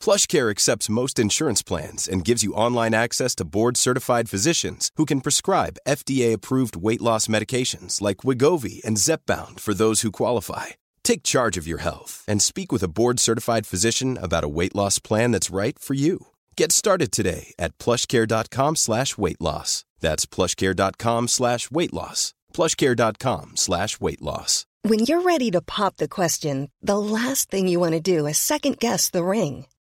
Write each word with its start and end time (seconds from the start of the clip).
PlushCare 0.00 0.48
accepts 0.50 0.88
most 0.88 1.18
insurance 1.18 1.62
plans 1.62 2.08
and 2.08 2.24
gives 2.24 2.44
you 2.44 2.54
online 2.54 2.94
access 2.94 3.34
to 3.34 3.44
board-certified 3.44 4.30
physicians 4.30 4.92
who 4.94 5.04
can 5.04 5.20
prescribe 5.20 5.80
FDA-approved 5.88 6.76
weight 6.76 7.02
loss 7.02 7.26
medications 7.26 8.00
like 8.00 8.18
Wigovi 8.18 8.82
and 8.84 8.96
Zepbound 8.96 9.58
for 9.58 9.74
those 9.74 10.02
who 10.02 10.12
qualify. 10.12 10.66
Take 11.02 11.24
charge 11.24 11.58
of 11.58 11.66
your 11.66 11.78
health 11.78 12.24
and 12.28 12.40
speak 12.40 12.70
with 12.70 12.84
a 12.84 12.88
board-certified 12.88 13.66
physician 13.66 14.16
about 14.16 14.44
a 14.44 14.48
weight 14.48 14.76
loss 14.76 15.00
plan 15.00 15.32
that's 15.32 15.50
right 15.50 15.76
for 15.76 15.94
you. 15.94 16.28
Get 16.56 16.70
started 16.70 17.10
today 17.10 17.52
at 17.58 17.76
plushcare.com 17.78 18.76
slash 18.76 19.18
weight 19.18 19.40
loss. 19.40 19.84
That's 19.98 20.24
plushcare.com 20.24 21.26
slash 21.26 21.70
weight 21.70 21.92
loss. 21.92 22.32
plushcare.com 22.54 23.56
slash 23.56 24.00
weight 24.00 24.22
loss. 24.22 24.66
When 24.82 25.00
you're 25.00 25.20
ready 25.22 25.50
to 25.50 25.60
pop 25.60 25.96
the 25.96 26.08
question, 26.08 26.70
the 26.80 26.98
last 26.98 27.50
thing 27.50 27.68
you 27.68 27.80
want 27.80 27.92
to 27.92 28.00
do 28.00 28.26
is 28.26 28.38
second 28.38 28.78
guess 28.78 29.10
the 29.10 29.22
ring. 29.22 29.66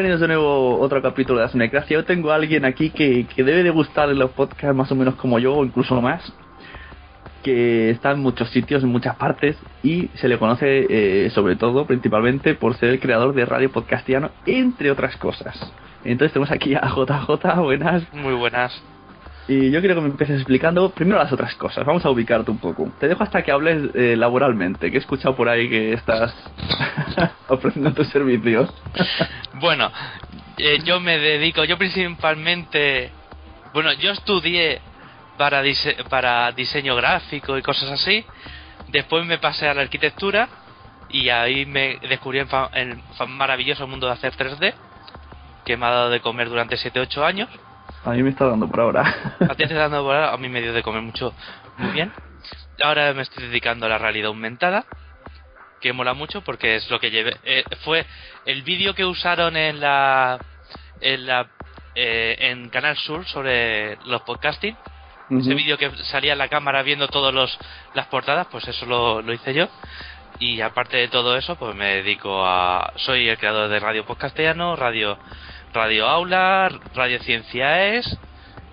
Bienvenidos 0.00 0.22
de 0.22 0.28
nuevo 0.28 0.76
a 0.76 0.78
otro 0.78 1.02
capítulo 1.02 1.40
de 1.40 1.44
Asnecracia. 1.44 1.98
Yo 1.98 2.06
tengo 2.06 2.32
a 2.32 2.36
alguien 2.36 2.64
aquí 2.64 2.88
que, 2.88 3.26
que 3.26 3.44
debe 3.44 3.62
de 3.62 3.68
gustarle 3.68 4.14
los 4.14 4.30
podcasts 4.30 4.74
más 4.74 4.90
o 4.90 4.94
menos 4.94 5.16
como 5.16 5.38
yo, 5.38 5.54
o 5.54 5.62
incluso 5.62 6.00
más. 6.00 6.32
Que 7.42 7.90
está 7.90 8.12
en 8.12 8.20
muchos 8.20 8.48
sitios, 8.48 8.82
en 8.82 8.88
muchas 8.88 9.16
partes, 9.16 9.58
y 9.82 10.08
se 10.14 10.26
le 10.28 10.38
conoce 10.38 10.86
eh, 10.88 11.28
sobre 11.34 11.56
todo, 11.56 11.84
principalmente, 11.84 12.54
por 12.54 12.76
ser 12.76 12.88
el 12.88 12.98
creador 13.00 13.34
de 13.34 13.44
Radio 13.44 13.70
Podcastiano, 13.70 14.30
entre 14.46 14.90
otras 14.90 15.18
cosas. 15.18 15.70
Entonces 16.02 16.32
tenemos 16.32 16.50
aquí 16.50 16.74
a 16.74 16.88
JJ, 16.88 17.60
buenas. 17.60 18.10
Muy 18.14 18.32
buenas. 18.32 18.82
Y 19.52 19.68
yo 19.72 19.80
quiero 19.80 19.96
que 19.96 20.00
me 20.02 20.06
empieces 20.10 20.36
explicando 20.36 20.90
primero 20.90 21.18
las 21.18 21.32
otras 21.32 21.52
cosas. 21.56 21.84
Vamos 21.84 22.04
a 22.04 22.10
ubicarte 22.10 22.52
un 22.52 22.58
poco. 22.58 22.88
Te 23.00 23.08
dejo 23.08 23.24
hasta 23.24 23.42
que 23.42 23.50
hables 23.50 23.90
eh, 23.96 24.14
laboralmente, 24.16 24.90
que 24.92 24.96
he 24.96 25.00
escuchado 25.00 25.34
por 25.34 25.48
ahí 25.48 25.68
que 25.68 25.92
estás 25.92 26.32
ofreciendo 27.48 27.92
tus 27.92 28.06
servicios. 28.10 28.72
Bueno, 29.54 29.90
eh, 30.56 30.78
yo 30.84 31.00
me 31.00 31.18
dedico, 31.18 31.64
yo 31.64 31.76
principalmente, 31.78 33.10
bueno, 33.74 33.92
yo 33.94 34.12
estudié 34.12 34.80
para, 35.36 35.64
dise- 35.64 35.96
para 36.08 36.52
diseño 36.52 36.94
gráfico 36.94 37.58
y 37.58 37.62
cosas 37.62 37.90
así. 37.90 38.24
Después 38.86 39.26
me 39.26 39.38
pasé 39.38 39.66
a 39.68 39.74
la 39.74 39.82
arquitectura 39.82 40.48
y 41.08 41.28
ahí 41.28 41.66
me 41.66 41.98
descubrí 42.08 42.38
el, 42.38 42.46
el 42.74 42.98
maravilloso 43.28 43.88
mundo 43.88 44.06
de 44.06 44.12
hacer 44.12 44.32
3D, 44.36 44.74
que 45.64 45.76
me 45.76 45.86
ha 45.86 45.90
dado 45.90 46.10
de 46.10 46.20
comer 46.20 46.48
durante 46.48 46.76
7-8 46.76 47.24
años. 47.24 47.48
A 48.04 48.10
mí 48.10 48.22
me 48.22 48.30
está 48.30 48.46
dando 48.46 48.68
por 48.68 48.80
ahora. 48.80 49.02
A 49.40 49.48
ti 49.48 49.56
te 49.56 49.64
está 49.64 49.74
dando 49.88 50.02
por 50.02 50.14
ahora, 50.14 50.32
a 50.32 50.36
mí 50.38 50.48
me 50.48 50.60
dio 50.62 50.72
de 50.72 50.82
comer 50.82 51.02
mucho, 51.02 51.34
muy 51.76 51.92
bien. 51.92 52.12
Ahora 52.82 53.12
me 53.12 53.22
estoy 53.22 53.46
dedicando 53.46 53.86
a 53.86 53.88
la 53.90 53.98
realidad 53.98 54.28
aumentada, 54.28 54.84
que 55.80 55.92
mola 55.92 56.14
mucho 56.14 56.40
porque 56.42 56.76
es 56.76 56.90
lo 56.90 56.98
que 56.98 57.10
llevé. 57.10 57.36
eh, 57.44 57.64
fue 57.84 58.06
el 58.46 58.62
vídeo 58.62 58.94
que 58.94 59.04
usaron 59.04 59.56
en 59.56 59.80
la, 59.80 60.40
en 61.00 61.26
la, 61.26 61.46
eh, 61.94 62.36
en 62.38 62.70
Canal 62.70 62.96
Sur 62.96 63.26
sobre 63.26 63.96
los 64.06 64.22
podcasting. 64.22 64.76
Ese 65.30 65.50
Ujú. 65.50 65.56
vídeo 65.56 65.78
que 65.78 65.90
salía 66.04 66.32
en 66.32 66.38
la 66.38 66.48
cámara 66.48 66.82
viendo 66.82 67.06
todos 67.06 67.32
los 67.32 67.56
las 67.94 68.06
portadas, 68.06 68.48
pues 68.50 68.66
eso 68.66 68.84
lo, 68.86 69.22
lo 69.22 69.32
hice 69.32 69.54
yo. 69.54 69.68
Y 70.40 70.60
aparte 70.60 70.96
de 70.96 71.08
todo 71.08 71.36
eso, 71.36 71.54
pues 71.56 71.74
me 71.76 71.96
dedico 71.96 72.44
a. 72.44 72.92
Soy 72.96 73.28
el 73.28 73.38
creador 73.38 73.68
de 73.68 73.78
Radio 73.78 74.04
Podcastellano, 74.06 74.74
Radio, 74.74 75.18
Radio 75.72 76.06
Aula, 76.08 76.68
Radio 76.94 77.20
Ciencia 77.20 77.94
Es. 77.94 78.18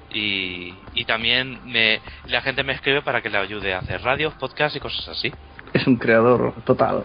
Y, 0.10 0.74
y 0.94 1.06
también 1.06 1.60
me, 1.66 2.00
la 2.26 2.42
gente 2.42 2.64
me 2.64 2.74
escribe 2.74 3.02
para 3.02 3.22
que 3.22 3.30
le 3.30 3.38
ayude 3.38 3.74
a 3.74 3.80
hacer 3.80 4.02
radios, 4.02 4.34
podcasts 4.36 4.78
y 4.78 4.80
cosas 4.80 5.08
así. 5.10 5.32
Es 5.74 5.86
un 5.86 5.98
creador 5.98 6.54
total. 6.64 7.04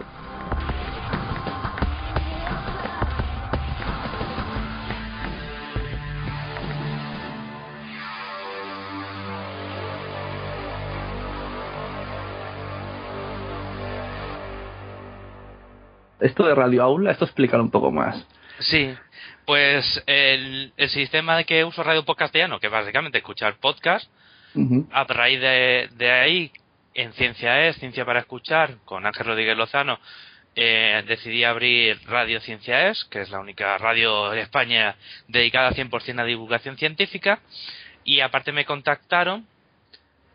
Esto 16.19 16.45
de 16.45 16.55
Radio 16.55 16.83
Aula, 16.83 17.11
esto 17.11 17.25
explícalo 17.25 17.61
un 17.61 17.69
poco 17.69 17.91
más. 17.91 18.25
Sí, 18.63 18.93
pues 19.45 20.01
el, 20.05 20.73
el 20.77 20.89
sistema 20.89 21.43
que 21.43 21.63
uso 21.63 21.83
Radio 21.83 22.05
Podcastellano, 22.05 22.59
que 22.59 22.69
básicamente 22.69 23.17
escuchar 23.17 23.57
podcast, 23.57 24.09
a 24.91 25.03
raíz 25.05 25.41
de, 25.41 25.89
de 25.95 26.11
ahí, 26.11 26.51
en 26.93 27.11
Ciencia 27.13 27.67
es, 27.67 27.75
Ciencia 27.77 28.05
para 28.05 28.19
Escuchar, 28.19 28.77
con 28.85 29.05
Ángel 29.05 29.25
Rodríguez 29.25 29.57
Lozano, 29.57 29.99
eh, 30.55 31.03
decidí 31.07 31.43
abrir 31.43 31.99
Radio 32.05 32.39
Ciencia 32.39 32.89
es, 32.89 33.03
que 33.05 33.21
es 33.21 33.31
la 33.31 33.39
única 33.39 33.77
radio 33.79 34.31
en 34.31 34.39
España 34.39 34.95
dedicada 35.27 35.71
100% 35.71 36.21
a 36.21 36.25
divulgación 36.25 36.77
científica, 36.77 37.39
y 38.03 38.19
aparte 38.19 38.51
me 38.51 38.65
contactaron 38.65 39.47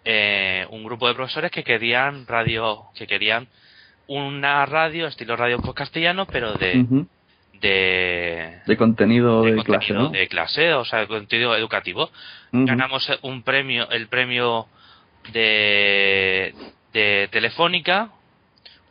eh, 0.05 0.67
un 0.71 0.85
grupo 0.85 1.07
de 1.07 1.15
profesores 1.15 1.51
que 1.51 1.63
querían 1.63 2.27
radio, 2.27 2.87
que 2.95 3.07
querían 3.07 3.47
una 4.09 4.67
radio 4.67 5.07
estilo 5.07 5.37
radio 5.37 5.61
castellano, 5.75 6.27
pero 6.27 6.55
de. 6.55 7.07
De, 7.61 8.61
de 8.67 8.77
contenido 8.77 9.43
de, 9.43 9.63
clase, 9.63 9.89
contenido 9.89 10.03
¿no? 10.05 10.11
de 10.11 10.29
clase, 10.29 10.75
o 10.75 10.85
sea, 10.85 11.01
de 11.01 11.07
contenido 11.07 11.57
educativo. 11.57 12.11
Ganamos 12.53 13.11
un 13.23 13.43
premio, 13.43 13.91
el 13.91 14.09
premio 14.09 14.67
de, 15.33 16.55
de 16.93 17.29
Telefónica, 17.31 18.11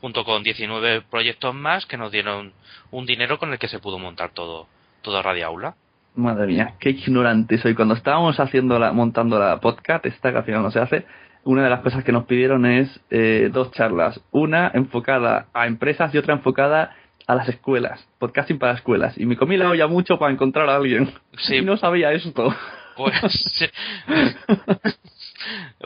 junto 0.01 0.23
con 0.23 0.43
19 0.43 1.01
proyectos 1.09 1.55
más 1.55 1.85
que 1.85 1.97
nos 1.97 2.11
dieron 2.11 2.53
un 2.91 3.05
dinero 3.05 3.39
con 3.39 3.51
el 3.51 3.59
que 3.59 3.67
se 3.67 3.79
pudo 3.79 3.99
montar 3.99 4.31
todo, 4.31 4.67
todo 5.01 5.21
Radio 5.21 5.47
Aula. 5.47 5.75
Madre 6.15 6.47
mía, 6.47 6.73
qué 6.79 6.91
ignorante 6.91 7.57
soy. 7.59 7.75
Cuando 7.75 7.93
estábamos 7.93 8.39
haciendo 8.39 8.79
la, 8.79 8.91
montando 8.91 9.37
la 9.37 9.59
podcast, 9.59 10.05
esta 10.05 10.31
que 10.31 10.37
al 10.39 10.43
final 10.45 10.63
no 10.63 10.71
se 10.71 10.79
hace, 10.79 11.05
una 11.43 11.63
de 11.63 11.69
las 11.69 11.81
cosas 11.81 12.03
que 12.03 12.11
nos 12.11 12.25
pidieron 12.25 12.65
es 12.65 12.99
eh, 13.09 13.49
dos 13.53 13.71
charlas. 13.71 14.19
Una 14.31 14.71
enfocada 14.73 15.45
a 15.53 15.67
empresas 15.67 16.13
y 16.13 16.17
otra 16.17 16.33
enfocada 16.33 16.95
a 17.27 17.35
las 17.35 17.49
escuelas. 17.49 18.07
Podcasting 18.19 18.57
para 18.57 18.73
escuelas. 18.73 19.17
Y 19.17 19.25
me 19.25 19.35
comí 19.35 19.57
la 19.57 19.69
olla 19.69 19.87
mucho 19.87 20.17
para 20.17 20.31
encontrar 20.31 20.69
a 20.69 20.77
alguien. 20.77 21.13
Sí. 21.39 21.57
Y 21.57 21.61
no 21.61 21.77
sabía 21.77 22.13
esto. 22.13 22.55
Pues, 22.95 23.71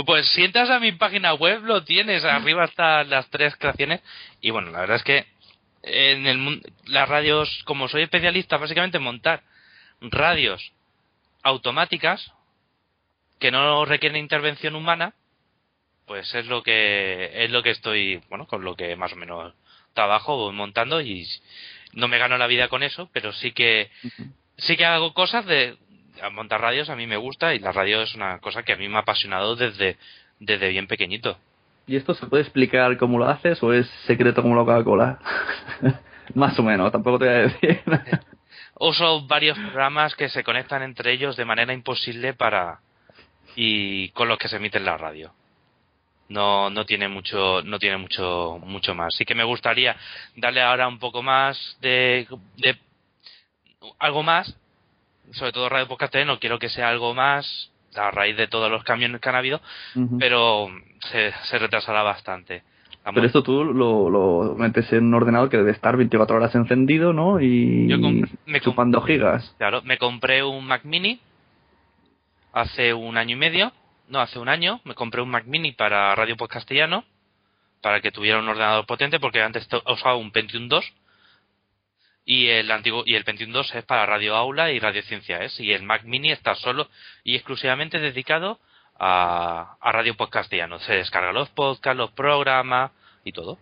pues 0.05 0.27
si 0.29 0.45
entras 0.45 0.69
a 0.69 0.79
mi 0.79 0.93
página 0.93 1.33
web 1.33 1.63
lo 1.63 1.83
tienes, 1.83 2.23
arriba 2.23 2.63
están 2.63 3.09
las 3.09 3.29
tres 3.29 3.53
creaciones 3.57 4.01
y 4.39 4.51
bueno, 4.51 4.71
la 4.71 4.79
verdad 4.79 4.95
es 4.95 5.03
que 5.03 5.25
en 5.83 6.25
el 6.25 6.61
las 6.85 7.09
radios, 7.09 7.63
como 7.65 7.89
soy 7.89 8.03
especialista 8.03 8.55
básicamente 8.55 8.95
en 8.95 9.03
montar 9.03 9.43
radios 9.99 10.71
automáticas 11.43 12.31
que 13.39 13.51
no 13.51 13.83
requieren 13.83 14.17
intervención 14.17 14.75
humana, 14.75 15.13
pues 16.05 16.33
es 16.33 16.45
lo 16.45 16.63
que 16.63 17.43
es 17.43 17.51
lo 17.51 17.61
que 17.61 17.71
estoy, 17.71 18.21
bueno, 18.29 18.47
con 18.47 18.63
lo 18.63 18.75
que 18.77 18.95
más 18.95 19.11
o 19.11 19.17
menos 19.17 19.53
trabajo 19.93 20.38
voy 20.38 20.53
montando 20.53 21.01
y 21.01 21.27
no 21.93 22.07
me 22.07 22.17
gano 22.17 22.38
la 22.38 22.47
vida 22.47 22.67
con 22.67 22.83
eso, 22.83 23.09
pero 23.11 23.31
sí 23.33 23.51
que 23.51 23.89
sí 24.57 24.77
que 24.77 24.85
hago 24.85 25.13
cosas 25.13 25.45
de 25.45 25.77
montar 26.31 26.61
radios 26.61 26.89
a 26.89 26.95
mí 26.95 27.07
me 27.07 27.17
gusta 27.17 27.53
y 27.55 27.59
la 27.59 27.71
radio 27.71 28.01
es 28.01 28.13
una 28.15 28.39
cosa 28.39 28.63
que 28.63 28.73
a 28.73 28.77
mí 28.77 28.88
me 28.88 28.97
ha 28.97 29.01
apasionado 29.01 29.55
desde 29.55 29.97
desde 30.39 30.69
bien 30.69 30.88
pequeñito. 30.88 31.38
¿Y 31.88 31.95
esto 31.95 32.13
se 32.13 32.25
puede 32.27 32.43
explicar 32.43 32.97
cómo 32.97 33.17
lo 33.17 33.27
haces 33.27 33.61
o 33.63 33.73
es 33.73 33.88
secreto 34.05 34.41
como 34.41 34.55
la 34.55 34.61
Coca-Cola? 34.61 35.19
Más 36.35 36.57
o 36.59 36.63
menos, 36.63 36.91
tampoco 36.91 37.19
te 37.19 37.25
voy 37.25 37.33
a 37.33 37.38
decir. 37.39 37.81
Uso 38.79 39.27
varios 39.27 39.57
programas 39.57 40.15
que 40.15 40.29
se 40.29 40.43
conectan 40.43 40.81
entre 40.81 41.11
ellos 41.11 41.35
de 41.35 41.45
manera 41.45 41.73
imposible 41.73 42.33
para 42.33 42.79
y 43.55 44.09
con 44.09 44.27
los 44.27 44.38
que 44.38 44.47
se 44.47 44.55
emite 44.55 44.77
en 44.77 44.85
la 44.85 44.97
radio. 44.97 45.33
No 46.31 46.69
no 46.69 46.85
tiene 46.85 47.07
mucho 47.07 47.61
no 47.63 47.77
tiene 47.77 47.97
mucho 47.97 48.59
mucho 48.65 48.95
más. 48.95 49.13
Sí 49.15 49.25
que 49.25 49.35
me 49.35 49.43
gustaría 49.43 49.95
darle 50.35 50.61
ahora 50.61 50.87
un 50.87 50.99
poco 50.99 51.21
más 51.21 51.77
de, 51.81 52.27
de 52.57 52.77
algo 53.99 54.23
más, 54.23 54.55
sobre 55.31 55.51
todo 55.51 55.69
Radio 55.69 55.87
Podcast 55.87 56.15
no 56.25 56.39
quiero 56.39 56.59
que 56.59 56.69
sea 56.69 56.89
algo 56.89 57.13
más 57.13 57.71
a 57.95 58.11
raíz 58.11 58.37
de 58.37 58.47
todos 58.47 58.71
los 58.71 58.83
cambios 58.83 59.19
que 59.19 59.29
han 59.29 59.35
habido, 59.35 59.61
pero 60.19 60.69
se, 61.11 61.33
se 61.43 61.59
retrasará 61.59 62.03
bastante. 62.03 62.63
Vamos, 63.03 63.15
Pero 63.15 63.27
esto 63.27 63.43
tú 63.43 63.63
lo, 63.63 64.09
lo 64.09 64.55
metes 64.55 64.91
en 64.93 65.05
un 65.05 65.15
ordenador 65.15 65.49
que 65.49 65.57
debe 65.57 65.71
estar 65.71 65.97
24 65.97 66.35
horas 66.35 66.53
encendido, 66.53 67.13
¿no? 67.13 67.41
Y 67.41 67.87
Yo 67.87 67.97
me 68.45 68.61
chupando 68.61 69.01
gigas. 69.01 69.55
Claro, 69.57 69.81
me 69.81 69.97
compré 69.97 70.43
un 70.43 70.65
Mac 70.65 70.85
Mini 70.85 71.19
hace 72.53 72.93
un 72.93 73.17
año 73.17 73.35
y 73.35 73.39
medio, 73.39 73.71
no, 74.11 74.19
hace 74.19 74.39
un 74.39 74.49
año, 74.49 74.81
me 74.83 74.93
compré 74.93 75.21
un 75.21 75.29
Mac 75.29 75.45
Mini 75.45 75.71
para 75.71 76.13
Radio 76.15 76.35
Post 76.35 76.51
Castellano, 76.51 77.05
para 77.81 78.01
que 78.01 78.11
tuviera 78.11 78.39
un 78.39 78.47
ordenador 78.49 78.85
potente, 78.85 79.19
porque 79.19 79.41
antes 79.41 79.67
usaba 79.87 80.15
un 80.17 80.31
Pentium 80.31 80.67
2, 80.67 80.93
y 82.25 82.47
el 82.49 82.69
antiguo 82.69 83.03
y 83.05 83.15
el 83.15 83.23
Pentium 83.23 83.51
2 83.51 83.75
es 83.75 83.85
para 83.85 84.05
Radio 84.05 84.35
Aula 84.35 84.71
y 84.71 84.79
Radio 84.79 85.01
Ciencia 85.03 85.41
es, 85.43 85.57
y 85.61 85.71
el 85.71 85.83
Mac 85.83 86.03
Mini 86.03 86.31
está 86.31 86.55
solo 86.55 86.89
y 87.23 87.35
exclusivamente 87.35 87.99
dedicado 87.99 88.59
a, 88.99 89.77
a 89.79 89.91
Radio 89.93 90.15
Post 90.15 90.33
Castellano. 90.33 90.77
Se 90.79 90.93
descarga 90.93 91.31
los 91.31 91.49
podcasts, 91.49 91.97
los 91.97 92.11
programas 92.11 92.91
y 93.23 93.31
todo. 93.31 93.57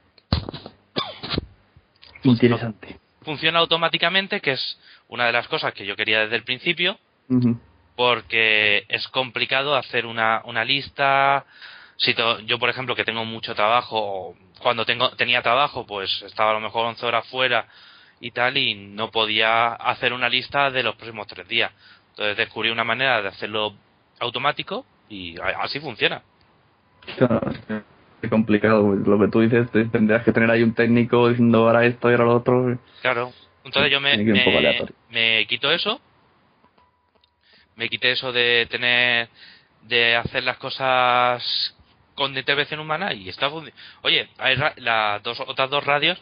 Interesante. 2.23 2.99
Funciona 3.21 3.59
automáticamente, 3.59 4.41
que 4.41 4.53
es 4.53 4.79
una 5.09 5.27
de 5.27 5.31
las 5.31 5.47
cosas 5.47 5.73
que 5.73 5.85
yo 5.85 5.95
quería 5.95 6.21
desde 6.21 6.35
el 6.35 6.43
principio. 6.43 6.97
Porque 7.99 8.85
es 8.87 9.05
complicado 9.09 9.75
hacer 9.75 10.05
una, 10.05 10.41
una 10.45 10.63
lista. 10.63 11.45
Si 11.97 12.13
to- 12.13 12.39
yo, 12.39 12.57
por 12.57 12.69
ejemplo, 12.69 12.95
que 12.95 13.03
tengo 13.03 13.25
mucho 13.25 13.53
trabajo, 13.53 14.37
cuando 14.61 14.85
tengo, 14.85 15.09
tenía 15.17 15.41
trabajo, 15.41 15.85
pues 15.85 16.21
estaba 16.21 16.51
a 16.51 16.53
lo 16.53 16.61
mejor 16.61 16.85
11 16.85 17.05
horas 17.05 17.27
fuera 17.27 17.65
y 18.21 18.31
tal, 18.31 18.55
y 18.55 18.73
no 18.73 19.11
podía 19.11 19.73
hacer 19.73 20.13
una 20.13 20.29
lista 20.29 20.71
de 20.71 20.81
los 20.81 20.95
próximos 20.95 21.27
tres 21.27 21.45
días. 21.49 21.73
Entonces 22.11 22.37
descubrí 22.37 22.69
una 22.69 22.85
manera 22.85 23.21
de 23.21 23.27
hacerlo 23.27 23.73
automático 24.21 24.85
y 25.09 25.35
así 25.61 25.81
funciona. 25.81 26.21
Claro, 27.17 27.41
es 28.21 28.29
complicado. 28.29 28.85
pues, 28.95 29.05
Lo 29.05 29.19
que 29.19 29.27
tú 29.27 29.41
dices, 29.41 29.69
te- 29.71 29.83
tendrías 29.89 30.23
que 30.23 30.31
tener 30.31 30.49
ahí 30.49 30.63
un 30.63 30.73
técnico 30.73 31.27
diciendo 31.27 31.67
ahora 31.67 31.85
esto 31.85 32.09
y 32.09 32.13
ahora 32.13 32.23
lo 32.23 32.35
otro. 32.37 32.79
Claro. 33.01 33.33
Entonces 33.65 33.91
yo 33.91 33.99
me, 33.99 34.13
me 35.09 35.45
quito 35.47 35.69
eso. 35.69 35.99
Me 37.79 37.87
quité 37.87 38.11
eso 38.11 38.33
de 38.33 38.67
tener, 38.69 39.29
de 39.83 40.17
hacer 40.17 40.43
las 40.43 40.57
cosas 40.57 41.73
con 42.13 42.37
intervención 42.37 42.81
humana 42.81 43.13
y 43.13 43.29
está 43.29 43.49
Oye, 44.01 44.27
hay 44.37 44.55
ra- 44.55 44.73
las 44.75 45.23
dos, 45.23 45.39
otras 45.39 45.69
dos 45.69 45.85
radios. 45.85 46.21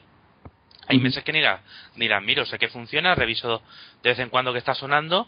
Hay 0.87 0.99
meses 0.99 1.23
que 1.23 1.33
ni 1.33 1.41
las, 1.41 1.59
ni 1.95 2.07
miro, 2.21 2.45
sé 2.45 2.59
que 2.59 2.69
funciona, 2.69 3.15
reviso 3.15 3.63
de 4.03 4.11
vez 4.11 4.19
en 4.19 4.29
cuando 4.29 4.53
que 4.53 4.59
está 4.59 4.75
sonando. 4.75 5.27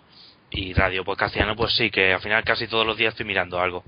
Y 0.51 0.73
Radio 0.73 1.03
Castellano, 1.03 1.55
pues 1.55 1.73
sí, 1.75 1.89
que 1.89 2.13
al 2.13 2.21
final 2.21 2.43
casi 2.43 2.67
todos 2.67 2.85
los 2.85 2.95
días 2.95 3.13
estoy 3.13 3.25
mirando 3.25 3.59
algo 3.59 3.83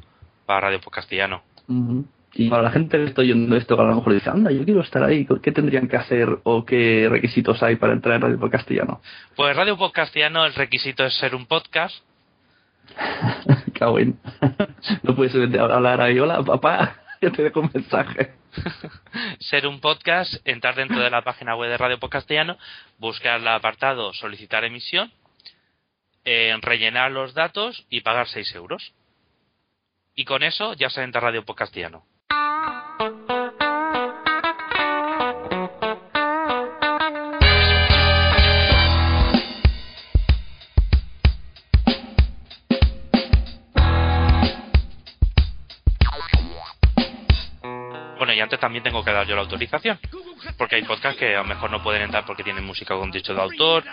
para 0.48 0.62
Radio 0.62 0.80
Castellano. 0.82 1.44
Ujú. 1.68 2.08
Y 2.34 2.50
para 2.50 2.64
la 2.64 2.72
gente 2.72 2.98
que 2.98 3.04
está 3.04 3.22
oyendo 3.22 3.56
esto, 3.56 3.76
que 3.76 3.84
a 3.84 3.86
lo 3.86 3.96
mejor 3.96 4.14
dice, 4.14 4.32
anda, 4.32 4.52
yo 4.52 4.66
quiero 4.66 4.82
estar 4.82 5.04
ahí, 5.04 5.28
¿qué 5.44 5.52
tendrían 5.52 5.88
que 5.88 5.98
hacer 5.98 6.40
o 6.44 6.66
qué 6.66 7.08
requisitos 7.08 7.62
hay 7.62 7.76
para 7.76 7.94
entrar 7.94 8.16
en 8.16 8.22
Radio 8.22 8.40
por 8.40 8.50
Castellano? 8.50 9.00
Pues 9.36 9.56
Radio 9.56 9.78
Post 9.78 9.94
Castellano, 9.94 10.46
el 10.48 10.56
requisito 10.56 11.06
es 11.06 11.14
ser 11.14 11.36
un 11.36 11.46
podcast. 11.46 12.04
No 15.04 15.16
puedes 15.16 15.36
hablar 15.36 16.02
ahí, 16.02 16.20
hola 16.20 16.44
papá, 16.44 17.02
te 17.20 17.44
dejo 17.44 17.62
un 17.62 17.72
mensaje. 17.74 18.34
ser 19.40 19.68
un 19.68 19.80
podcast, 19.80 20.36
entrar 20.46 20.76
dentro 20.76 21.00
de 21.00 21.10
la 21.10 21.24
página 21.24 21.56
web 21.56 21.70
de 21.70 21.78
Radio 21.78 22.00
Post 22.00 22.14
Castellano, 22.14 22.58
buscar 22.98 23.40
el 23.40 23.48
apartado 23.48 24.14
solicitar 24.14 24.64
emisión, 24.64 25.12
eh, 26.26 26.56
rellenar 26.62 27.12
los 27.12 27.34
datos 27.34 27.86
y 27.90 28.02
pagar 28.02 28.28
6 28.28 28.56
euros. 28.56 28.94
Y 30.16 30.26
con 30.26 30.44
eso 30.44 30.74
ya 30.74 30.90
se 30.90 31.04
entra 31.04 31.22
Radio 31.22 31.46
Post 31.46 31.60
antes 48.52 48.60
también 48.60 48.84
tengo 48.84 49.04
que 49.06 49.12
dar 49.14 49.26
yo 49.26 49.36
la 49.36 49.42
autorización. 49.44 49.98
Porque 50.58 50.76
hay 50.76 50.84
podcasts 50.84 51.18
que 51.18 51.36
a 51.36 51.40
lo 51.40 51.46
mejor 51.46 51.72
no 51.72 51.82
pueden 51.82 52.02
entrar 52.02 52.26
porque 52.26 52.44
tienen 52.44 52.66
música 52.66 52.96
con 52.96 53.10
derecho 53.10 53.34
de 53.34 53.42
autor. 53.42 53.84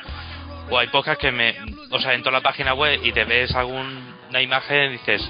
O 0.68 0.76
hay 0.78 0.88
podcasts 0.88 1.20
que 1.22 1.30
me. 1.30 1.54
O 1.90 2.00
sea, 2.00 2.12
entro 2.14 2.30
a 2.30 2.32
la 2.32 2.40
página 2.40 2.74
web 2.74 2.98
y 3.04 3.12
te 3.12 3.24
ves 3.24 3.54
alguna 3.54 4.42
imagen 4.42 4.86
y 4.90 4.92
dices, 4.94 5.22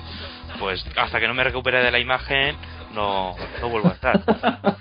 pues 0.58 0.82
hasta 0.96 1.20
que 1.20 1.28
no 1.28 1.34
me 1.34 1.44
recupere 1.44 1.82
de 1.82 1.90
la 1.90 1.98
imagen, 1.98 2.56
no, 2.94 3.36
no 3.60 3.68
vuelvo 3.68 3.90
a 3.90 3.92
estar. 3.92 4.18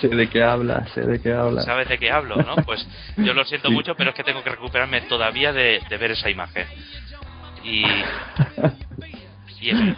sé 0.00 0.08
de 0.08 0.28
qué 0.28 0.42
hablas, 0.42 0.90
sé 0.90 1.02
de 1.02 1.20
qué 1.22 1.32
hablas. 1.32 1.64
¿Sabes 1.64 1.88
de 1.88 1.96
qué 1.98 2.10
hablo, 2.10 2.36
no? 2.36 2.56
Pues 2.56 2.84
yo 3.18 3.32
lo 3.34 3.44
siento 3.44 3.68
Sí. 3.68 3.74
mucho, 3.74 3.94
pero 3.94 4.10
es 4.10 4.16
que 4.16 4.24
tengo 4.24 4.42
que 4.42 4.50
recuperarme 4.50 5.02
todavía 5.02 5.52
de, 5.52 5.80
de 5.88 5.96
ver 5.96 6.10
esa 6.10 6.28
imagen. 6.28 6.66
Y. 7.62 7.84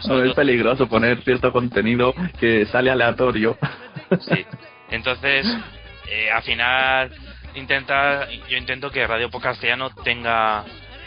sobre 0.00 0.28
es 0.30 0.34
peligroso 0.34 0.88
poner 0.88 1.22
cierto 1.22 1.52
contenido 1.52 2.14
que 2.38 2.66
sale 2.66 2.90
aleatorio. 2.90 3.56
Sí. 4.20 4.44
Entonces, 4.90 5.46
eh, 6.10 6.30
al 6.30 6.42
final, 6.42 7.12
intenta, 7.54 8.28
yo 8.48 8.56
intento 8.56 8.90
que 8.90 9.06
Radio 9.06 9.30
Castellano 9.30 9.90
tenga 10.02 10.64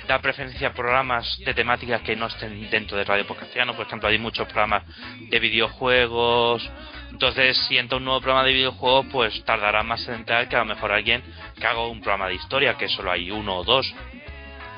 da 0.08 0.20
preferencia 0.20 0.70
a 0.70 0.74
programas 0.74 1.40
de 1.46 1.54
temáticas 1.54 2.02
que 2.02 2.16
no 2.16 2.28
estén 2.28 2.70
dentro 2.70 2.98
de 2.98 3.04
Radio 3.04 3.26
Castellano. 3.28 3.76
Por 3.76 3.86
ejemplo, 3.86 4.10
hay 4.10 4.18
muchos 4.18 4.46
programas 4.48 4.84
de 5.30 5.40
videojuegos. 5.40 6.70
Entonces, 7.12 7.58
si 7.68 7.78
entra 7.78 7.98
un 7.98 8.06
nuevo 8.06 8.20
programa 8.22 8.46
de 8.46 8.54
videojuegos, 8.54 9.06
pues 9.12 9.44
tardará 9.46 9.84
más 9.84 10.06
en 10.08 10.16
entrar 10.16 10.50
que 10.50 10.56
a 10.56 10.60
lo 10.60 10.66
mejor 10.66 10.92
alguien 10.92 11.24
que 11.56 11.66
haga 11.66 11.88
un 11.88 12.02
programa 12.02 12.28
de 12.28 12.36
historia, 12.36 12.78
que 12.78 12.88
solo 12.90 13.12
hay 13.12 13.32
uno 13.32 13.58
o 13.58 13.64
dos. 13.64 13.94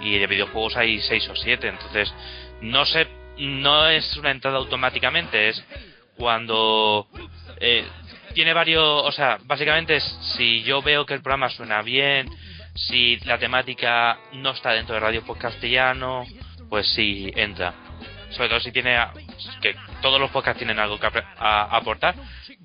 Y 0.02 0.20
de 0.20 0.28
videojuegos 0.28 0.76
hay 0.78 1.00
seis 1.02 1.28
o 1.30 1.36
siete. 1.36 1.68
Entonces, 1.68 2.14
no 2.62 2.86
sé, 2.86 3.08
no 3.38 3.88
es 3.88 4.16
una 4.18 4.32
entrada 4.32 4.58
automáticamente, 4.58 5.50
es 5.50 5.64
cuando 6.16 7.08
eh, 7.60 7.86
tiene 8.34 8.54
varios, 8.54 8.84
o 8.84 9.12
sea, 9.12 9.38
básicamente 9.44 9.96
es, 9.96 10.04
si 10.36 10.64
yo 10.64 10.82
veo 10.82 11.06
que 11.06 11.14
el 11.14 11.22
programa 11.22 11.50
suena 11.50 11.82
bien, 11.82 12.30
Si 12.76 13.18
la 13.26 13.38
temática 13.38 14.18
no 14.32 14.50
está 14.50 14.72
dentro 14.72 14.96
de 14.96 15.00
Radio 15.00 15.24
Podcastellano, 15.24 16.26
pues 16.70 16.88
sí 16.94 17.32
entra. 17.36 17.72
Sobre 18.32 18.50
todo 18.50 18.60
si 18.62 18.72
tiene 18.72 18.98
que 19.62 19.76
todos 20.02 20.20
los 20.20 20.32
podcasts 20.32 20.58
tienen 20.58 20.80
algo 20.80 21.00
que 21.00 21.08
aportar, 21.38 22.16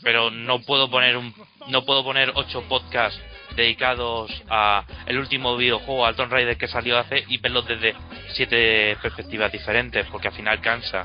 pero 0.03 0.31
no 0.31 0.61
puedo 0.61 0.89
poner 0.89 1.19
un 1.19 1.35
no 1.67 1.85
puedo 1.85 2.03
poner 2.03 2.33
ocho 2.35 2.63
podcasts 2.63 3.21
dedicados 3.59 4.31
a 4.49 4.85
el 5.07 5.19
último 5.19 5.57
videojuego 5.57 6.07
al 6.07 6.15
Tomb 6.15 6.33
Raider 6.33 6.57
que 6.57 6.69
salió 6.69 6.97
hace 6.97 7.25
y 7.29 7.39
verlos 7.39 7.67
desde 7.67 7.95
siete 8.29 8.97
perspectivas 9.03 9.53
diferentes 9.53 10.07
porque 10.11 10.29
al 10.29 10.35
final 10.35 10.61
cansa. 10.61 11.05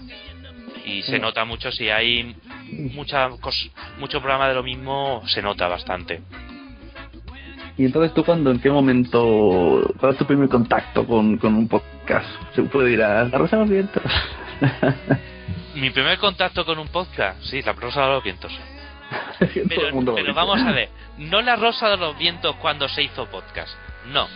Y 0.85 1.01
se 1.03 1.17
nota 1.17 1.45
mucho 1.45 1.71
si 1.71 1.89
hay 1.89 2.35
mucha 2.93 3.29
mucho 3.97 4.19
programa 4.19 4.49
de 4.49 4.55
lo 4.55 4.63
mismo 4.63 5.23
se 5.27 5.41
nota 5.41 5.67
bastante. 5.67 6.21
Y 7.77 7.85
entonces 7.85 8.13
tú 8.13 8.23
cuando 8.23 8.51
en 8.51 8.59
qué 8.59 8.69
momento 8.69 9.91
cuál 9.99 10.11
es 10.11 10.17
tu 10.17 10.25
primer 10.25 10.47
contacto 10.47 11.07
con, 11.07 11.37
con 11.37 11.55
un 11.55 11.67
podcast 11.67 12.27
se 12.53 12.61
puede 12.63 12.91
ir 12.91 13.01
a 13.01 13.23
la 13.23 13.37
rosa 13.37 13.57
de 13.57 13.61
los 13.63 13.69
vientos. 13.69 14.03
Mi 15.75 15.89
primer 15.89 16.19
contacto 16.19 16.65
con 16.65 16.77
un 16.77 16.87
podcast 16.89 17.41
sí 17.43 17.61
la 17.63 17.73
rosa 17.73 18.01
de 18.01 18.07
los 18.07 18.23
vientos 18.23 18.51
pero, 19.69 20.33
vamos 20.33 20.61
a 20.61 20.71
ver, 20.71 20.89
no 21.17 21.41
la 21.41 21.55
Rosa 21.55 21.89
de 21.89 21.97
los 21.97 22.17
Vientos 22.17 22.55
cuando 22.57 22.87
se 22.89 23.03
hizo 23.03 23.25
podcast. 23.27 23.75
No, 24.07 24.27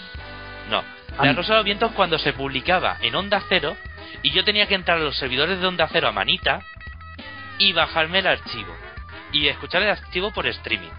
no. 0.69 0.83
La 1.21 1.33
Rosa 1.33 1.53
de 1.53 1.57
los 1.59 1.65
Vientos 1.65 1.91
cuando 1.93 2.19
se 2.19 2.33
publicaba 2.33 2.97
en 3.01 3.15
Onda 3.15 3.41
Cero 3.49 3.75
y 4.21 4.31
yo 4.31 4.43
tenía 4.43 4.67
que 4.67 4.75
entrar 4.75 4.97
a 4.97 5.01
los 5.01 5.17
servidores 5.17 5.59
de 5.59 5.67
Onda 5.67 5.87
Cero 5.91 6.07
a 6.07 6.11
manita 6.11 6.61
y 7.57 7.73
bajarme 7.73 8.19
el 8.19 8.27
archivo. 8.27 8.75
Y 9.31 9.47
escuchar 9.47 9.81
el 9.83 9.89
archivo 9.89 10.31
por 10.31 10.47
streaming. 10.47 10.91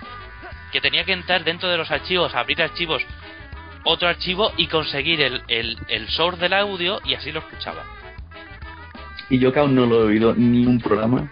Que 0.72 0.80
tenía 0.80 1.04
que 1.04 1.12
entrar 1.12 1.44
dentro 1.44 1.68
de 1.68 1.78
los 1.78 1.90
archivos, 1.90 2.34
abrir 2.34 2.60
archivos, 2.60 3.02
otro 3.84 4.08
archivo 4.08 4.52
y 4.56 4.66
conseguir 4.66 5.22
el, 5.22 5.42
el, 5.48 5.78
el 5.88 6.08
source 6.08 6.40
del 6.40 6.52
audio 6.52 7.00
y 7.04 7.14
así 7.14 7.32
lo 7.32 7.40
escuchaba. 7.40 7.84
Y 9.30 9.38
yo 9.38 9.52
que 9.52 9.60
aún 9.60 9.74
no 9.74 9.86
lo 9.86 10.02
he 10.02 10.04
oído 10.06 10.34
ni 10.34 10.66
un 10.66 10.80
programa 10.80 11.30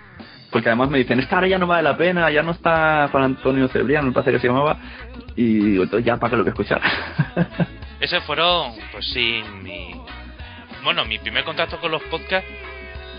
porque 0.56 0.70
además 0.70 0.88
me 0.88 0.96
dicen, 0.96 1.20
esta 1.20 1.34
ahora 1.34 1.48
ya 1.48 1.58
no 1.58 1.66
vale 1.66 1.82
la 1.82 1.98
pena, 1.98 2.30
ya 2.30 2.42
no 2.42 2.52
está 2.52 3.08
Juan 3.12 3.24
Antonio 3.24 3.68
Cebrián, 3.68 4.06
me 4.06 4.12
parece 4.12 4.32
que 4.32 4.38
se 4.38 4.46
llamaba, 4.46 4.78
y 5.36 5.76
ya 6.02 6.16
para 6.16 6.30
que 6.30 6.36
lo 6.38 6.44
que 6.44 6.48
escuchar. 6.48 6.80
Ese 8.00 8.22
fueron, 8.22 8.72
pues 8.90 9.04
sí, 9.12 9.42
mi... 9.62 10.00
Bueno, 10.82 11.04
mi 11.04 11.18
primer 11.18 11.44
contacto 11.44 11.78
con 11.78 11.90
los 11.90 12.02
podcasts, 12.04 12.48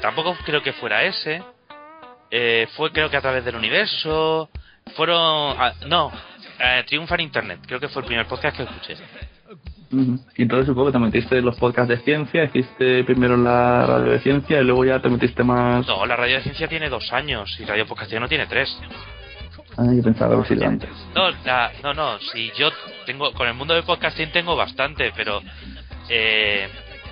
tampoco 0.02 0.36
creo 0.46 0.64
que 0.64 0.74
fuera 0.74 1.04
ese, 1.04 1.44
eh, 2.32 2.68
fue 2.76 2.92
creo 2.92 3.12
que 3.12 3.18
a 3.18 3.22
través 3.22 3.46
del 3.46 3.56
universo, 3.56 4.50
fueron... 4.96 5.56
Ah, 5.60 5.74
no, 5.86 6.12
eh, 6.58 6.86
Triunfa 6.88 7.14
en 7.14 7.22
Internet, 7.22 7.60
creo 7.68 7.80
que 7.80 7.90
fue 7.90 8.02
el 8.02 8.08
primer 8.08 8.26
podcast 8.26 8.58
que 8.58 8.64
escuché. 8.64 8.96
Y 9.90 10.42
entonces 10.42 10.68
supongo 10.68 10.88
que 10.88 10.94
te 10.94 11.00
metiste 11.00 11.38
en 11.38 11.46
los 11.46 11.58
podcasts 11.58 11.90
de 11.90 11.98
ciencia, 12.00 12.44
hiciste 12.44 13.04
primero 13.06 13.38
la 13.38 13.86
radio 13.86 14.12
de 14.12 14.20
ciencia 14.20 14.60
y 14.60 14.64
luego 14.66 14.84
ya 14.84 15.02
te 15.02 15.10
metiste 15.10 15.44
más... 15.44 15.88
No, 15.88 16.06
la 16.06 16.16
radio 16.16 16.36
de 16.36 16.44
ciencia 16.44 16.68
tiene 16.68 16.90
dos 16.90 17.12
años 17.14 17.58
y 17.60 17.66
Radio 17.66 17.86
no 18.20 18.28
tiene 18.28 18.48
tres. 18.48 18.78
Ah, 19.78 19.86
yo 19.94 20.02
pensaba 20.02 20.44
que 20.44 20.66
antes. 20.66 20.90
No, 21.14 21.32
no, 21.84 21.94
no, 21.94 22.20
si 22.20 22.52
yo 22.58 22.70
tengo, 23.06 23.32
con 23.34 23.48
el 23.48 23.54
mundo 23.54 23.76
de 23.76 23.84
podcasting 23.84 24.32
tengo 24.32 24.56
bastante, 24.56 25.14
pero 25.16 25.42
eh, 26.10 26.68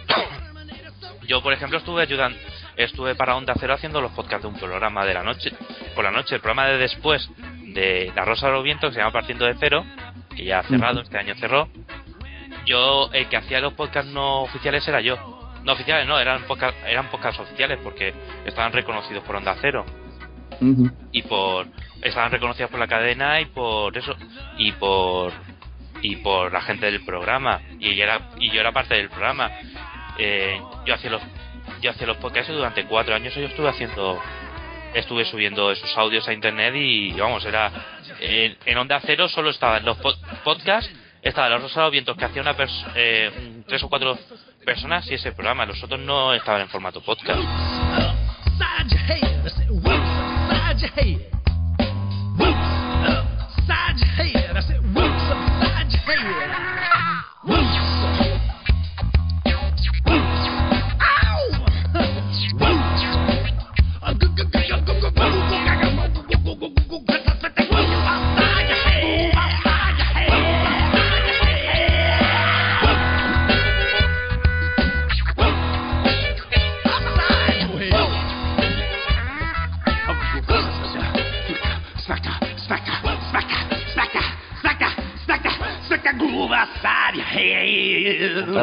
yo 1.27 1.43
por 1.43 1.53
ejemplo 1.53 1.77
estuve 1.77 2.01
ayudando, 2.01 2.37
estuve 2.75 3.13
para 3.13 3.35
Onda 3.35 3.53
Cero 3.59 3.75
haciendo 3.75 4.01
los 4.01 4.11
podcasts 4.11 4.41
de 4.41 4.47
un 4.47 4.59
programa 4.59 5.05
de 5.05 5.13
la 5.13 5.21
noche, 5.21 5.51
por 5.93 6.03
la 6.03 6.11
noche, 6.11 6.35
el 6.35 6.41
programa 6.41 6.67
de 6.67 6.79
después 6.79 7.29
de 7.67 8.11
La 8.15 8.25
Rosa 8.25 8.47
de 8.47 8.53
los 8.53 8.63
Vientos 8.63 8.89
que 8.89 8.95
se 8.95 8.99
llama 8.99 9.13
Partiendo 9.13 9.45
de 9.45 9.55
Cero, 9.59 9.85
que 10.35 10.45
ya 10.45 10.59
ha 10.59 10.63
cerrado, 10.63 11.01
este 11.01 11.19
año 11.19 11.35
cerró, 11.35 11.69
yo 12.65 13.09
el 13.13 13.27
que 13.27 13.37
hacía 13.37 13.59
los 13.59 13.73
podcasts 13.73 14.11
no 14.11 14.41
oficiales 14.41 14.87
era 14.87 15.01
yo. 15.01 15.17
No 15.63 15.73
oficiales, 15.73 16.07
no, 16.07 16.19
eran 16.19 16.43
podcasts, 16.43 16.79
eran 16.85 17.09
podcasts 17.09 17.39
oficiales 17.39 17.79
porque 17.83 18.13
estaban 18.45 18.71
reconocidos 18.71 19.23
por 19.23 19.35
Onda 19.35 19.55
Cero. 19.61 19.85
Y 21.11 21.23
por 21.23 21.67
estaban 22.01 22.31
reconocidos 22.31 22.69
por 22.69 22.79
la 22.79 22.87
cadena 22.87 23.41
y 23.41 23.45
por 23.45 23.97
eso 23.97 24.15
y 24.57 24.71
por 24.73 25.33
y 26.01 26.17
por 26.17 26.51
la 26.53 26.61
gente 26.61 26.85
del 26.85 27.03
programa 27.03 27.61
y 27.79 27.95
yo 27.95 28.03
era 28.03 28.29
y 28.37 28.51
yo 28.51 28.61
era 28.61 28.71
parte 28.71 28.93
del 28.95 29.09
programa 29.09 29.49
eh, 30.17 30.61
yo 30.85 30.93
hacía 30.93 31.09
los 31.09 31.21
yo 31.81 31.91
hacía 31.91 32.05
los 32.05 32.17
podcasts 32.17 32.53
durante 32.53 32.85
cuatro 32.85 33.15
años 33.15 33.33
yo 33.33 33.41
estuve 33.41 33.69
haciendo 33.69 34.21
estuve 34.93 35.25
subiendo 35.25 35.71
esos 35.71 35.97
audios 35.97 36.27
a 36.27 36.33
internet 36.33 36.73
y 36.75 37.11
vamos 37.13 37.43
era 37.45 37.71
en, 38.19 38.77
onda 38.77 38.99
cero 39.03 39.27
solo 39.27 39.49
estaban 39.49 39.83
los 39.83 39.97
podcasts 40.43 40.91
estaba 41.25 41.49
los 41.49 41.63
rosados 41.63 41.91
vientos 41.91 42.15
que 42.15 42.25
hacía 42.25 42.41
una 42.41 42.55
eh, 42.95 43.63
tres 43.67 43.83
o 43.83 43.89
cuatro 43.89 44.17
personas 44.63 45.09
y 45.09 45.15
ese 45.15 45.31
programa. 45.31 45.65
Los 45.65 45.83
otros 45.83 45.99
no 45.99 46.33
estaban 46.33 46.61
en 46.61 46.69
formato 46.69 47.01
podcast. 47.01 47.41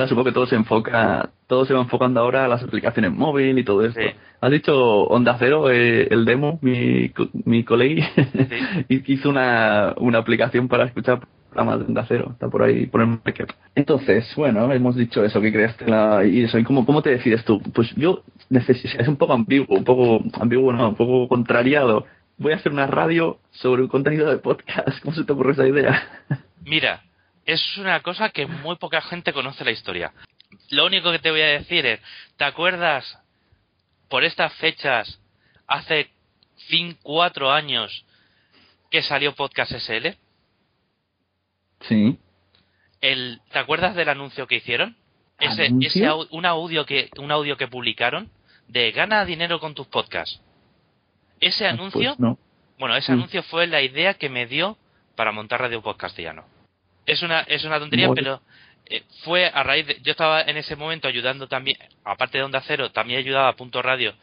Ahora 0.02 0.08
supongo 0.08 0.24
que 0.24 0.32
todo 0.32 0.46
se 0.46 0.56
enfoca, 0.56 1.30
todo 1.46 1.64
se 1.64 1.74
va 1.74 1.80
enfocando 1.80 2.18
ahora 2.18 2.44
a 2.44 2.48
las 2.48 2.60
aplicaciones 2.60 3.12
móviles 3.12 3.58
y 3.58 3.64
todo 3.64 3.84
esto. 3.84 4.00
Has 4.40 4.50
dicho 4.50 4.74
Onda 5.04 5.36
Cero, 5.38 5.70
eh, 5.70 6.08
el 6.10 6.24
demo, 6.24 6.58
mi, 6.60 7.12
mi 7.44 7.62
colega 7.62 8.10
hizo 8.88 9.28
una, 9.28 9.94
una 9.98 10.18
aplicación 10.18 10.66
para 10.66 10.86
escuchar 10.86 11.20
programas 11.50 11.78
de 11.78 11.84
Onda 11.84 12.04
Cero, 12.08 12.30
está 12.32 12.48
por 12.48 12.64
ahí, 12.64 12.86
por 12.86 13.00
el 13.00 13.20
Entonces, 13.76 14.28
bueno, 14.34 14.72
hemos 14.72 14.96
dicho 14.96 15.24
eso, 15.24 15.40
que 15.40 15.52
creaste 15.52 15.86
la, 15.88 16.24
y 16.24 16.42
eso, 16.42 16.58
y 16.58 16.64
cómo, 16.64 16.84
cómo 16.84 17.00
te 17.00 17.10
decides 17.10 17.44
tú? 17.44 17.62
Pues 17.72 17.94
yo 17.94 18.24
necesito, 18.50 19.00
es 19.00 19.06
un 19.06 19.16
poco 19.16 19.34
ambiguo, 19.34 19.76
un 19.76 19.84
poco 19.84 20.20
ambiguo, 20.40 20.72
no, 20.72 20.88
un 20.88 20.96
poco 20.96 21.28
contrariado. 21.28 22.06
Voy 22.38 22.54
a 22.54 22.56
hacer 22.56 22.72
una 22.72 22.88
radio 22.88 23.38
sobre 23.52 23.82
un 23.82 23.88
contenido 23.88 24.28
de 24.28 24.38
podcast. 24.38 24.98
¿Cómo 25.04 25.14
se 25.14 25.22
te 25.22 25.32
ocurre 25.32 25.52
esa 25.52 25.68
idea? 25.68 26.02
Mira, 26.64 27.02
es 27.44 27.76
una 27.76 28.00
cosa 28.00 28.30
que 28.30 28.46
muy 28.46 28.76
poca 28.76 29.00
gente 29.00 29.32
conoce 29.32 29.64
la 29.64 29.70
historia. 29.70 30.12
Lo 30.70 30.86
único 30.86 31.10
que 31.10 31.18
te 31.18 31.30
voy 31.30 31.40
a 31.40 31.46
decir 31.46 31.84
es, 31.86 32.00
¿te 32.36 32.44
acuerdas 32.44 33.18
por 34.08 34.24
estas 34.24 34.52
fechas, 34.54 35.20
hace 35.66 36.10
5, 36.68 37.00
4 37.02 37.50
años, 37.50 38.04
que 38.90 39.02
salió 39.02 39.34
Podcast 39.34 39.72
SL? 39.72 40.08
Sí. 41.80 42.18
El, 43.00 43.40
¿Te 43.50 43.58
acuerdas 43.58 43.94
del 43.96 44.08
anuncio 44.08 44.46
que 44.46 44.56
hicieron? 44.56 44.96
Ese, 45.40 45.70
ese 45.80 46.08
un 46.30 46.46
audio 46.46 46.86
que 46.86 47.10
un 47.18 47.32
audio 47.32 47.56
que 47.56 47.66
publicaron 47.66 48.30
de 48.68 48.92
gana 48.92 49.24
dinero 49.24 49.58
con 49.58 49.74
tus 49.74 49.88
podcasts. 49.88 50.40
Ese 51.40 51.66
ah, 51.66 51.74
pues 51.76 51.92
anuncio, 51.96 52.38
bueno, 52.78 52.94
ese 52.94 53.10
mm. 53.10 53.14
anuncio 53.14 53.42
fue 53.42 53.66
la 53.66 53.82
idea 53.82 54.14
que 54.14 54.28
me 54.28 54.46
dio 54.46 54.78
para 55.16 55.32
montar 55.32 55.60
Radio 55.60 55.82
Podcastiano 55.82 56.44
es 57.06 57.22
una, 57.22 57.40
es 57.40 57.64
una 57.64 57.78
tontería, 57.78 58.10
pero 58.14 58.40
eh, 58.86 59.02
fue 59.24 59.46
a 59.46 59.62
raíz 59.62 59.86
de. 59.86 60.00
Yo 60.02 60.12
estaba 60.12 60.42
en 60.42 60.56
ese 60.56 60.76
momento 60.76 61.08
ayudando 61.08 61.48
también, 61.48 61.76
aparte 62.04 62.38
de 62.38 62.44
Onda 62.44 62.62
Cero, 62.66 62.90
también 62.90 63.20
ayudaba 63.20 63.48
a 63.48 63.56
Punto 63.56 63.82
Radio 63.82 64.14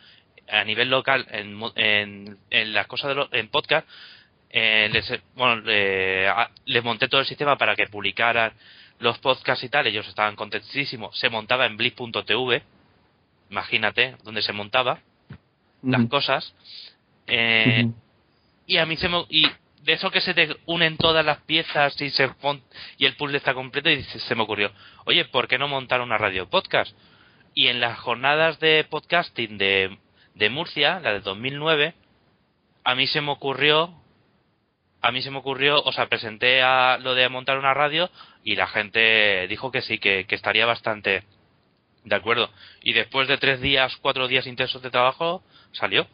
a 0.48 0.64
nivel 0.64 0.90
local 0.90 1.28
en, 1.30 1.62
en, 1.76 2.38
en 2.50 2.74
las 2.74 2.88
cosas 2.88 3.10
de 3.10 3.16
los, 3.16 3.30
en 3.34 3.50
podcast. 3.50 3.88
Eh, 4.52 4.90
les, 4.92 5.22
bueno, 5.36 5.62
les 6.66 6.84
monté 6.84 7.08
todo 7.08 7.22
el 7.22 7.28
sistema 7.28 7.58
para 7.58 7.76
que 7.76 7.88
publicaran 7.88 8.54
los 9.00 9.18
podcasts 9.20 9.64
y 9.64 9.70
tal. 9.70 9.88
Ellos 9.88 10.08
estaban 10.08 10.36
contentísimos. 10.36 11.18
Se 11.18 11.30
montaba 11.30 11.66
en 11.66 11.78
blip.tv. 11.78 12.64
Imagínate, 13.50 14.16
donde 14.24 14.42
se 14.42 14.54
montaba 14.54 15.00
las 15.84 16.08
cosas. 16.08 16.54
Eh, 17.28 17.88
y 18.66 18.78
a 18.78 18.86
mí 18.86 18.98
se 18.98 19.10
me. 19.10 19.26
Y 19.30 19.46
de 19.84 19.94
eso 19.94 20.12
que 20.12 20.22
se 20.22 20.34
te 20.34 20.58
unen 20.66 20.98
todas 20.98 21.26
las 21.26 21.40
piezas 21.42 22.00
y 22.02 22.10
se 22.10 22.30
y 22.98 23.06
el 23.06 23.16
puzzle 23.16 23.38
está 23.38 23.54
completo 23.54 23.90
y 23.90 24.04
se 24.04 24.36
me 24.36 24.44
ocurrió, 24.44 24.72
oye, 25.06 25.26
¿por 25.26 25.48
qué 25.48 25.58
no 25.58 25.68
montar 25.68 26.02
una 26.02 26.18
radio 26.18 26.50
podcast? 26.50 26.96
Y 27.54 27.68
en 27.68 27.80
las 27.80 28.00
jornadas 28.00 28.60
de 28.60 28.86
podcasting 28.90 29.58
de, 29.58 29.98
de 30.36 30.50
Murcia, 30.50 31.00
la 31.00 31.14
de 31.14 31.22
2009, 31.22 31.94
a 32.84 32.96
mí 32.96 33.08
se 33.08 33.22
me 33.22 33.32
ocurrió 33.32 33.96
a 35.02 35.14
mí 35.14 35.22
se 35.22 35.32
me 35.32 35.38
ocurrió, 35.38 35.82
o 35.82 35.92
sea, 35.94 36.08
presenté 36.08 36.62
a 36.62 36.98
lo 36.98 37.16
de 37.16 37.30
montar 37.30 37.58
una 37.58 37.74
radio 37.74 38.10
y 38.44 38.58
la 38.58 38.68
gente 38.68 39.48
dijo 39.48 39.72
que 39.72 39.82
sí, 39.82 39.98
que, 39.98 40.26
que 40.28 40.36
estaría 40.36 40.66
bastante 40.66 41.24
de 42.04 42.16
acuerdo. 42.16 42.50
Y 42.82 42.92
después 42.92 43.28
de 43.30 43.38
tres 43.38 43.62
días, 43.62 43.96
cuatro 44.02 44.28
días 44.28 44.46
intensos 44.46 44.82
de 44.82 44.90
trabajo, 44.90 45.42
salió. 45.72 46.06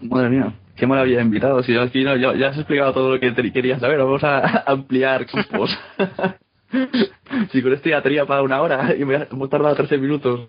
Madre 0.00 0.30
mía, 0.30 0.52
qué 0.76 0.86
maravilla 0.86 1.18
de 1.18 1.24
invitados. 1.24 1.66
Si 1.66 1.76
aquí 1.76 2.04
no, 2.04 2.16
ya, 2.16 2.34
ya 2.34 2.48
has 2.48 2.56
explicado 2.56 2.92
todo 2.92 3.14
lo 3.14 3.20
que 3.20 3.30
te 3.30 3.52
querías 3.52 3.80
saber. 3.80 3.98
Vamos 3.98 4.24
a 4.24 4.64
ampliar 4.66 5.26
campos. 5.26 5.76
si 7.52 7.62
con 7.62 7.72
esto 7.72 7.88
ya 7.88 8.02
tenía 8.02 8.26
para 8.26 8.42
una 8.42 8.60
hora 8.60 8.94
y 8.96 9.04
me 9.04 9.26
hemos 9.30 9.50
tardado 9.50 9.74
13 9.74 9.98
minutos. 9.98 10.48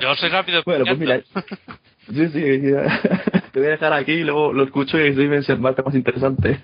Yo 0.00 0.14
soy 0.14 0.30
rápido. 0.30 0.62
Bueno, 0.64 0.84
pues 0.84 0.98
mira. 0.98 1.20
Sí, 2.08 2.28
sí, 2.28 2.60
ya. 2.70 3.00
te 3.52 3.60
voy 3.60 3.68
a 3.68 3.72
dejar 3.72 3.92
aquí 3.92 4.12
y 4.12 4.24
luego 4.24 4.52
lo 4.52 4.64
escucho 4.64 4.98
y 4.98 5.08
estoy 5.08 5.26
en 5.26 5.62
parte 5.62 5.82
más 5.82 5.94
interesante. 5.94 6.60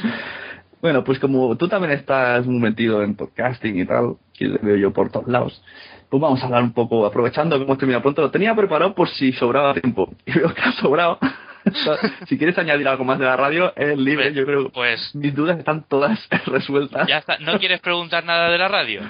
bueno, 0.82 1.02
pues 1.02 1.18
como 1.18 1.56
tú 1.56 1.68
también 1.68 1.92
estás 1.92 2.46
muy 2.46 2.60
metido 2.60 3.02
en 3.02 3.16
podcasting 3.16 3.80
y 3.80 3.86
tal, 3.86 4.16
que 4.32 4.46
le 4.46 4.58
veo 4.58 4.76
yo 4.76 4.92
por 4.92 5.10
todos 5.10 5.28
lados, 5.28 5.62
pues 6.08 6.20
vamos 6.20 6.40
a 6.42 6.46
hablar 6.46 6.62
un 6.62 6.72
poco, 6.72 7.04
aprovechando 7.06 7.56
que 7.56 7.64
hemos 7.64 7.78
terminado 7.78 8.02
pronto, 8.02 8.22
lo 8.22 8.30
tenía 8.30 8.54
preparado 8.54 8.94
por 8.94 9.08
si 9.08 9.32
sobraba 9.32 9.74
tiempo. 9.74 10.12
Y 10.26 10.38
veo 10.38 10.54
que 10.54 10.60
ha 10.62 10.72
sobrado. 10.72 11.18
Si 12.26 12.38
quieres 12.38 12.56
añadir 12.58 12.86
algo 12.88 13.04
más 13.04 13.18
de 13.18 13.24
la 13.26 13.36
radio, 13.36 13.72
es 13.76 13.96
libre. 13.98 14.26
Pues- 14.26 14.34
Yo 14.36 14.44
creo 14.46 14.68
Pues 14.70 15.14
mis 15.14 15.34
dudas 15.34 15.58
están 15.58 15.84
todas 15.88 16.28
resueltas. 16.46 17.06
ya 17.08 17.18
está. 17.18 17.38
¿No 17.38 17.58
quieres 17.58 17.80
preguntar 17.80 18.24
nada 18.24 18.48
de 18.50 18.58
la 18.58 18.68
radio? 18.68 19.02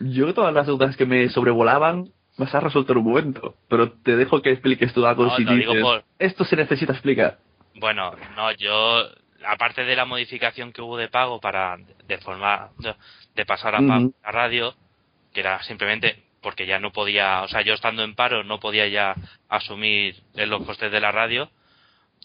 Yo 0.00 0.34
todas 0.34 0.52
las 0.52 0.66
dudas 0.66 0.96
que 0.96 1.06
me 1.06 1.28
sobrevolaban 1.28 2.10
las 2.36 2.54
has 2.54 2.62
resuelto 2.62 2.92
en 2.92 2.98
un 2.98 3.04
momento. 3.04 3.54
Pero 3.68 3.92
te 3.92 4.14
dejo 4.16 4.42
que 4.42 4.50
expliques 4.50 4.92
tú 4.92 5.06
algo 5.06 5.24
No, 5.24 5.36
si 5.36 5.44
lo 5.44 5.52
digo 5.54 5.72
dices, 5.72 5.82
por- 5.84 6.04
esto 6.18 6.44
se 6.44 6.56
necesita 6.56 6.92
explicar. 6.92 7.38
Bueno, 7.76 8.12
no, 8.36 8.52
yo, 8.52 9.02
aparte 9.46 9.84
de 9.84 9.96
la 9.96 10.04
modificación 10.04 10.72
que 10.72 10.82
hubo 10.82 10.96
de 10.98 11.08
pago 11.08 11.40
para 11.40 11.78
de 12.06 12.18
forma 12.18 12.70
de, 13.34 13.46
pasar 13.46 13.74
a 13.74 13.78
pago 13.78 14.06
Ujú. 14.06 14.14
a 14.22 14.32
radio, 14.32 14.74
que 15.32 15.40
era 15.40 15.62
simplemente 15.62 16.22
porque 16.46 16.64
ya 16.64 16.78
no 16.78 16.92
podía, 16.92 17.42
o 17.42 17.48
sea, 17.48 17.62
yo 17.62 17.74
estando 17.74 18.04
en 18.04 18.14
paro 18.14 18.44
no 18.44 18.60
podía 18.60 18.86
ya 18.86 19.16
asumir 19.48 20.22
los 20.36 20.62
costes 20.62 20.92
de 20.92 21.00
la 21.00 21.10
radio. 21.10 21.50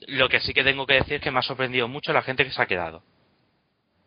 Lo 0.05 0.29
que 0.29 0.39
sí 0.39 0.53
que 0.53 0.63
tengo 0.63 0.85
que 0.85 0.93
decir 0.93 1.13
es 1.15 1.21
que 1.21 1.31
me 1.31 1.39
ha 1.39 1.41
sorprendido 1.41 1.87
mucho 1.87 2.13
la 2.13 2.21
gente 2.21 2.45
que 2.45 2.51
se 2.51 2.61
ha 2.61 2.67
quedado. 2.67 3.01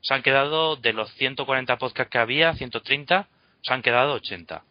Se 0.02 0.14
han 0.14 0.23
quedado 0.23 0.76
de 0.76 0.92
los 0.92 1.12
140 1.14 1.78
podcasts 1.78 2.12
que 2.12 2.18
había, 2.18 2.54
130, 2.54 3.26
se 3.61 3.75
han 3.75 3.83
quedado 3.83 4.12
80. 4.12 4.62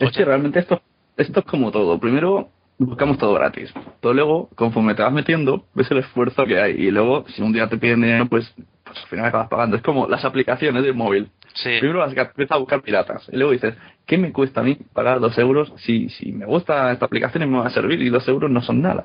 Es 0.00 0.16
realmente 0.16 0.58
esto, 0.58 0.82
esto 1.16 1.40
es 1.40 1.46
como 1.46 1.72
todo. 1.72 1.98
Primero 1.98 2.50
buscamos 2.78 3.18
todo 3.18 3.34
gratis. 3.34 3.72
Pero 4.00 4.14
luego, 4.14 4.48
conforme 4.54 4.94
te 4.94 5.02
vas 5.02 5.12
metiendo, 5.12 5.64
ves 5.74 5.90
el 5.90 5.98
esfuerzo 5.98 6.46
que 6.46 6.60
hay. 6.60 6.72
Y 6.72 6.90
luego, 6.90 7.24
si 7.28 7.42
un 7.42 7.52
día 7.52 7.68
te 7.68 7.78
piden 7.78 8.02
dinero, 8.02 8.26
pues, 8.26 8.52
pues 8.84 8.98
al 8.98 9.08
final 9.08 9.26
acabas 9.26 9.48
pagando. 9.48 9.76
Es 9.76 9.82
como 9.82 10.08
las 10.08 10.24
aplicaciones 10.24 10.82
del 10.82 10.94
móvil. 10.94 11.30
Sí, 11.54 11.70
Primero 11.80 12.00
vas 12.00 12.16
a 12.16 12.20
empiezas 12.22 12.56
a 12.56 12.58
buscar 12.58 12.82
piratas. 12.82 13.28
Y 13.32 13.36
luego 13.36 13.52
dices, 13.52 13.74
¿qué 14.06 14.16
me 14.16 14.32
cuesta 14.32 14.60
a 14.60 14.64
mí 14.64 14.76
pagar 14.92 15.18
dos 15.18 15.36
euros 15.38 15.72
si, 15.76 16.08
si 16.10 16.32
me 16.32 16.46
gusta 16.46 16.92
esta 16.92 17.06
aplicación 17.06 17.42
y 17.42 17.46
me 17.46 17.58
va 17.58 17.66
a 17.66 17.70
servir? 17.70 18.00
Y 18.00 18.10
dos 18.10 18.26
euros 18.28 18.50
no 18.50 18.62
son 18.62 18.80
nada. 18.80 19.04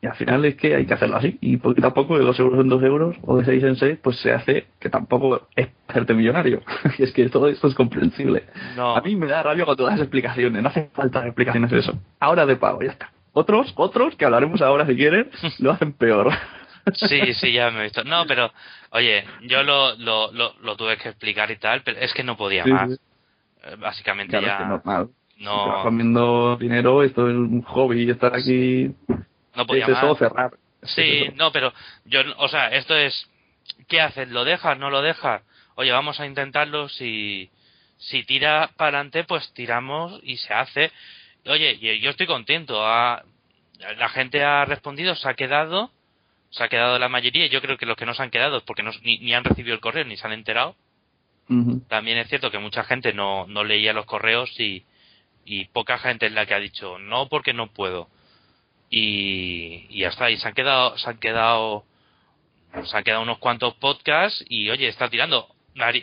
Y 0.00 0.06
al 0.06 0.14
final 0.14 0.44
es 0.44 0.54
que 0.54 0.76
hay 0.76 0.86
que 0.86 0.94
hacerlo 0.94 1.16
así. 1.16 1.38
Y 1.40 1.56
poquito 1.56 1.88
a 1.88 1.94
poco, 1.94 2.16
de 2.18 2.24
dos 2.24 2.38
euros 2.38 2.60
en 2.60 2.68
dos 2.68 2.82
euros 2.82 3.16
o 3.22 3.36
de 3.38 3.44
seis 3.44 3.62
en 3.64 3.74
seis, 3.76 3.98
pues 4.02 4.16
se 4.20 4.32
hace 4.32 4.66
que 4.78 4.88
tampoco 4.88 5.48
es 5.56 5.68
hacerte 5.88 6.14
millonario. 6.14 6.62
y 6.98 7.02
es 7.02 7.12
que 7.12 7.28
todo 7.28 7.48
esto 7.48 7.66
es 7.66 7.74
comprensible. 7.74 8.44
no. 8.76 8.94
A 8.96 9.00
mí 9.00 9.16
me 9.16 9.26
da 9.26 9.42
rabia 9.42 9.64
con 9.64 9.76
todas 9.76 9.94
las 9.94 10.00
explicaciones. 10.02 10.62
No 10.62 10.68
hace 10.68 10.88
falta 10.94 11.24
explicaciones 11.26 11.70
de 11.70 11.80
eso. 11.80 11.98
Ahora 12.20 12.46
de 12.46 12.56
pago, 12.56 12.80
ya 12.82 12.92
está. 12.92 13.10
Otros, 13.32 13.72
otros, 13.76 14.14
que 14.16 14.24
hablaremos 14.24 14.62
ahora 14.62 14.86
si 14.86 14.94
quieren, 14.96 15.30
lo 15.58 15.72
hacen 15.72 15.92
peor. 15.92 16.32
Sí, 16.94 17.34
sí, 17.34 17.52
ya 17.52 17.70
me 17.70 17.80
he 17.80 17.82
visto. 17.84 18.04
No, 18.04 18.24
pero, 18.28 18.52
oye, 18.90 19.24
yo 19.42 19.62
lo, 19.64 19.96
lo, 19.96 20.32
lo, 20.32 20.54
lo 20.62 20.76
tuve 20.76 20.96
que 20.96 21.08
explicar 21.10 21.50
y 21.50 21.56
tal, 21.56 21.82
pero 21.82 21.98
es 22.00 22.14
que 22.14 22.22
no 22.22 22.36
podía 22.36 22.62
Sí, 22.64 22.70
más. 22.72 22.88
sí. 22.90 22.96
Eh, 23.64 23.76
Básicamente 23.80 24.38
Claro, 24.38 24.46
es 24.46 24.52
ya 24.52 24.58
que 24.58 24.64
normal. 24.64 25.08
no, 25.40 25.82
comiendo 25.82 26.56
dinero, 26.56 27.02
esto 27.02 27.28
es 27.28 27.34
un 27.36 27.62
hobby, 27.62 28.08
estar 28.08 28.34
aquí 28.34 28.94
no 29.58 29.66
podía 29.66 29.88
más. 29.88 30.18
cerrar. 30.18 30.52
Sí, 30.84 31.28
no, 31.34 31.50
pero 31.50 31.72
yo, 32.04 32.20
o 32.36 32.48
sea, 32.48 32.68
esto 32.68 32.96
es, 32.96 33.28
¿qué 33.88 34.00
haces? 34.00 34.28
¿Lo 34.28 34.44
dejas? 34.44 34.78
¿No 34.78 34.88
lo 34.88 35.02
dejas? 35.02 35.42
Oye, 35.74 35.90
vamos 35.90 36.20
a 36.20 36.26
intentarlo, 36.26 36.88
si, 36.88 37.50
si 37.98 38.22
tira 38.22 38.70
para 38.76 38.98
adelante, 38.98 39.24
pues 39.24 39.52
tiramos 39.54 40.20
y 40.22 40.36
se 40.36 40.54
hace. 40.54 40.92
Oye, 41.46 41.98
yo 41.98 42.10
estoy 42.10 42.26
contento, 42.26 42.86
ha- 42.86 43.24
la 43.96 44.08
gente 44.08 44.44
ha 44.44 44.64
respondido, 44.64 45.16
se 45.16 45.28
ha 45.28 45.34
quedado, 45.34 45.90
se 46.50 46.62
ha 46.62 46.68
quedado 46.68 46.98
la 47.00 47.08
mayoría, 47.08 47.46
y 47.46 47.48
yo 47.48 47.60
creo 47.60 47.76
que 47.76 47.86
los 47.86 47.96
que 47.96 48.06
no 48.06 48.14
se 48.14 48.22
han 48.22 48.30
quedado 48.30 48.58
es 48.58 48.62
porque 48.62 48.84
no, 48.84 48.92
ni, 49.02 49.18
ni 49.18 49.34
han 49.34 49.44
recibido 49.44 49.74
el 49.74 49.80
correo 49.80 50.04
ni 50.04 50.16
se 50.16 50.26
han 50.26 50.32
enterado. 50.32 50.76
También 51.88 52.18
es 52.18 52.28
cierto 52.28 52.50
que 52.52 52.58
mucha 52.58 52.84
gente 52.84 53.12
no, 53.12 53.46
no 53.48 53.64
leía 53.64 53.92
los 53.92 54.04
correos 54.06 54.50
y, 54.60 54.84
y 55.44 55.64
poca 55.66 55.98
gente 55.98 56.26
es 56.26 56.32
la 56.32 56.46
que 56.46 56.54
ha 56.54 56.60
dicho 56.60 56.98
no 56.98 57.28
porque 57.28 57.52
no 57.52 57.72
puedo. 57.72 58.08
Y, 58.90 59.86
y 59.90 60.00
ya 60.00 60.08
está, 60.08 60.30
y 60.30 60.36
se 60.38 60.48
han 60.48 60.54
quedado, 60.54 60.96
se 60.98 61.10
han 61.10 61.18
quedado, 61.18 61.84
se 62.84 62.96
han 62.96 63.04
quedado 63.04 63.22
unos 63.22 63.38
cuantos 63.38 63.74
podcasts 63.74 64.44
y 64.48 64.70
oye, 64.70 64.88
está 64.88 65.08
tirando. 65.08 65.48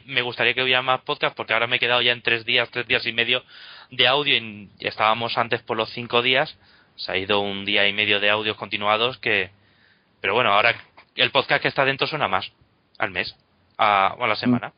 Me 0.06 0.21
gustaría 0.21 0.54
que 0.54 0.63
hubiera 0.63 0.82
más 0.82 1.02
podcasts 1.02 1.36
porque 1.36 1.54
ahora 1.54 1.67
me 1.67 1.78
he 1.78 1.80
quedado 1.80 2.02
ya 2.02 2.13
en 2.13 2.21
tres 2.21 2.45
días, 2.45 2.69
tres 2.71 2.88
días 2.88 3.06
y 3.06 3.12
medio 3.12 3.43
de 3.91 4.08
audio 4.08 4.38
y 4.38 4.69
estábamos 4.80 5.38
antes 5.38 5.62
por 5.62 5.76
los 5.78 5.89
cinco 5.89 6.21
días. 6.21 6.58
Se 6.95 7.12
ha 7.12 7.17
ido 7.17 7.41
un 7.41 7.65
día 7.65 7.88
y 7.88 7.93
medio 7.93 8.19
de 8.21 8.30
audios 8.30 8.56
continuados 8.56 9.17
que, 9.17 9.52
pero 10.21 10.34
bueno, 10.34 10.54
ahora 10.54 10.76
el 11.15 11.32
podcast 11.32 11.62
que 11.62 11.67
está 11.67 11.84
dentro 11.84 12.08
suena 12.08 12.28
más 12.28 12.52
al 12.98 13.12
mes, 13.12 13.36
a, 13.78 14.15
o 14.17 14.24
a 14.24 14.28
la 14.28 14.36
semana. 14.36 14.71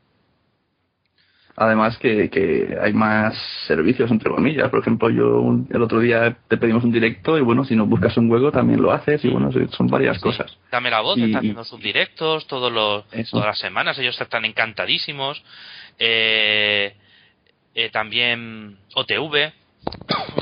Además 1.60 1.98
que, 1.98 2.30
que 2.30 2.78
hay 2.80 2.93
más 2.93 3.36
servicios, 3.65 4.12
entre 4.12 4.30
comillas. 4.30 4.70
Por 4.70 4.80
ejemplo, 4.80 5.10
yo 5.10 5.39
un- 5.41 5.67
el 5.74 5.82
otro 5.82 6.00
día 6.00 6.38
te 6.48 6.56
pedimos 6.58 6.84
un 6.84 6.91
directo 6.91 7.36
y 7.36 7.41
bueno, 7.41 7.63
si 7.65 7.76
nos 7.76 7.89
buscas 7.89 8.15
un 8.17 8.30
hueco 8.32 8.52
también 8.52 8.80
lo 8.80 8.91
haces 8.91 9.26
y 9.26 9.30
bueno, 9.30 9.50
son 9.72 9.88
varias 9.88 10.17
Sí. 10.17 10.22
cosas. 10.22 10.56
Dame 10.72 10.91
la 10.91 11.02
voz, 11.02 11.17
Y- 11.17 11.24
están 11.24 11.38
haciendo 11.39 11.63
sus 11.63 11.80
directos 11.82 12.46
todos 12.46 12.72
los, 12.72 13.06
Eso. 13.12 13.32
todas 13.38 13.48
las 13.48 13.60
semanas, 13.60 13.98
ellos 13.98 14.20
están 14.22 14.46
encantadísimos. 14.46 15.43
Eh, 15.98 16.93
eh, 17.74 17.89
también 17.89 18.78
OTV, 18.93 19.52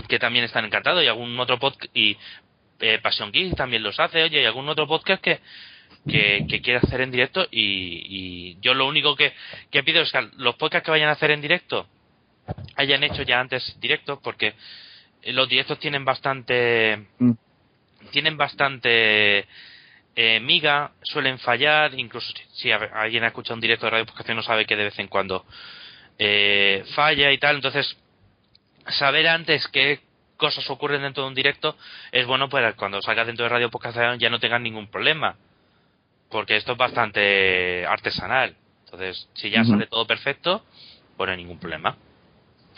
que 0.10 0.19
también 0.19 0.43
están 0.43 0.65
encantados, 0.65 1.01
y 1.01 1.08
algún 1.08 1.39
otro 1.39 1.58
podcast, 1.60 1.86
y 1.95 2.17
eh, 2.82 2.99
Passion 3.01 3.32
Geek 3.32 3.56
también 3.56 3.84
los 3.84 3.97
hace, 4.01 4.21
oye, 4.21 4.41
y 4.41 4.45
algún 4.45 4.67
otro 4.67 4.86
podcast 4.86 5.21
que, 5.23 5.39
que, 6.08 6.45
que 6.48 6.62
quiere 6.62 6.80
hacer 6.80 7.02
en 7.02 7.12
directo, 7.12 7.48
y, 7.52 8.02
y 8.08 8.58
yo 8.62 8.74
lo 8.74 8.88
único 8.88 9.15
que, 9.15 9.34
que 9.71 9.84
pido 9.84 10.02
es 10.02 10.12
que 10.12 10.30
los 10.38 10.56
podcasts 10.56 10.86
que 10.86 10.91
vayan 10.91 11.10
a 11.10 11.13
hacer 11.13 11.32
en 11.32 11.41
directo 11.41 11.88
hayan 12.76 13.04
hecho 13.04 13.24
ya 13.24 13.39
antes 13.39 13.80
directos, 13.80 14.19
porque 14.21 14.54
los 15.26 15.50
directos 15.50 15.80
tienen 15.80 16.06
bastante 16.06 17.08
Mm. 17.19 17.32
tienen 18.12 18.38
bastante 18.38 19.48
eh, 20.15 20.39
miga, 20.39 20.91
suelen 21.02 21.39
fallar, 21.39 21.93
incluso 21.95 22.32
si, 22.54 22.71
alguien 22.71 23.24
ha 23.24 23.28
escuchado 23.28 23.56
un 23.56 23.62
directo 23.62 23.86
de 23.86 23.91
radio 23.91 24.06
podcast 24.06 24.30
no 24.30 24.43
sabe 24.43 24.65
que 24.65 24.76
de 24.76 24.86
vez 24.86 25.00
en 25.00 25.08
cuando 25.08 25.45
eh, 26.17 26.84
falla 26.95 27.32
y 27.32 27.38
tal, 27.38 27.58
entonces 27.58 27.98
saber 28.88 29.28
antes 29.28 29.67
qué 29.69 30.00
cosas 30.38 30.69
ocurren 30.69 31.02
dentro 31.02 31.24
de 31.24 31.30
un 31.30 31.36
directo 31.36 31.76
es 32.12 32.26
bueno 32.26 32.48
para 32.50 32.74
cuando 32.74 33.02
salgas 33.02 33.28
dentro 33.28 33.43
de 33.43 33.50
radio 33.50 33.69
podcast 33.69 33.98
ya 34.19 34.30
no 34.30 34.39
tengan 34.39 34.63
ningún 34.63 34.88
problema, 34.88 35.36
porque 36.36 36.58
esto 36.58 36.74
es 36.74 36.78
bastante 36.78 37.86
artesanal, 37.86 38.56
entonces 38.84 39.30
si 39.34 39.50
ya 39.50 39.63
sale 39.63 39.88
todo 39.88 40.06
perfecto, 40.06 40.63
pues 41.17 41.28
no 41.28 41.32
hay 41.32 41.38
ningún 41.38 41.60
problema. 41.60 41.95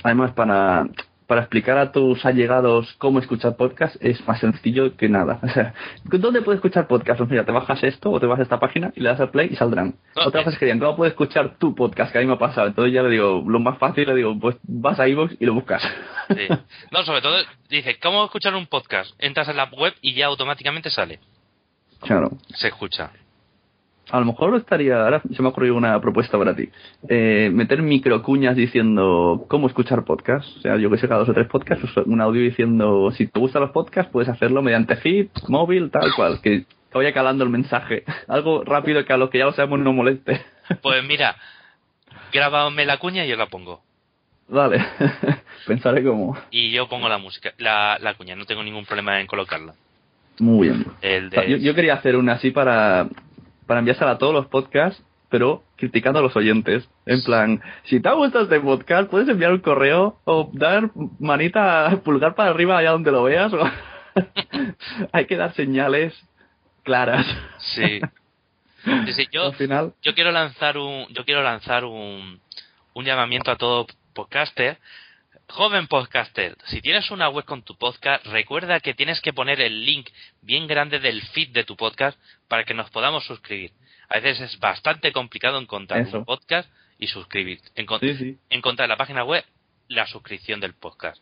Además, 0.03 0.31
para, 0.33 0.85
para 1.25 1.41
explicar 1.41 1.77
a 1.79 1.91
tus 1.91 2.23
allegados 2.23 2.93
cómo 2.99 3.17
escuchar 3.19 3.55
podcast 3.57 3.95
es 3.99 4.25
más 4.27 4.39
sencillo 4.39 4.95
que 4.95 5.09
nada. 5.09 5.39
O 5.43 5.49
sea, 5.49 5.73
¿dónde 6.03 6.43
puedes 6.43 6.59
escuchar 6.59 6.87
podcast? 6.87 7.17
Pues 7.17 7.29
mira, 7.31 7.45
te 7.45 7.51
bajas 7.51 7.83
esto 7.83 8.11
o 8.11 8.19
te 8.19 8.27
vas 8.27 8.39
a 8.39 8.43
esta 8.43 8.59
página 8.59 8.93
y 8.95 9.01
le 9.01 9.09
das 9.09 9.19
al 9.19 9.31
play 9.31 9.49
y 9.51 9.55
saldrán. 9.55 9.95
No, 10.15 10.27
Otra 10.27 10.41
es- 10.41 10.45
cosa 10.45 10.59
querían, 10.59 10.77
¿cómo 10.79 10.95
puedes 10.95 11.13
escuchar 11.13 11.57
tu 11.57 11.73
podcast? 11.73 12.11
Que 12.11 12.19
a 12.19 12.21
mí 12.21 12.27
me 12.27 12.33
ha 12.33 12.37
pasado. 12.39 12.67
Entonces 12.67 12.93
ya 12.93 13.01
le 13.01 13.09
digo, 13.09 13.43
lo 13.47 13.59
más 13.59 13.79
fácil 13.79 14.07
le 14.07 14.13
digo, 14.15 14.37
pues 14.39 14.55
vas 14.63 14.99
a 14.99 15.07
iVoox 15.07 15.33
y 15.39 15.45
lo 15.47 15.55
buscas. 15.55 15.81
Sí. 16.29 16.47
No, 16.91 17.03
sobre 17.03 17.21
todo 17.21 17.35
dice, 17.69 17.97
¿cómo 17.99 18.23
escuchar 18.25 18.53
un 18.55 18.67
podcast? 18.67 19.11
Entras 19.17 19.49
en 19.49 19.57
la 19.57 19.65
web 19.65 19.93
y 20.01 20.13
ya 20.13 20.27
automáticamente 20.27 20.89
sale. 20.91 21.19
claro. 22.01 22.29
Se 22.53 22.67
escucha. 22.67 23.11
A 24.09 24.19
lo 24.19 24.25
mejor 24.25 24.55
estaría, 24.55 25.03
ahora 25.03 25.21
se 25.21 25.41
me 25.41 25.49
ha 25.49 25.51
ocurrido 25.51 25.75
una 25.75 25.99
propuesta 25.99 26.37
para 26.37 26.55
ti. 26.55 26.69
Eh, 27.09 27.49
meter 27.53 27.81
microcuñas 27.81 28.55
diciendo 28.55 29.45
cómo 29.49 29.67
escuchar 29.67 30.05
podcasts. 30.05 30.55
O 30.57 30.61
sea, 30.61 30.77
yo 30.77 30.89
que 30.89 30.97
sé, 30.97 31.07
cada 31.07 31.19
dos 31.19 31.29
o 31.29 31.33
tres 31.33 31.47
podcasts, 31.47 31.85
un 32.05 32.21
audio 32.21 32.41
diciendo 32.41 33.11
si 33.11 33.27
te 33.27 33.39
gustan 33.39 33.63
los 33.63 33.71
podcasts, 33.71 34.11
puedes 34.11 34.29
hacerlo 34.29 34.61
mediante 34.61 34.95
feed, 34.95 35.27
móvil, 35.49 35.91
tal 35.91 36.13
cual. 36.15 36.39
Que, 36.41 36.61
que 36.61 36.97
vaya 36.97 37.11
calando 37.13 37.43
el 37.43 37.49
mensaje. 37.49 38.03
Algo 38.27 38.63
rápido 38.63 39.03
que 39.03 39.13
a 39.13 39.17
los 39.17 39.29
que 39.29 39.39
ya 39.39 39.45
lo 39.45 39.53
sabemos 39.53 39.79
no 39.79 39.93
moleste. 39.93 40.41
Pues 40.81 41.01
mira, 41.01 41.37
grábame 42.33 42.85
la 42.85 42.97
cuña 42.97 43.25
y 43.25 43.29
yo 43.29 43.37
la 43.37 43.45
pongo. 43.45 43.81
Vale. 44.49 44.85
Pensaré 45.65 46.03
cómo. 46.03 46.37
Y 46.51 46.71
yo 46.71 46.89
pongo 46.89 47.07
la 47.07 47.17
música, 47.17 47.53
la, 47.57 47.97
la 48.01 48.15
cuña, 48.15 48.35
no 48.35 48.45
tengo 48.45 48.63
ningún 48.63 48.85
problema 48.85 49.21
en 49.21 49.27
colocarla. 49.27 49.73
Muy 50.39 50.67
bien. 50.67 50.85
El 51.01 51.27
O 51.27 51.29
sea, 51.29 51.43
de... 51.43 51.51
yo, 51.51 51.57
yo 51.57 51.73
quería 51.73 51.93
hacer 51.93 52.17
una 52.17 52.33
así 52.33 52.51
para, 52.51 53.07
para 53.67 53.79
enviársela 53.79 54.11
a 54.11 54.17
todos 54.17 54.33
los 54.33 54.47
podcasts, 54.47 55.03
pero 55.29 55.63
criticando 55.75 56.19
a 56.19 56.21
los 56.21 56.35
oyentes. 56.35 56.89
En 57.05 57.21
plan, 57.23 57.61
si 57.83 57.99
te 57.99 58.07
ha 58.09 58.13
gustado 58.13 58.45
este 58.45 58.59
podcast, 58.61 59.09
puedes 59.09 59.27
enviar 59.27 59.51
un 59.51 59.59
correo 59.59 60.19
o 60.23 60.49
dar 60.53 60.89
manita, 61.19 61.99
pulgar 62.03 62.33
para 62.33 62.49
arriba 62.51 62.77
allá 62.77 62.91
donde 62.91 63.11
lo 63.11 63.23
veas. 63.23 63.51
o- 63.53 63.69
Hay 65.11 65.25
que 65.25 65.35
dar 65.35 65.53
señales 65.53 66.13
claras. 66.83 67.25
Sí. 67.59 67.99
Sí, 68.83 69.13
sí, 69.13 69.27
yo, 69.31 69.43
Al 69.47 69.55
final, 69.55 69.93
yo 70.01 70.13
quiero 70.15 70.31
lanzar 70.31 70.77
un 70.77 71.07
yo 71.09 71.25
quiero 71.25 71.43
lanzar 71.43 71.83
un, 71.83 72.39
un 72.93 73.05
llamamiento 73.05 73.51
a 73.51 73.57
todo 73.57 73.85
podcaster 74.13 74.77
joven 75.49 75.87
podcaster 75.87 76.57
si 76.65 76.81
tienes 76.81 77.09
una 77.11 77.29
web 77.29 77.45
con 77.45 77.61
tu 77.63 77.75
podcast 77.75 78.25
recuerda 78.27 78.79
que 78.79 78.93
tienes 78.93 79.21
que 79.21 79.33
poner 79.33 79.61
el 79.61 79.85
link 79.85 80.09
bien 80.41 80.67
grande 80.67 80.99
del 80.99 81.21
feed 81.21 81.49
de 81.49 81.63
tu 81.63 81.75
podcast 81.75 82.19
para 82.47 82.63
que 82.65 82.73
nos 82.73 82.89
podamos 82.89 83.25
suscribir 83.25 83.71
a 84.09 84.19
veces 84.19 84.41
es 84.41 84.59
bastante 84.59 85.11
complicado 85.11 85.57
encontrar 85.59 86.01
Eso. 86.01 86.19
un 86.19 86.25
podcast 86.25 86.69
y 86.99 87.07
suscribir 87.07 87.59
Encon- 87.75 87.99
sí, 87.99 88.15
sí. 88.15 88.37
encontrar 88.49 88.85
en 88.85 88.89
la 88.89 88.97
página 88.97 89.23
web 89.23 89.43
la 89.87 90.05
suscripción 90.07 90.59
del 90.59 90.73
podcast 90.73 91.21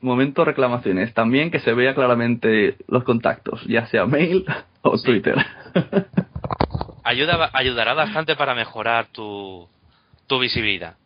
Momento 0.00 0.44
reclamaciones. 0.44 1.14
También 1.14 1.50
que 1.50 1.60
se 1.60 1.72
vea 1.72 1.94
claramente 1.94 2.76
los 2.88 3.04
contactos, 3.04 3.62
ya 3.66 3.86
sea 3.86 4.04
mail 4.04 4.44
o 4.82 4.98
Sí. 4.98 5.06
Twitter. 5.06 5.34
ayuda 7.04 7.50
ayudará 7.54 7.94
bastante 7.94 8.36
para 8.36 8.54
mejorar 8.54 9.06
tu, 9.06 9.66
tu 10.26 10.38
visibilidad. 10.38 10.96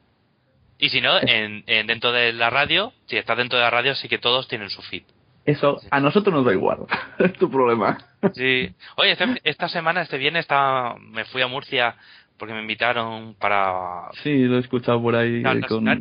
Y 0.78 0.88
si 0.90 1.00
no, 1.00 1.18
en, 1.20 1.64
en- 1.66 1.86
dentro 1.86 2.12
de 2.12 2.32
la 2.32 2.50
radio, 2.50 2.92
si 3.06 3.16
estás 3.16 3.36
dentro 3.36 3.58
de 3.58 3.64
la 3.64 3.70
radio, 3.70 3.94
sí 3.94 4.08
que 4.08 4.18
todos 4.18 4.46
tienen 4.48 4.70
su 4.70 4.80
feed. 4.82 5.02
Eso 5.44 5.80
a 5.90 5.98
nosotros 6.00 6.34
nos 6.34 6.44
da 6.44 6.52
igual. 6.52 6.80
es 7.18 7.32
tu 7.34 7.50
problema. 7.50 7.98
Sí. 8.34 8.72
Oye, 8.96 9.12
este- 9.12 9.40
esta 9.44 9.68
semana, 9.68 10.02
este 10.02 10.18
viernes, 10.18 10.42
estaba, 10.42 10.96
me 10.98 11.24
fui 11.24 11.42
a 11.42 11.46
Murcia 11.48 11.96
porque 12.36 12.54
me 12.54 12.60
invitaron 12.60 13.34
para... 13.34 14.10
Sí, 14.22 14.44
lo 14.44 14.56
he 14.56 14.60
escuchado 14.60 15.02
por 15.02 15.16
ahí 15.16 15.40
No, 15.42 15.54
no, 15.54 15.66
con 15.66 15.84
no. 15.84 15.92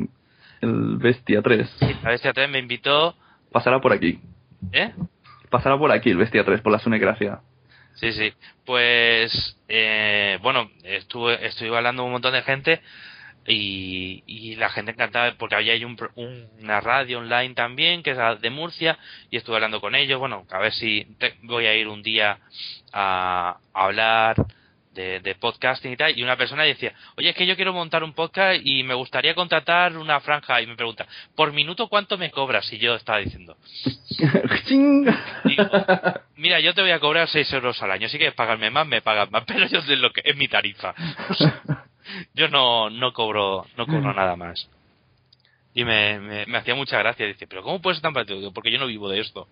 el 0.60 0.96
Bestia 0.98 1.42
3. 1.42 1.76
La 2.04 2.10
Bestia 2.10 2.32
3 2.32 2.48
me 2.48 2.58
invitó... 2.60 3.16
Pasará 3.50 3.80
por 3.80 3.92
aquí. 3.92 4.20
¿Eh? 4.72 4.92
Pasará 5.50 5.76
por 5.76 5.90
aquí 5.90 6.10
el 6.10 6.16
Bestia 6.18 6.44
3, 6.44 6.60
por 6.60 6.70
la 6.70 6.78
Sunegracia. 6.78 7.40
Sí, 7.94 8.12
sí. 8.12 8.32
Pues, 8.64 9.56
eh, 9.68 10.38
bueno, 10.42 10.70
estuve, 10.84 11.44
estuve 11.46 11.76
hablando 11.76 12.02
con 12.02 12.06
un 12.08 12.12
montón 12.12 12.34
de 12.34 12.42
gente 12.42 12.80
y, 13.48 14.22
y 14.26 14.56
la 14.56 14.68
gente 14.68 14.92
encantada 14.92 15.34
porque 15.38 15.54
había 15.56 15.72
ahí 15.72 15.84
un 15.84 15.96
una 16.60 16.80
radio 16.80 17.18
online 17.18 17.54
también 17.54 18.02
que 18.02 18.10
es 18.12 18.40
de 18.40 18.50
Murcia 18.50 18.98
y 19.30 19.36
estuve 19.36 19.56
hablando 19.56 19.80
con 19.80 19.94
ellos. 19.94 20.18
Bueno, 20.18 20.46
a 20.50 20.58
ver 20.58 20.72
si 20.72 21.06
te- 21.18 21.34
voy 21.42 21.66
a 21.66 21.74
ir 21.74 21.88
un 21.88 22.02
día 22.02 22.38
a, 22.92 23.56
a 23.74 23.84
hablar 23.84 24.36
de, 24.92 25.20
de 25.20 25.34
podcasting 25.36 25.92
y 25.92 25.96
tal. 25.96 26.18
Y 26.18 26.22
una 26.24 26.36
persona 26.36 26.64
decía, 26.64 26.92
oye, 27.16 27.30
es 27.30 27.36
que 27.36 27.46
yo 27.46 27.54
quiero 27.56 27.72
montar 27.72 28.02
un 28.02 28.12
podcast 28.14 28.60
y 28.64 28.82
me 28.82 28.94
gustaría 28.94 29.34
contratar 29.34 29.96
una 29.96 30.18
franja. 30.20 30.60
Y 30.60 30.66
me 30.66 30.74
pregunta, 30.76 31.06
¿por 31.36 31.52
minuto 31.52 31.88
cuánto 31.88 32.18
me 32.18 32.30
cobras? 32.30 32.70
Y 32.72 32.78
yo 32.78 32.94
estaba 32.96 33.18
diciendo. 33.18 33.56
Digo, 35.44 35.64
Mira, 36.36 36.60
yo 36.60 36.74
te 36.74 36.82
voy 36.82 36.90
a 36.90 37.00
cobrar 37.00 37.28
6 37.28 37.52
euros 37.52 37.80
al 37.82 37.90
año. 37.92 38.08
Si 38.08 38.16
quieres 38.18 38.34
pagarme 38.34 38.70
más, 38.70 38.86
me 38.86 39.00
pagas 39.02 39.30
más. 39.30 39.44
Pero 39.46 39.66
yo 39.66 39.80
sé 39.82 39.96
lo 39.96 40.12
que 40.12 40.22
es 40.24 40.36
mi 40.36 40.48
tarifa. 40.48 40.94
O 41.30 41.34
sea, 41.34 41.62
yo 42.34 42.48
no, 42.48 42.90
no 42.90 43.12
cobro 43.12 43.66
no 43.76 43.86
cobro 43.86 44.12
nada 44.14 44.36
más. 44.36 44.68
Y 45.74 45.84
me, 45.84 46.18
me, 46.18 46.46
me 46.46 46.58
hacía 46.58 46.74
mucha 46.74 46.98
gracia. 46.98 47.26
Dice, 47.26 47.46
pero 47.46 47.62
¿cómo 47.62 47.80
puedes 47.80 48.00
ser 48.00 48.12
tan? 48.12 48.26
Digo, 48.26 48.52
Porque 48.52 48.72
yo 48.72 48.78
no 48.78 48.86
vivo 48.86 49.08
de 49.08 49.20
esto. 49.20 49.46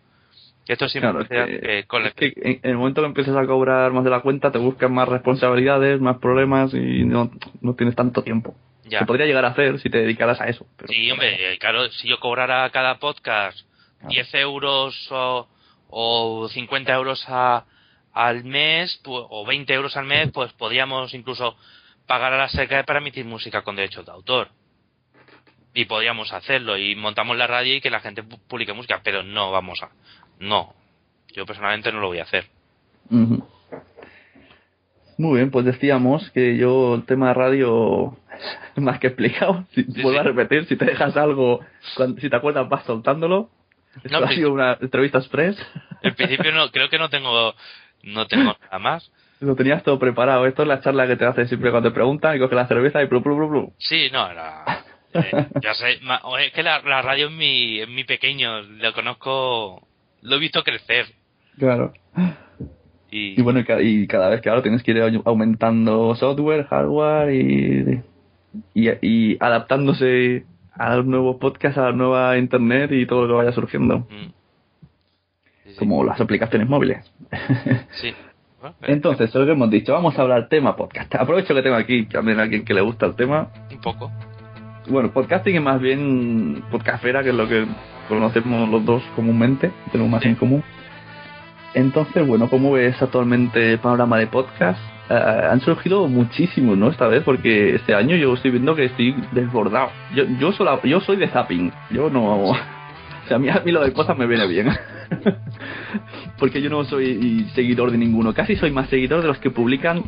Que 0.64 0.73
esto 0.73 0.88
siempre 0.88 1.12
Claro, 1.12 1.23
es 1.23 1.61
que, 1.61 1.79
eh, 1.79 1.85
con 1.85 2.03
la- 2.03 2.09
es 2.09 2.14
que 2.14 2.33
en 2.37 2.61
en 2.64 2.71
el 2.73 2.77
momento 2.77 3.01
que 3.01 3.07
empiezas 3.07 3.37
a 3.37 3.47
cobrar 3.47 3.92
más 3.92 4.03
de 4.03 4.11
la 4.11 4.21
cuenta, 4.21 4.51
te 4.51 4.59
buscan 4.59 4.92
más 4.92 5.09
responsabilidades, 5.09 6.01
más 6.01 6.19
problemas 6.19 6.75
y 6.75 7.05
no, 7.05 7.31
no 7.61 7.75
tienes 7.75 7.95
tanto 7.95 8.23
tiempo. 8.23 8.55
ya. 8.85 9.01
Se 9.01 9.07
podría 9.07 9.27
llegar 9.27 9.45
a 9.45 9.49
hacer 9.49 9.79
si 9.81 9.90
te 9.90 9.99
dedicaras 9.99 10.40
a 10.40 10.47
eso. 10.49 10.66
Pero, 10.77 10.88
Sí, 10.92 11.11
hombre, 11.11 11.53
eh, 11.55 11.59
claro, 11.59 11.88
si 11.90 12.09
yo 12.09 12.19
cobrara 12.21 12.69
cada 12.71 12.99
podcast 12.99 13.59
10 14.09 14.33
euros 14.35 14.95
o, 15.12 15.47
o 15.88 16.49
50 16.49 16.92
euros 16.95 17.25
a- 17.29 17.64
al 18.12 18.42
mes, 18.45 19.01
pu- 19.05 19.27
o 19.29 19.45
20 19.47 19.73
euros 19.75 19.97
al 19.97 20.07
mes, 20.07 20.31
pues 20.33 20.53
podríamos 20.55 21.14
incluso 21.14 21.57
pagar 22.07 22.33
a 22.33 22.38
la 22.38 22.49
SECA 22.49 22.85
para 22.85 22.99
emitir 23.01 23.25
música 23.25 23.62
con 23.62 23.77
derechos 23.77 24.05
de 24.07 24.12
autor. 24.12 24.49
Y 25.75 25.85
podríamos 25.85 26.33
hacerlo, 26.33 26.79
y 26.79 26.95
montamos 26.95 27.37
la 27.37 27.47
radio 27.47 27.75
y 27.75 27.81
que 27.81 27.90
la 27.90 28.01
gente 28.01 28.23
pu- 28.25 28.40
publique 28.49 28.73
música, 28.73 29.01
pero 29.05 29.23
no 29.23 29.51
vamos 29.51 29.83
a. 29.83 29.90
No. 30.38 30.73
Yo 31.35 31.45
personalmente 31.45 31.92
no 31.92 32.01
lo 32.01 32.07
voy 32.09 32.19
a 32.19 32.23
hacer. 32.23 32.47
Muy 35.19 35.37
bien, 35.38 35.51
pues 35.51 35.64
decíamos 35.64 36.31
que 36.33 36.57
yo 36.59 36.95
el 36.95 37.05
tema 37.07 37.29
de 37.29 37.35
radio 37.35 38.16
más 38.77 38.99
que 38.99 39.07
explicado. 39.09 39.64
Si 39.75 39.83
Sí, 39.85 40.03
vuelvo 40.03 40.21
a 40.21 40.25
repetir, 40.25 40.66
si 40.66 40.77
te 40.77 40.85
dejas 40.85 41.16
algo, 41.16 41.61
cuando- 41.97 42.21
si 42.21 42.29
te 42.29 42.37
acuerdas 42.37 42.69
vas 42.69 42.85
soltándolo. 42.85 43.51
Esto 44.05 44.21
No, 44.21 44.27
ha 44.27 44.31
sido 44.33 44.53
una 44.53 44.77
entrevista 44.81 45.19
express. 45.19 45.57
En 46.03 46.14
principio 46.14 46.53
no, 46.53 46.71
creo 46.71 46.90
que 46.90 46.99
no 46.99 47.09
tengo, 47.09 47.55
no 48.03 48.27
tengo 48.27 48.55
nada 48.62 48.79
más. 48.79 49.11
Lo 49.40 49.55
tenías 49.55 49.83
todo 49.83 49.99
preparado. 49.99 50.46
Esto 50.46 50.62
es 50.62 50.68
la 50.68 50.81
charla 50.81 51.07
que 51.07 51.16
te 51.16 51.27
hacen 51.27 51.46
siempre 51.49 51.70
cuando 51.70 51.90
te 51.90 51.94
preguntan 51.94 52.37
y 52.37 52.38
coges 52.38 52.57
la 52.57 52.66
cerveza 52.68 53.03
y 53.03 53.07
plu, 53.07 53.22
plu, 53.22 53.37
plu, 53.37 53.49
plu. 53.51 53.72
Sí, 53.79 54.09
no, 54.12 54.33
la, 54.33 54.64
eh, 55.12 55.46
ya 55.62 55.75
sé, 55.75 55.99
ma- 56.03 56.22
es 56.40 56.53
que 56.53 56.62
la, 56.62 56.81
la 56.81 57.03
radio 57.03 57.27
es 57.27 57.33
mi, 57.33 57.81
es 57.81 57.88
mi 57.88 58.05
pequeño, 58.05 58.62
lo 58.62 58.92
conozco, 58.94 59.87
lo 60.22 60.37
he 60.37 60.38
visto 60.38 60.62
crecer. 60.64 61.07
Claro. 61.59 61.92
Y, 63.11 63.38
Y 63.38 63.42
bueno, 63.42 63.61
y 63.61 63.64
ca- 63.64 63.81
y 63.83 64.07
cada 64.07 64.29
vez, 64.31 64.40
claro, 64.40 64.62
tienes 64.62 64.83
que 64.83 64.90
ir 64.92 64.99
au- 64.99 65.22
aumentando 65.27 66.14
software, 66.16 66.64
hardware 66.66 67.33
y, 67.35 68.03
y, 68.75 68.88
y 69.03 69.37
adaptándose 69.38 70.44
a 70.72 70.96
los 70.96 71.07
nuevos 71.07 71.37
podcasts, 71.37 71.79
a 71.79 71.83
la 71.90 71.92
nueva 71.92 72.37
internet 72.38 72.90
y 72.92 73.07
todo 73.07 73.22
lo 73.27 73.29
que 73.38 73.44
vaya 73.44 73.53
surgiendo. 73.53 73.99
mm. 74.11 74.33
Sí, 75.64 75.72
sí. 75.72 75.77
Como 75.79 76.05
las 76.05 76.20
aplicaciones 76.20 76.68
móviles. 76.68 77.11
Sí. 77.92 78.14
Eh, 78.83 78.92
Entonces, 78.92 79.35
lo 79.35 79.44
que 79.46 79.52
hemos 79.52 79.70
dicho, 79.70 79.92
vamos 79.92 80.18
a 80.18 80.22
hablar 80.22 80.48
tema 80.48 80.76
podcast. 80.76 81.14
Aprovecho 81.18 81.55
que 81.55 81.62
tengo 81.62 81.76
aquí 81.76 82.05
también 82.07 82.38
a 82.38 82.42
alguien 82.44 82.64
que 82.64 82.74
le 82.74 82.81
gusta 82.81 83.07
el 83.07 83.14
tema. 83.14 83.48
un 83.70 83.81
poco. 83.81 84.11
Bueno, 84.88 85.11
podcasting 85.11 85.57
es 85.57 85.62
más 85.62 85.81
bien 85.81 86.62
podcastera, 86.70 87.22
que 87.22 87.31
es 87.31 87.35
lo 87.35 87.48
que 87.48 87.66
conocemos 88.09 88.68
los 88.68 88.85
dos 88.85 89.02
comúnmente, 89.16 89.72
tenemos 89.90 90.11
más 90.12 90.22
Sí. 90.22 90.29
en 90.29 90.35
común. 90.37 90.62
Entonces, 91.74 92.26
bueno, 92.26 92.48
¿cómo 92.48 92.72
ves 92.72 93.00
actualmente 93.02 93.72
el 93.72 93.79
panorama 93.79 94.16
de 94.18 94.29
podcast? 94.29 94.79
Ah, 95.11 95.48
han 95.50 95.61
surgido 95.61 96.09
muchísimos, 96.09 96.76
¿no? 96.79 96.88
Esta 96.88 97.07
vez, 97.09 97.22
porque 97.24 97.74
este 97.74 97.94
año 97.94 98.16
yo 98.16 98.33
estoy 98.35 98.52
viendo 98.52 98.74
que 98.74 98.85
estoy 98.87 99.14
desbordado. 99.33 99.90
Yo, 100.14 100.24
yo, 100.38 100.52
sola- 100.52 100.81
yo 100.85 101.00
soy 101.00 101.16
de 101.16 101.29
zapping, 101.29 101.72
yo 101.90 102.09
no... 102.11 102.52
O 103.26 103.28
sea, 103.28 103.38
a 103.38 103.40
mí, 103.40 103.48
a 103.48 103.60
mí 103.64 103.72
lo 103.72 103.82
de 103.82 103.92
cosas 103.92 104.16
me 104.16 104.24
viene 104.24 104.46
bien. 104.46 104.68
porque 106.38 106.62
yo 106.62 106.70
no 106.70 106.84
soy 106.84 107.44
seguidor 107.56 107.90
de 107.90 107.98
ninguno. 107.98 108.32
Casi 108.32 108.54
soy 108.54 108.70
más 108.70 108.88
seguidor 108.88 109.20
de 109.20 109.26
los 109.26 109.38
que 109.38 109.50
publican 109.50 110.04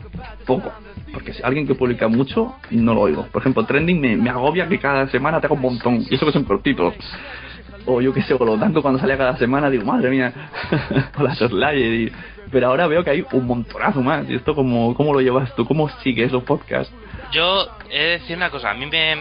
poco. 0.47 0.73
Porque 1.13 1.33
si 1.33 1.43
alguien 1.43 1.67
que 1.67 1.75
publica 1.75 2.07
mucho, 2.07 2.55
no 2.71 2.95
lo 2.95 3.01
oigo. 3.01 3.27
Por 3.27 3.43
ejemplo, 3.43 3.65
Trending 3.65 4.01
me, 4.01 4.17
me 4.17 4.31
agobia 4.31 4.69
que 4.69 4.79
cada 4.79 5.09
semana 5.09 5.41
tenga 5.41 5.55
un 5.55 5.63
montón. 5.63 6.05
Y 6.09 6.15
eso 6.15 6.27
que 6.27 6.33
son 6.33 6.45
cortitos. 6.45 6.95
O 7.87 8.01
yo 8.01 8.15
que 8.15 8.23
sé, 8.23 8.35
o 8.35 8.45
lo 8.45 8.57
tanto 8.57 8.83
cuando 8.83 9.01
sale 9.01 9.17
cada 9.17 9.37
semana, 9.37 9.69
digo, 9.69 9.85
madre 9.85 10.11
mía, 10.11 10.33
o 11.19 11.23
la 11.25 11.35
Slayer. 11.35 11.93
Y... 11.93 12.13
Pero 12.53 12.69
ahora 12.69 12.87
veo 12.87 13.03
que 13.03 13.11
hay 13.11 13.25
un 13.33 13.47
montonazo 13.49 14.01
más. 14.01 14.31
¿Y 14.31 14.37
esto 14.37 14.55
cómo, 14.55 14.95
cómo 14.95 15.13
lo 15.13 15.21
llevas 15.21 15.53
tú? 15.57 15.65
¿Cómo 15.67 15.89
sigues 16.05 16.31
los 16.31 16.45
podcasts? 16.45 16.95
Yo 17.33 17.67
he 17.91 17.99
de 17.99 18.11
decir 18.11 18.37
una 18.37 18.51
cosa, 18.51 18.71
a 18.71 18.75
mí 18.75 18.87
me 18.87 19.17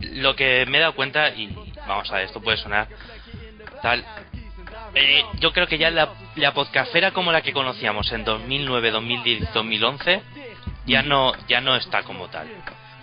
lo 0.00 0.34
que 0.34 0.66
me 0.66 0.78
he 0.78 0.80
dado 0.80 0.94
cuenta 0.94 1.30
y 1.30 1.54
vamos 1.86 2.10
a 2.10 2.16
ver, 2.16 2.26
esto 2.26 2.40
puede 2.40 2.56
sonar 2.56 2.88
tal 3.82 4.04
eh, 4.94 5.22
yo 5.40 5.52
creo 5.52 5.66
que 5.66 5.78
ya 5.78 5.90
la, 5.90 6.10
la 6.36 6.52
podcastera 6.54 7.10
como 7.12 7.30
la 7.32 7.42
que 7.42 7.52
conocíamos 7.52 8.10
en 8.12 8.24
2009, 8.24 8.90
2010, 8.90 9.52
2011 9.52 10.22
ya 10.86 11.02
no 11.02 11.32
ya 11.46 11.60
no 11.60 11.76
está 11.76 12.02
como 12.02 12.28
tal. 12.28 12.48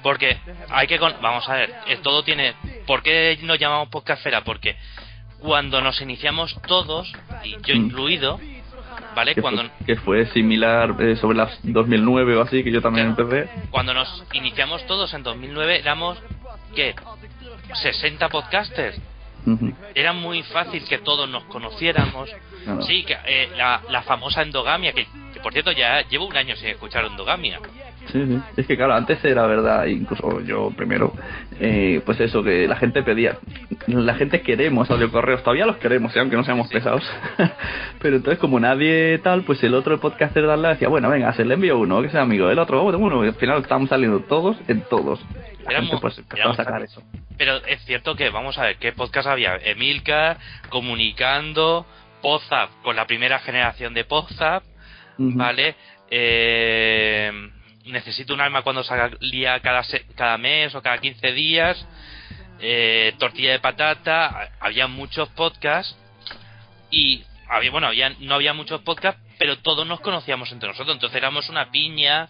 Porque 0.01 0.37
hay 0.69 0.87
que 0.87 0.99
con, 0.99 1.13
vamos 1.21 1.47
a 1.49 1.53
ver, 1.55 1.73
eh, 1.87 1.97
todo 2.01 2.23
tiene 2.23 2.53
¿por 2.85 3.01
qué 3.03 3.37
nos 3.43 3.57
llamamos 3.59 3.89
podcastera? 3.89 4.43
Porque 4.43 4.75
cuando 5.39 5.81
nos 5.81 5.99
iniciamos 6.01 6.55
todos 6.67 7.11
y 7.43 7.51
yo 7.63 7.75
Mm. 7.75 7.85
incluido, 7.85 8.39
¿vale? 9.15 9.35
Que, 9.35 9.41
Cuando 9.41 9.63
fue, 9.63 9.85
que 9.85 9.95
fue 9.97 10.25
similar 10.27 10.95
eh, 10.99 11.15
sobre 11.17 11.37
las 11.37 11.57
2009 11.63 12.35
o 12.35 12.41
así, 12.41 12.63
que 12.63 12.71
yo 12.71 12.81
también 12.81 13.07
empecé. 13.07 13.49
cuando 13.69 13.93
nos 13.93 14.23
iniciamos 14.33 14.85
todos 14.87 15.13
en 15.13 15.23
2009 15.23 15.79
éramos 15.79 16.17
¿qué? 16.75 16.95
60 17.73 18.29
podcasters. 18.29 18.99
Era 19.93 20.13
muy 20.13 20.43
fácil 20.43 20.83
que 20.85 20.99
todos 20.99 21.29
nos 21.29 21.43
conociéramos. 21.45 22.29
Sí, 22.87 23.03
que 23.03 23.15
eh, 23.25 23.49
la, 23.55 23.81
la 23.89 24.01
famosa 24.01 24.41
endogamia, 24.41 24.91
que, 24.91 25.05
que 25.33 25.39
por 25.39 25.53
cierto 25.53 25.71
ya 25.71 26.01
llevo 26.09 26.25
un 26.25 26.35
año 26.35 26.55
sin 26.55 26.69
escuchar 26.69 27.05
endogamia. 27.05 27.59
Sí, 28.11 28.25
sí. 28.25 28.39
Es 28.57 28.67
que 28.67 28.75
claro, 28.75 28.93
antes 28.93 29.23
era 29.23 29.45
verdad, 29.47 29.85
incluso 29.85 30.41
yo 30.41 30.71
primero, 30.75 31.13
eh, 31.59 32.01
pues 32.05 32.19
eso, 32.19 32.43
que 32.43 32.67
la 32.67 32.75
gente 32.75 33.03
pedía, 33.03 33.37
la 33.87 34.15
gente 34.15 34.41
queremos 34.41 34.89
audio 34.91 35.11
correos, 35.11 35.41
todavía 35.41 35.65
los 35.65 35.77
queremos, 35.77 36.15
¿eh? 36.15 36.19
aunque 36.19 36.35
no 36.35 36.43
seamos 36.43 36.67
pesados. 36.69 37.03
Pero 38.01 38.17
entonces 38.17 38.39
como 38.39 38.59
nadie 38.59 39.19
tal, 39.23 39.43
pues 39.43 39.63
el 39.63 39.73
otro 39.73 39.99
podcaster 39.99 40.45
de 40.45 40.53
al 40.53 40.61
decía, 40.61 40.87
bueno, 40.87 41.09
venga, 41.09 41.33
se 41.33 41.45
le 41.45 41.55
envío 41.55 41.79
uno, 41.79 42.01
que 42.01 42.09
sea 42.09 42.21
amigo, 42.21 42.49
el 42.49 42.59
otro, 42.59 42.83
bueno, 42.83 43.21
al 43.21 43.35
final 43.35 43.61
estamos 43.61 43.89
saliendo 43.89 44.19
todos 44.21 44.57
en 44.67 44.81
todos. 44.81 45.19
Gente, 45.67 45.97
pues 45.99 46.19
a 46.19 46.53
sacar 46.53 46.83
eso. 46.83 47.01
Pero 47.37 47.57
es 47.65 47.83
cierto 47.85 48.15
que, 48.15 48.29
vamos 48.29 48.57
a 48.57 48.63
ver, 48.63 48.77
¿qué 48.77 48.91
podcast 48.91 49.27
había? 49.27 49.55
Emilcar, 49.57 50.37
Comunicando, 50.69 51.85
Podzap, 52.21 52.69
con 52.83 52.95
la 52.95 53.07
primera 53.07 53.39
generación 53.39 53.93
de 53.93 54.03
Podzap, 54.03 54.63
Ujú. 55.17 55.37
¿vale? 55.37 55.75
Eh, 56.09 57.31
necesito 57.85 58.33
un 58.33 58.41
alma 58.41 58.61
cuando 58.61 58.83
salía 58.83 59.59
cada, 59.61 59.83
cada 60.15 60.37
mes 60.37 60.73
o 60.75 60.81
cada 60.81 60.97
15 60.97 61.31
días. 61.33 61.85
Eh, 62.59 63.13
tortilla 63.19 63.51
de 63.51 63.59
patata, 63.59 64.51
había 64.59 64.87
muchos 64.87 65.27
podcasts 65.29 65.95
y 66.89 67.23
había, 67.49 67.69
bueno, 67.69 67.87
había, 67.87 68.09
no 68.19 68.35
había 68.35 68.53
muchos 68.53 68.81
podcasts, 68.81 69.21
pero 69.37 69.59
todos 69.59 69.85
nos 69.85 69.99
conocíamos 69.99 70.51
entre 70.51 70.69
nosotros, 70.69 70.95
entonces 70.95 71.17
éramos 71.17 71.49
una 71.49 71.69
piña 71.69 72.29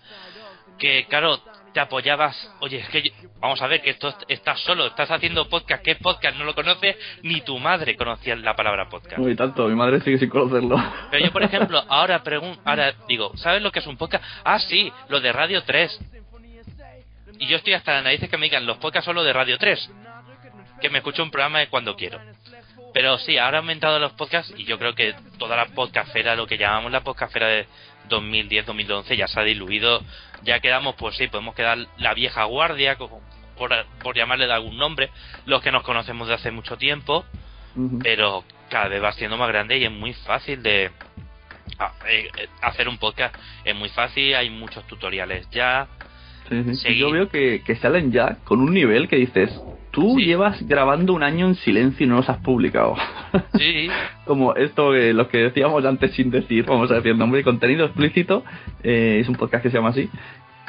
que, 0.80 1.06
claro, 1.08 1.42
te 1.76 1.82
apoyabas, 1.82 2.50
oye, 2.62 2.78
es 2.78 2.88
que 2.88 3.02
yo- 3.02 3.12
vamos 3.42 3.62
a 3.62 3.68
ver 3.68 3.82
que 3.82 3.90
esto 3.90 4.16
estás 4.30 4.62
solo, 4.62 4.86
estás 4.88 5.12
haciendo 5.12 5.50
podcast, 5.50 5.84
¿qué 5.84 5.96
podcast? 5.96 6.38
No 6.38 6.46
lo 6.46 6.56
conoces, 6.56 6.96
ni 7.22 7.42
tu 7.42 7.60
madre 7.60 7.98
conocía 7.98 8.34
la 8.38 8.56
palabra 8.56 8.88
podcast. 8.88 9.20
Uy, 9.20 9.36
tanto, 9.36 9.68
mi 9.68 9.76
madre 9.76 10.00
sigue 10.00 10.18
sin 10.18 10.30
conocerlo. 10.30 10.78
Pero 11.12 11.26
yo, 11.26 11.34
por 11.34 11.44
ejemplo, 11.44 11.84
ahora 11.90 12.24
pregun 12.24 12.58
ahora 12.64 12.94
digo, 13.10 13.36
¿sabes 13.36 13.62
lo 13.62 13.74
que 13.74 13.80
es 13.80 13.88
un 13.88 13.98
podcast? 13.98 14.24
Ah, 14.46 14.58
sí, 14.58 14.90
lo 15.10 15.20
de 15.20 15.34
Radio 15.34 15.64
3. 15.64 16.00
Y 17.40 17.48
yo 17.48 17.58
estoy 17.58 17.74
hasta 17.74 17.92
la 17.92 18.02
narices 18.04 18.30
que 18.30 18.38
me 18.38 18.46
digan, 18.46 18.66
los 18.66 18.78
podcasts 18.78 19.06
son 19.06 19.16
los 19.16 19.26
de 19.26 19.34
Radio 19.34 19.58
3. 19.58 19.92
Que 20.80 20.90
me 20.90 21.00
escucho 21.00 21.24
un 21.24 21.30
programa 21.32 21.60
de 21.60 21.68
cuando 21.68 21.98
quiero. 21.98 22.22
Pero 22.94 23.18
sí, 23.18 23.38
ahora 23.38 23.58
han 23.58 23.64
aumentado 23.66 24.00
los 24.00 24.14
podcasts 24.14 24.54
y 24.58 24.64
yo 24.64 24.80
creo 24.80 24.96
que 24.96 25.14
toda 25.38 25.58
la 25.58 25.66
podcastfera, 25.66 26.38
lo 26.38 26.48
que 26.48 26.58
llamamos 26.58 26.94
la 26.94 27.02
podcastfera 27.02 27.48
de 27.48 27.68
2010-2011, 28.10 29.16
ya 29.16 29.28
se 29.28 29.40
ha 29.40 29.44
diluido. 29.44 30.02
Ya 30.44 30.60
quedamos, 30.60 30.96
pues 30.96 31.16
sí, 31.18 31.28
podemos 31.28 31.56
quedar 31.56 31.78
la 31.98 32.14
vieja 32.14 32.44
guardia, 32.46 32.96
como- 32.98 33.22
por, 33.58 33.72
por 34.04 34.16
llamarle 34.18 34.48
de 34.48 34.54
algún 34.54 34.78
nombre, 34.78 35.10
los 35.46 35.62
que 35.62 35.72
nos 35.72 35.84
conocemos 35.84 36.28
de 36.28 36.34
hace 36.34 36.52
mucho 36.52 36.78
tiempo 36.78 37.26
pero 38.04 38.44
cada 38.70 38.88
vez 38.88 39.04
va 39.04 39.12
siendo 39.14 39.38
más 39.38 39.48
grande 39.50 39.78
y 39.78 39.84
es 39.86 39.92
muy 39.92 40.14
fácil 40.14 40.62
de 40.64 40.92
a- 41.78 41.92
eh, 42.10 42.30
eh, 42.38 42.48
hacer 42.62 42.88
un 42.88 42.98
podcast 42.98 43.36
es 43.66 43.76
muy 43.76 43.90
fácil 43.90 44.34
hay 44.36 44.50
muchos 44.50 44.86
tutoriales 44.88 45.50
ya 45.52 45.88
Sí. 46.76 46.96
Yo 46.98 47.12
veo 47.12 47.30
que, 47.30 47.64
que 47.66 47.76
salen 47.76 48.12
ya 48.12 48.38
con 48.44 48.62
un 48.62 48.74
nivel 48.74 49.08
que 49.10 49.16
dices, 49.16 49.50
tú 49.96 50.16
Sí. 50.20 50.26
llevas 50.26 50.62
grabando 50.68 51.14
un 51.14 51.24
año 51.24 51.48
en 51.48 51.56
silencio 51.56 52.06
y 52.06 52.10
no 52.10 52.18
los 52.18 52.30
has 52.30 52.38
publicado. 52.38 52.96
sí 53.58 53.88
Como 54.26 54.54
esto, 54.56 54.92
que 54.92 55.14
lo 55.14 55.28
que 55.30 55.38
decíamos 55.40 55.84
antes 55.86 56.12
sin 56.12 56.30
decir, 56.30 56.66
vamos 56.66 56.92
a 56.92 56.96
decir 56.96 57.16
nombre, 57.16 57.44
contenido 57.44 57.86
explícito, 57.86 58.44
eh, 58.84 59.18
es 59.22 59.28
un 59.30 59.36
podcast 59.36 59.64
que 59.64 59.70
se 59.72 59.78
llama 59.78 59.90
así, 59.90 60.10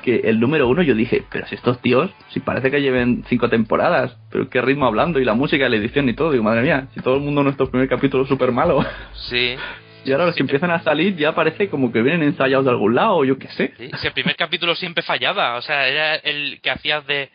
que 0.03 0.21
el 0.25 0.39
número 0.41 0.69
uno 0.69 0.83
yo 0.83 0.95
dije, 0.95 1.25
pero 1.31 1.47
si 1.49 1.57
estos 1.57 1.81
tíos, 1.83 2.11
si 2.29 2.41
parece 2.41 2.71
que 2.71 2.81
lleven 2.81 3.25
cinco 3.29 3.49
temporadas, 3.51 4.17
pero 4.31 4.49
qué 4.49 4.61
ritmo 4.63 4.87
hablando 4.87 5.19
y 5.19 5.25
la 5.25 5.35
música, 5.35 5.69
la 5.69 5.77
edición 5.77 6.09
y 6.09 6.15
todo, 6.15 6.31
digo, 6.33 6.45
madre 6.45 6.63
mía, 6.63 6.87
si 6.95 7.01
todo 7.01 7.17
el 7.17 7.23
mundo 7.23 7.43
nuestro 7.43 7.69
primer 7.69 7.89
capítulo 7.89 8.23
es 8.23 8.29
súper 8.29 8.53
malo. 8.53 8.85
sí 9.29 9.57
Y 10.05 10.13
ahora 10.13 10.27
los 10.27 10.37
que 10.37 10.43
empiezan 10.43 10.71
a 10.71 10.81
salir 10.83 11.17
ya 11.17 11.35
parece 11.35 11.69
como 11.69 11.91
que 11.91 12.03
vienen 12.03 12.23
ensayados 12.23 12.65
de 12.67 12.71
algún 12.71 12.95
lado, 12.95 13.17
o 13.17 13.25
yo 13.25 13.37
qué 13.39 13.49
sé. 13.49 13.73
sí. 13.77 13.91
Si 13.97 14.07
el 14.07 14.13
primer 14.13 14.37
capítulo 14.37 14.77
siempre 14.77 15.03
fallaba 15.03 15.57
o 15.57 15.63
sea 15.63 15.89
era 15.89 16.15
el 16.17 16.61
que 16.63 16.71
hacías 16.71 17.05
de 17.09 17.31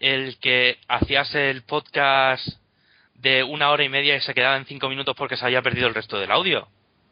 el 0.00 0.38
que 0.38 0.78
hacías 0.88 1.34
el 1.34 1.62
podcast 1.62 2.46
de 3.14 3.42
una 3.44 3.70
hora 3.70 3.84
y 3.84 3.88
media 3.88 4.16
y 4.16 4.20
se 4.22 4.34
quedaba 4.34 4.56
en 4.56 4.64
cinco 4.66 4.88
minutos 4.88 5.14
porque 5.16 5.36
se 5.36 5.44
había 5.44 5.62
perdido 5.62 5.86
el 5.88 5.94
resto 5.94 6.18
del 6.18 6.30
audio 6.32 6.66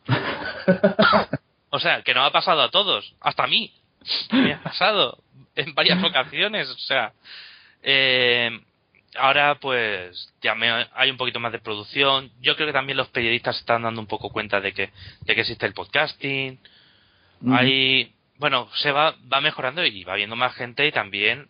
O 1.70 1.78
sea, 1.78 2.02
que 2.02 2.14
no 2.14 2.24
ha 2.24 2.32
pasado 2.32 2.62
a 2.62 2.70
todos, 2.70 3.14
hasta 3.20 3.44
a 3.44 3.46
mí. 3.46 3.72
Me 4.32 4.54
ha 4.54 4.62
pasado 4.62 5.18
en 5.54 5.74
varias 5.74 6.02
ocasiones, 6.02 6.68
o 6.70 6.78
sea. 6.78 7.12
eh, 7.82 8.58
ahora, 9.16 9.56
pues, 9.56 10.32
ya 10.40 10.54
me- 10.54 10.86
hay 10.94 11.10
un 11.10 11.18
poquito 11.18 11.40
más 11.40 11.52
de 11.52 11.58
producción. 11.58 12.30
Yo 12.40 12.56
creo 12.56 12.68
que 12.68 12.72
también 12.72 12.96
los 12.96 13.08
periodistas 13.08 13.56
se 13.56 13.60
están 13.60 13.82
dando 13.82 14.00
un 14.00 14.06
poco 14.06 14.30
cuenta 14.30 14.60
de 14.62 14.72
que, 14.72 14.90
de 15.22 15.34
que 15.34 15.40
existe 15.42 15.66
el 15.66 15.74
podcasting. 15.74 16.58
Hay, 17.52 18.12
bueno, 18.38 18.68
se 18.76 18.90
va, 18.90 19.14
va 19.32 19.40
mejorando 19.42 19.84
y 19.84 20.04
va 20.04 20.14
viendo 20.14 20.36
más 20.36 20.54
gente 20.54 20.86
y 20.86 20.92
también 20.92 21.48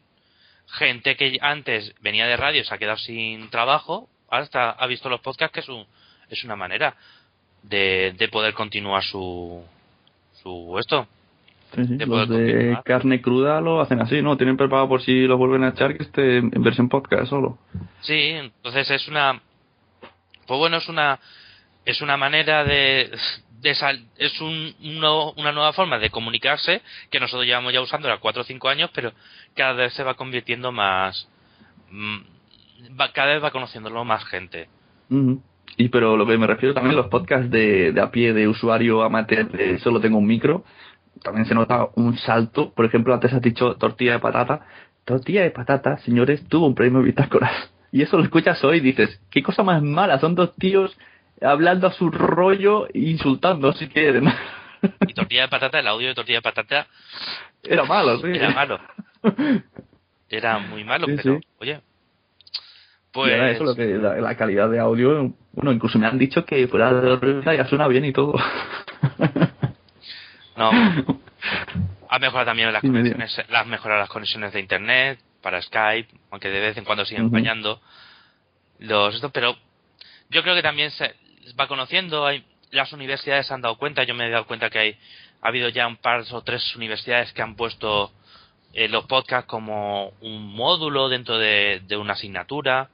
gente 0.70 1.16
que 1.16 1.38
antes 1.40 1.94
venía 2.00 2.26
de 2.26 2.36
radio 2.36 2.64
se 2.64 2.74
ha 2.74 2.78
quedado 2.78 2.98
sin 2.98 3.48
trabajo, 3.50 4.08
ahora 4.28 4.44
está, 4.44 4.70
ha 4.70 4.86
visto 4.86 5.08
los 5.08 5.20
podcasts 5.20 5.54
que 5.54 5.60
es, 5.60 5.68
un, 5.68 5.86
es 6.28 6.44
una 6.44 6.56
manera 6.56 6.94
de, 7.62 8.14
de 8.16 8.28
poder 8.28 8.54
continuar 8.54 9.02
su, 9.02 9.64
su 10.42 10.76
esto. 10.78 11.06
Sí, 11.74 11.84
sí, 11.84 11.96
de 11.96 12.06
Los 12.06 12.28
de 12.28 12.78
carne 12.84 13.20
cruda 13.20 13.60
lo 13.60 13.82
hacen 13.82 14.00
así, 14.00 14.22
¿no? 14.22 14.38
Tienen 14.38 14.56
preparado 14.56 14.88
por 14.88 15.02
si 15.02 15.26
lo 15.26 15.36
vuelven 15.36 15.64
a 15.64 15.68
echar 15.68 15.94
que 15.96 16.02
esté 16.02 16.38
en 16.38 16.62
versión 16.62 16.88
podcast 16.88 17.28
solo. 17.28 17.58
Sí, 18.00 18.30
entonces 18.30 18.90
es 18.90 19.06
una, 19.06 19.42
pues 20.46 20.58
bueno, 20.58 20.78
es 20.78 20.88
una, 20.88 21.20
es 21.84 22.00
una 22.00 22.16
manera 22.16 22.64
de, 22.64 23.10
es 23.62 24.40
un, 24.40 24.74
una 25.36 25.52
nueva 25.52 25.72
forma 25.72 25.98
de 25.98 26.10
comunicarse 26.10 26.82
que 27.10 27.20
nosotros 27.20 27.46
llevamos 27.46 27.72
ya 27.72 27.80
usando 27.80 28.10
a 28.10 28.18
cuatro 28.18 28.42
o 28.42 28.44
cinco 28.44 28.68
años, 28.68 28.90
pero 28.94 29.12
cada 29.54 29.72
vez 29.72 29.92
se 29.94 30.02
va 30.02 30.14
convirtiendo 30.14 30.72
más, 30.72 31.28
mm, 31.90 32.18
cada 33.12 33.34
vez 33.34 33.42
va 33.42 33.50
conociéndolo 33.50 34.04
más 34.04 34.24
gente. 34.24 34.68
Y 35.76 35.88
pero 35.88 36.16
lo 36.16 36.26
que 36.26 36.38
me 36.38 36.46
refiero 36.46 36.74
también 36.74 36.96
los 36.96 37.06
podcasts 37.06 37.50
de, 37.50 37.92
de 37.92 38.00
a 38.00 38.10
pie 38.10 38.32
de 38.32 38.48
usuario 38.48 39.02
amateur 39.02 39.50
de 39.50 39.78
solo 39.78 40.00
tengo 40.00 40.18
un 40.18 40.26
micro, 40.26 40.64
también 41.22 41.46
se 41.46 41.54
nota 41.54 41.88
un 41.94 42.16
salto. 42.18 42.72
Por 42.72 42.84
ejemplo, 42.84 43.14
antes 43.14 43.32
has 43.32 43.42
dicho 43.42 43.74
tortilla 43.76 44.12
de 44.12 44.18
patata. 44.18 44.66
Tortilla 45.04 45.42
de 45.42 45.50
patata, 45.50 45.98
señores, 45.98 46.46
tuvo 46.48 46.66
un 46.66 46.74
premio 46.74 47.02
Bitácoras. 47.02 47.72
Y 47.90 48.02
eso 48.02 48.18
lo 48.18 48.24
escuchas 48.24 48.62
hoy 48.64 48.76
y 48.76 48.80
dices, 48.80 49.18
qué 49.30 49.42
cosa 49.42 49.62
más 49.62 49.82
mala, 49.82 50.20
son 50.20 50.34
dos 50.34 50.54
tíos 50.56 50.94
hablando 51.42 51.86
a 51.86 51.92
su 51.92 52.10
rollo 52.10 52.86
e 52.88 52.98
insultando 53.00 53.72
si 53.72 53.88
quieren. 53.88 54.28
Y 55.08 55.12
tortilla 55.12 55.42
de 55.42 55.48
patata, 55.48 55.80
el 55.80 55.88
audio 55.88 56.06
de 56.06 56.14
tortilla 56.14 56.38
de 56.38 56.42
patata 56.42 56.86
Era 57.64 57.82
malo, 57.82 58.20
sí. 58.20 58.28
era 58.28 58.50
malo, 58.50 58.78
era 60.28 60.58
muy 60.60 60.84
malo, 60.84 61.06
Sí, 61.06 61.14
pero 61.16 61.38
sí. 61.40 61.46
oye, 61.58 61.80
pues 63.10 63.56
eso, 63.56 63.64
lo 63.64 63.74
que, 63.74 63.86
la, 63.86 64.14
la 64.20 64.36
calidad 64.36 64.70
de 64.70 64.78
audio, 64.78 65.32
bueno, 65.50 65.72
incluso 65.72 65.98
me 65.98 66.06
han 66.06 66.16
dicho 66.16 66.44
que 66.44 66.68
fuera 66.68 66.92
de 66.92 67.10
horrible 67.10 67.56
ya 67.56 67.66
suena 67.66 67.88
bien 67.88 68.04
y 68.04 68.12
todo. 68.12 68.34
No. 70.56 70.70
Ha 72.08 72.18
mejorado 72.18 72.46
también 72.46 72.72
las 72.72 72.80
Sí, 72.80 72.88
me 72.88 72.98
conexiones, 72.98 73.48
las 73.48 73.66
mejorado 73.66 74.00
las 74.00 74.08
conexiones 74.08 74.52
de 74.52 74.58
internet 74.58 75.20
para 75.40 75.62
Skype, 75.62 76.08
aunque 76.32 76.48
de 76.48 76.58
vez 76.58 76.76
en 76.76 76.84
cuando 76.84 77.04
siguen 77.04 77.30
fallando 77.30 77.80
los 78.80 79.14
esto, 79.14 79.30
pero 79.30 79.56
yo 80.30 80.42
creo 80.42 80.56
que 80.56 80.62
también 80.62 80.90
se 80.90 81.14
va 81.58 81.68
conociendo, 81.68 82.26
hay 82.26 82.44
las 82.70 82.92
universidades 82.92 83.46
se 83.46 83.54
han 83.54 83.62
dado 83.62 83.78
cuenta, 83.78 84.04
yo 84.04 84.14
me 84.14 84.26
he 84.26 84.30
dado 84.30 84.46
cuenta 84.46 84.68
que 84.68 84.78
hay 84.78 84.98
ha 85.40 85.48
habido 85.48 85.68
ya 85.68 85.86
un 85.86 85.96
par 85.96 86.24
o 86.30 86.42
tres 86.42 86.74
universidades 86.76 87.32
que 87.32 87.42
han 87.42 87.54
puesto 87.54 88.12
eh, 88.72 88.88
los 88.88 89.04
podcasts 89.06 89.48
como 89.48 90.12
un 90.20 90.54
módulo 90.54 91.08
dentro 91.08 91.38
de, 91.38 91.80
una 91.96 92.14
asignatura. 92.14 92.90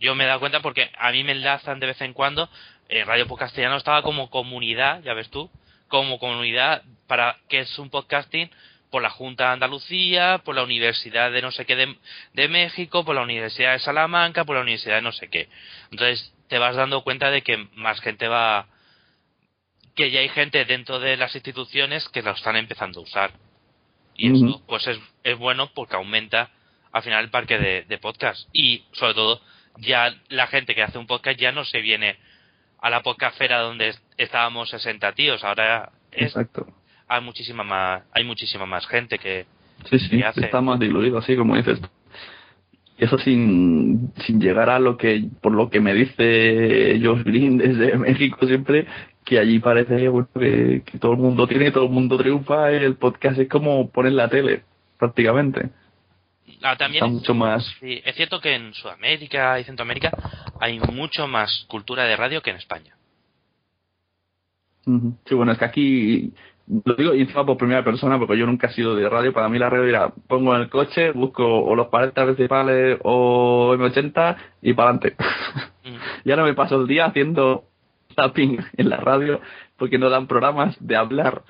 Yo 0.00 0.14
me 0.14 0.24
he 0.24 0.26
dado 0.26 0.40
cuenta 0.40 0.60
porque 0.60 0.90
a 0.98 1.12
mí 1.12 1.22
me 1.22 1.32
enlazan 1.32 1.78
de 1.80 1.86
vez 1.86 2.00
en 2.00 2.12
cuando. 2.12 2.48
Eh, 2.88 3.04
Radio 3.04 3.26
Podcastellano 3.26 3.76
estaba 3.76 4.02
como 4.02 4.28
comunidad, 4.28 5.02
ya 5.02 5.14
ves 5.14 5.30
tú, 5.30 5.50
como 5.88 6.18
comunidad 6.18 6.82
para 7.06 7.36
que 7.48 7.60
es 7.60 7.78
un 7.78 7.90
podcasting 7.90 8.50
por 8.90 9.02
la 9.02 9.10
Junta 9.10 9.46
de 9.46 9.52
Andalucía, 9.52 10.42
por 10.44 10.54
la 10.54 10.64
Universidad 10.64 11.30
de 11.30 11.40
no 11.40 11.50
sé 11.52 11.64
qué 11.64 11.76
de, 11.76 11.96
de 12.34 12.48
México, 12.48 13.04
por 13.04 13.14
la 13.14 13.22
Universidad 13.22 13.72
de 13.72 13.78
Salamanca, 13.78 14.44
por 14.44 14.56
la 14.56 14.62
Universidad 14.62 14.96
de 14.96 15.02
no 15.02 15.12
sé 15.12 15.28
qué. 15.28 15.48
Entonces 15.90 16.34
te 16.52 16.58
vas 16.58 16.76
dando 16.76 17.00
cuenta 17.02 17.30
de 17.30 17.40
que 17.40 17.66
más 17.76 17.98
gente 18.02 18.28
va, 18.28 18.66
que 19.94 20.10
ya 20.10 20.20
hay 20.20 20.28
gente 20.28 20.66
dentro 20.66 21.00
de 21.00 21.16
las 21.16 21.34
instituciones 21.34 22.06
que 22.10 22.20
lo 22.20 22.32
están 22.32 22.56
empezando 22.56 23.00
a 23.00 23.04
usar. 23.04 23.30
Y 24.14 24.36
eso 24.36 24.62
pues 24.66 24.86
es, 24.86 24.98
es 25.24 25.38
bueno 25.38 25.70
porque 25.74 25.96
aumenta 25.96 26.50
al 26.92 27.02
final 27.02 27.24
el 27.24 27.30
parque 27.30 27.56
de, 27.58 27.84
de 27.88 27.96
podcast. 27.96 28.50
Y 28.52 28.84
sobre 28.92 29.14
todo, 29.14 29.40
ya 29.78 30.14
la 30.28 30.46
gente 30.46 30.74
que 30.74 30.82
hace 30.82 30.98
un 30.98 31.06
podcast 31.06 31.40
ya 31.40 31.52
no 31.52 31.64
se 31.64 31.80
viene 31.80 32.18
a 32.82 32.90
la 32.90 33.00
podcastfera 33.02 33.60
donde 33.60 33.88
es- 33.88 34.02
estábamos 34.18 34.68
60 34.68 35.10
tíos. 35.14 35.42
Ahora 35.44 35.90
es, 36.10 36.24
Exacto. 36.36 36.66
hay 37.08 37.22
muchísima 37.22 37.62
más, 37.64 38.02
hay 38.12 38.24
muchísima 38.24 38.66
más 38.66 38.86
gente 38.86 39.18
que, 39.18 39.46
Sí, 39.88 39.98
sí, 40.00 40.22
hace- 40.22 40.44
está 40.44 40.60
más 40.60 40.78
diluido, 40.78 41.16
así 41.16 41.34
como 41.34 41.56
dices. 41.56 41.80
Eso 43.02 43.18
sin, 43.18 44.12
sin 44.24 44.40
llegar 44.40 44.70
a 44.70 44.78
lo 44.78 44.96
que, 44.96 45.24
por 45.40 45.52
lo 45.52 45.68
que 45.70 45.80
me 45.80 45.92
dice 45.92 47.00
Josh 47.02 47.24
Green 47.24 47.58
desde 47.58 47.98
México 47.98 48.46
siempre, 48.46 48.86
que 49.24 49.38
allí 49.38 49.58
parece 49.58 50.08
bueno, 50.08 50.28
que, 50.32 50.82
que 50.86 50.98
todo 50.98 51.12
el 51.12 51.18
mundo 51.18 51.46
tiene, 51.46 51.72
todo 51.72 51.84
el 51.84 51.90
mundo 51.90 52.16
triunfa, 52.16 52.70
el 52.70 52.94
podcast 52.96 53.38
es 53.38 53.48
como 53.48 53.90
poner 53.90 54.12
la 54.12 54.28
tele, 54.28 54.62
prácticamente. 54.98 55.70
Ah, 56.62 56.76
también 56.76 57.02
Está 57.04 57.12
mucho 57.12 57.34
más... 57.34 57.66
sí, 57.80 58.00
es 58.04 58.14
cierto 58.14 58.40
que 58.40 58.54
en 58.54 58.72
Sudamérica 58.72 59.58
y 59.58 59.64
Centroamérica 59.64 60.12
hay 60.60 60.78
mucho 60.78 61.26
más 61.26 61.66
cultura 61.68 62.04
de 62.04 62.16
radio 62.16 62.40
que 62.40 62.50
en 62.50 62.56
España. 62.56 62.94
Sí, 64.84 65.34
bueno, 65.34 65.52
es 65.52 65.58
que 65.58 65.64
aquí 65.64 66.32
lo 66.84 66.94
digo 66.94 67.14
y 67.14 67.22
encima 67.22 67.44
por 67.44 67.56
primera 67.56 67.84
persona 67.84 68.18
porque 68.18 68.38
yo 68.38 68.46
nunca 68.46 68.68
he 68.68 68.72
sido 68.72 68.94
de 68.94 69.08
radio. 69.08 69.32
Para 69.32 69.48
mí 69.48 69.58
la 69.58 69.68
radio 69.70 69.86
era 69.86 70.12
pongo 70.28 70.54
en 70.54 70.62
el 70.62 70.70
coche, 70.70 71.10
busco 71.12 71.44
o 71.44 71.74
los 71.74 71.88
40 71.88 72.24
principales 72.24 72.98
o 73.02 73.74
M80 73.76 74.36
y 74.62 74.72
para 74.74 74.90
adelante. 74.90 75.16
Mm. 75.84 75.96
y 76.28 76.30
ahora 76.30 76.44
me 76.44 76.54
paso 76.54 76.80
el 76.80 76.86
día 76.86 77.06
haciendo 77.06 77.64
tapping 78.14 78.58
en 78.76 78.88
la 78.88 78.98
radio 78.98 79.40
porque 79.76 79.98
no 79.98 80.08
dan 80.10 80.26
programas 80.26 80.76
de 80.80 80.96
hablar. 80.96 81.42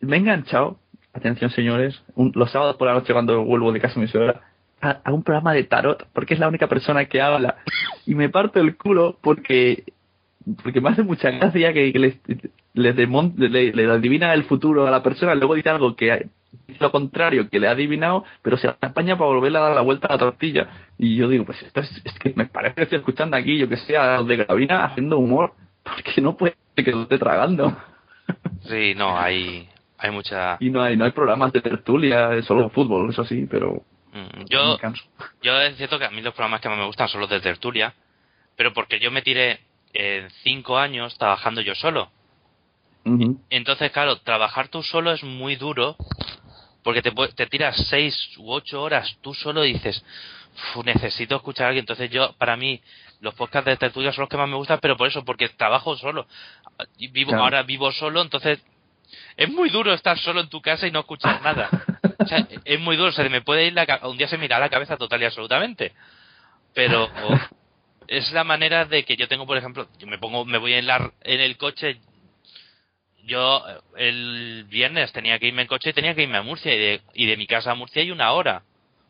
Me 0.00 0.16
he 0.16 0.20
enganchado, 0.20 0.78
atención 1.12 1.50
señores, 1.50 2.02
un- 2.14 2.32
los 2.34 2.50
sábados 2.50 2.76
por 2.76 2.88
la 2.88 2.94
noche 2.94 3.12
cuando 3.12 3.44
vuelvo 3.44 3.70
de 3.72 3.80
casa 3.80 3.98
a 3.98 4.02
mi 4.02 4.08
suegra, 4.08 4.40
a, 4.80 4.98
a 5.04 5.12
un 5.12 5.22
programa 5.22 5.52
de 5.52 5.64
tarot 5.64 6.06
porque 6.12 6.34
es 6.34 6.40
la 6.40 6.48
única 6.48 6.66
persona 6.66 7.04
que 7.04 7.20
habla 7.20 7.56
y 8.06 8.14
me 8.14 8.30
parto 8.30 8.60
el 8.60 8.76
culo 8.76 9.18
porque 9.22 9.84
porque 10.62 10.80
me 10.80 10.90
hace 10.90 11.02
mucha 11.02 11.30
gracia 11.30 11.72
que, 11.72 11.92
que 11.92 11.98
les, 11.98 12.20
le, 12.74 13.72
le 13.72 13.90
adivina 13.90 14.32
el 14.34 14.44
futuro 14.44 14.86
a 14.86 14.90
la 14.90 15.02
persona, 15.02 15.34
luego 15.34 15.54
dice 15.54 15.70
algo 15.70 15.96
que 15.96 16.28
es 16.68 16.80
lo 16.80 16.90
contrario 16.90 17.48
que 17.48 17.60
le 17.60 17.68
ha 17.68 17.72
adivinado, 17.72 18.24
pero 18.42 18.56
se 18.56 18.68
apaña 18.68 19.16
para 19.16 19.30
volverle 19.30 19.58
a 19.58 19.62
dar 19.62 19.74
la 19.74 19.80
vuelta 19.80 20.08
a 20.08 20.12
la 20.12 20.18
tortilla. 20.18 20.68
Y 20.98 21.16
yo 21.16 21.28
digo, 21.28 21.44
pues 21.44 21.62
esto 21.62 21.80
es, 21.80 22.02
es 22.04 22.18
que 22.18 22.32
me 22.34 22.46
parece 22.46 22.74
que 22.76 22.82
estoy 22.82 22.98
escuchando 22.98 23.36
aquí, 23.36 23.58
yo 23.58 23.68
que 23.68 23.76
sé, 23.76 23.96
a 23.96 24.18
los 24.18 24.26
de 24.26 24.36
Gravina 24.36 24.84
haciendo 24.84 25.18
humor, 25.18 25.54
porque 25.82 26.20
no 26.20 26.36
puede 26.36 26.54
que 26.76 26.92
lo 26.92 27.02
esté 27.02 27.18
tragando. 27.18 27.76
Sí, 28.62 28.94
no, 28.94 29.18
hay, 29.18 29.68
hay 29.98 30.10
mucha... 30.10 30.56
y 30.60 30.70
no 30.70 30.82
hay, 30.82 30.96
no 30.96 31.04
hay 31.04 31.10
programas 31.10 31.52
de 31.52 31.60
tertulia, 31.60 32.40
solo 32.42 32.70
fútbol, 32.70 33.10
eso 33.10 33.24
sí, 33.24 33.46
pero 33.50 33.82
Mm, 34.12 34.44
Yo, 34.48 34.78
yo 35.42 35.60
es 35.60 35.76
cierto 35.76 35.98
que 35.98 36.04
a 36.04 36.10
mí 36.10 36.20
los 36.20 36.34
programas 36.34 36.60
que 36.60 36.68
más 36.68 36.78
me 36.78 36.86
gustan 36.86 37.08
son 37.08 37.20
los 37.20 37.30
de 37.30 37.40
tertulia, 37.40 37.94
pero 38.56 38.72
porque 38.72 38.98
yo 38.98 39.10
me 39.10 39.22
tiré 39.22 39.60
eh, 39.92 40.28
cinco 40.42 40.78
años 40.78 41.16
trabajando 41.18 41.60
yo 41.60 41.74
solo. 41.74 42.10
Entonces, 43.50 43.90
claro, 43.90 44.16
trabajar 44.20 44.68
tú 44.68 44.82
solo 44.82 45.12
es 45.12 45.22
muy 45.24 45.56
duro 45.56 45.96
porque 46.82 47.02
te, 47.02 47.10
te 47.10 47.46
tiras 47.46 47.76
seis 47.88 48.16
u 48.38 48.52
ocho 48.52 48.82
horas 48.82 49.18
tú 49.20 49.34
solo 49.34 49.64
y 49.64 49.74
dices, 49.74 50.02
"Fu, 50.72 50.82
necesito 50.82 51.36
escuchar 51.36 51.66
a 51.66 51.68
alguien. 51.68 51.82
Entonces 51.82 52.10
yo, 52.10 52.32
para 52.34 52.56
mí, 52.56 52.80
los 53.20 53.34
podcasts 53.34 53.66
de 53.66 53.76
tertulia 53.76 54.12
son 54.12 54.22
los 54.22 54.28
que 54.28 54.36
más 54.36 54.48
me 54.48 54.56
gustan, 54.56 54.78
pero 54.80 54.96
por 54.96 55.08
eso, 55.08 55.24
porque 55.24 55.48
trabajo 55.50 55.96
solo. 55.96 56.26
Vivo, 56.96 57.30
Claro. 57.32 57.44
Ahora 57.44 57.62
vivo 57.62 57.92
solo, 57.92 58.22
entonces 58.22 58.60
es 59.36 59.48
muy 59.50 59.68
duro 59.70 59.92
estar 59.92 60.18
solo 60.18 60.40
en 60.40 60.48
tu 60.48 60.60
casa 60.62 60.86
y 60.86 60.90
no 60.90 61.00
escuchar 61.00 61.42
nada. 61.42 61.68
O 62.18 62.26
sea, 62.26 62.38
es 62.64 62.80
muy 62.80 62.96
duro, 62.96 63.12
se 63.12 63.28
me 63.28 63.42
puede 63.42 63.66
ir 63.66 63.72
la 63.74 64.00
un 64.04 64.16
día 64.16 64.28
se 64.28 64.38
me 64.38 64.46
irá 64.46 64.58
la 64.58 64.70
cabeza 64.70 64.96
total 64.96 65.20
y 65.22 65.24
absolutamente. 65.26 65.92
Pero 66.72 67.10
es 68.10 68.32
la 68.32 68.42
manera 68.42 68.84
de 68.86 69.04
que 69.04 69.16
yo 69.16 69.28
tengo, 69.28 69.46
por 69.46 69.56
ejemplo, 69.56 69.86
yo 69.98 70.06
me 70.08 70.18
pongo, 70.18 70.44
me 70.44 70.58
voy 70.58 70.72
en 70.74 70.86
la 70.86 71.12
en 71.22 71.40
el 71.40 71.56
coche. 71.56 72.00
Yo 73.24 73.62
eh, 73.68 74.08
el 74.08 74.64
viernes 74.68 75.12
tenía 75.12 75.38
que 75.38 75.46
irme 75.46 75.62
en 75.62 75.68
coche 75.68 75.90
y 75.90 75.92
tenía 75.92 76.14
que 76.14 76.22
irme 76.24 76.38
a 76.38 76.42
Murcia 76.42 76.74
y 76.74 76.78
de, 76.78 77.00
y 77.14 77.26
de 77.26 77.36
mi 77.36 77.46
casa 77.46 77.70
a 77.70 77.74
Murcia 77.76 78.02
hay 78.02 78.10
una 78.10 78.32
hora, 78.32 78.64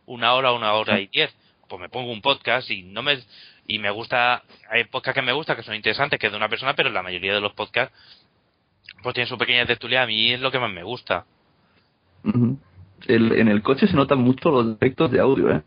una 0.04 0.34
hora, 0.34 0.52
una 0.52 0.74
hora 0.74 1.00
y 1.00 1.06
diez. 1.06 1.34
Pues 1.68 1.80
me 1.80 1.88
pongo 1.88 2.12
un 2.12 2.20
podcast 2.20 2.70
y 2.70 2.82
no 2.82 3.02
me 3.02 3.18
y 3.66 3.78
me 3.78 3.90
gusta, 3.90 4.42
hay 4.68 4.84
podcasts 4.84 5.18
que 5.20 5.24
me 5.24 5.32
gustan 5.32 5.56
que 5.56 5.62
son 5.62 5.76
interesantes 5.76 6.18
que 6.18 6.26
es 6.26 6.32
de 6.32 6.36
una 6.36 6.48
persona, 6.48 6.74
pero 6.74 6.90
la 6.90 7.02
mayoría 7.02 7.32
de 7.32 7.40
los 7.40 7.52
podcasts 7.54 7.96
pues 9.02 9.14
tienen 9.14 9.28
su 9.28 9.38
pequeña 9.38 9.64
tertulia. 9.64 10.02
A 10.02 10.06
mí 10.06 10.32
es 10.32 10.40
lo 10.40 10.50
que 10.50 10.58
más 10.58 10.70
me 10.70 10.82
gusta. 10.82 11.24
El- 13.06 13.32
en 13.32 13.48
el 13.48 13.62
coche 13.62 13.86
se 13.86 13.94
notan 13.96 14.18
mucho 14.18 14.50
los 14.50 14.74
efectos 14.74 15.10
de 15.10 15.20
audio, 15.20 15.52
¿eh? 15.56 15.62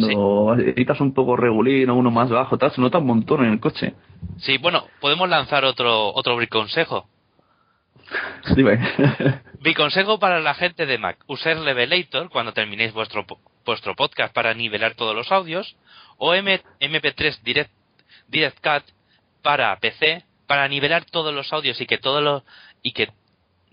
Cuando 0.00 0.54
editas 0.62 1.00
un 1.00 1.12
poco 1.14 1.36
regulín 1.36 1.90
o 1.90 1.94
uno 1.94 2.10
más 2.10 2.28
bajo, 2.28 2.58
tal, 2.58 2.72
se 2.72 2.80
nota 2.80 2.98
un 2.98 3.06
montón 3.06 3.44
en 3.44 3.52
el 3.52 3.60
coche. 3.60 3.94
Sí, 4.38 4.58
bueno, 4.58 4.84
podemos 5.00 5.28
lanzar 5.28 5.64
otro 5.64 6.12
otro 6.14 6.38
consejo. 6.48 7.08
Dime. 8.56 8.78
Mi 9.60 9.74
consejo 9.74 10.18
para 10.18 10.40
la 10.40 10.54
gente 10.54 10.86
de 10.86 10.98
Mac, 10.98 11.18
usar 11.26 11.56
Levelator 11.56 12.30
cuando 12.30 12.52
terminéis 12.52 12.92
vuestro, 12.92 13.26
vuestro 13.64 13.96
podcast 13.96 14.32
para 14.32 14.54
nivelar 14.54 14.94
todos 14.94 15.14
los 15.14 15.32
audios, 15.32 15.76
o 16.18 16.34
M- 16.34 16.62
MP3 16.80 17.40
Direct, 17.42 17.70
Direct 18.28 18.58
Cut 18.62 18.84
para 19.42 19.76
PC 19.76 20.24
para 20.46 20.68
nivelar 20.68 21.04
todos 21.04 21.34
los 21.34 21.52
audios 21.52 21.80
y 21.80 21.86
que 21.86 21.98
todos 21.98 22.22
los 22.22 22.42
y 22.82 22.92
que 22.92 23.08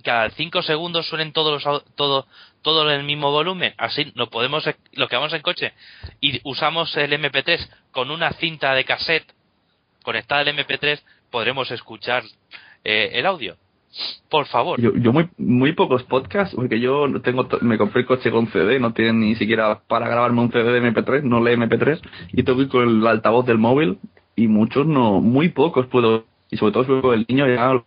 cada 0.04 0.30
5 0.30 0.62
segundos 0.62 1.08
suenen 1.08 1.32
todos 1.34 1.63
los 1.63 1.84
todo 1.96 2.28
todo 2.62 2.89
en 2.89 3.00
el 3.00 3.06
mismo 3.06 3.32
volumen, 3.32 3.74
así 3.78 4.12
lo 4.16 4.30
podemos 4.30 4.66
ec- 4.66 4.78
lo 4.94 5.08
que 5.08 5.16
vamos 5.16 5.34
en 5.34 5.42
coche 5.42 5.74
y 6.22 6.39
usamos 6.44 6.96
el 6.96 7.12
MP3 7.13 7.60
con 7.92 8.12
una 8.12 8.32
cinta 8.34 8.74
de 8.74 8.86
cassette 8.86 9.26
conectada 10.04 10.42
al 10.42 10.48
MP3 10.50 11.02
podremos 11.32 11.72
escuchar 11.72 12.24
eh, 12.84 13.12
el 13.13 13.26
audio. 13.26 13.56
Por 14.30 14.48
favor. 14.48 14.82
Yo, 14.82 14.92
yo 14.96 15.13
muy, 15.13 15.30
muy 15.38 15.74
pocos 15.74 16.04
podcasts, 16.04 16.56
porque 16.56 16.80
yo 16.80 17.08
no 17.08 17.22
tengo, 17.22 17.48
me 17.62 17.78
compré 17.78 18.02
el 18.02 18.08
coche 18.08 18.32
con 18.32 18.48
CD, 18.48 18.80
no 18.80 18.92
tiene 18.94 19.13
ni 19.13 19.36
siquiera 19.36 19.82
para 19.88 20.08
grabarme 20.10 20.42
un 20.42 20.52
CD 20.52 20.72
de 20.72 20.82
MP3, 20.92 21.22
no 21.22 21.44
lee 21.44 21.56
MP3, 21.56 22.02
y 22.32 22.42
tengo 22.44 22.58
que 22.58 22.63
ir 22.63 22.70
con 22.70 22.89
el 22.89 23.06
altavoz 23.08 23.46
del 23.46 23.60
móvil, 23.60 24.00
y 24.36 24.48
muchos 24.48 24.88
no, 24.88 25.22
muy 25.22 25.50
pocos 25.50 25.86
puedo, 25.88 26.26
y 26.50 26.58
sobre 26.58 26.74
todo 26.74 27.02
con 27.02 27.13
el 27.13 27.26
niño 27.30 27.46
ya. 27.48 27.84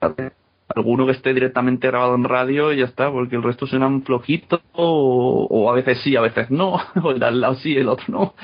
Alguno 0.74 1.06
que 1.06 1.12
esté 1.12 1.32
directamente 1.32 1.86
grabado 1.86 2.14
en 2.14 2.24
radio 2.24 2.72
y 2.72 2.78
ya 2.78 2.86
está, 2.86 3.10
porque 3.10 3.36
el 3.36 3.42
resto 3.42 3.66
suenan 3.66 4.02
flojitos, 4.02 4.60
o, 4.72 5.46
o 5.48 5.70
a 5.70 5.74
veces 5.74 6.00
sí, 6.02 6.16
a 6.16 6.20
veces 6.20 6.50
no, 6.50 6.80
o 7.02 7.10
el 7.12 7.22
al 7.22 7.40
lado 7.40 7.54
sí, 7.56 7.76
el 7.76 7.88
otro 7.88 8.06
no. 8.08 8.34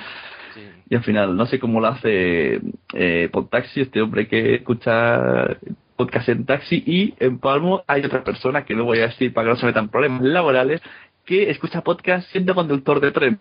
Sí. 0.54 0.60
Y 0.90 0.94
al 0.94 1.02
final, 1.02 1.36
no 1.36 1.46
sé 1.46 1.58
cómo 1.58 1.80
lo 1.80 1.88
hace 1.88 2.60
eh, 2.94 3.28
Podtaxi, 3.32 3.80
este 3.80 4.00
hombre 4.02 4.28
que 4.28 4.54
escucha 4.56 5.56
podcast 5.96 6.28
en 6.28 6.46
taxi, 6.46 6.82
y 6.86 7.14
en 7.18 7.38
Palmo 7.38 7.82
hay 7.86 8.04
otra 8.04 8.22
persona, 8.24 8.64
que 8.64 8.74
no 8.74 8.84
voy 8.84 8.98
a 8.98 9.08
decir 9.08 9.32
para 9.32 9.46
que 9.46 9.50
no 9.54 9.56
se 9.56 9.66
metan 9.66 9.88
problemas 9.88 10.22
laborales, 10.22 10.80
que 11.24 11.50
escucha 11.50 11.82
podcast 11.82 12.28
siendo 12.30 12.54
conductor 12.54 13.00
de 13.00 13.10
tren. 13.12 13.40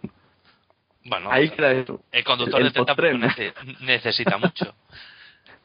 Bueno, 1.03 1.31
Ahí 1.31 1.49
queda 1.49 1.71
eso. 1.71 2.01
el 2.11 2.23
conductor 2.23 2.61
el 2.61 2.71
de 2.71 2.85
tren 2.95 3.21
nece- 3.21 3.53
necesita 3.81 4.37
mucho. 4.37 4.73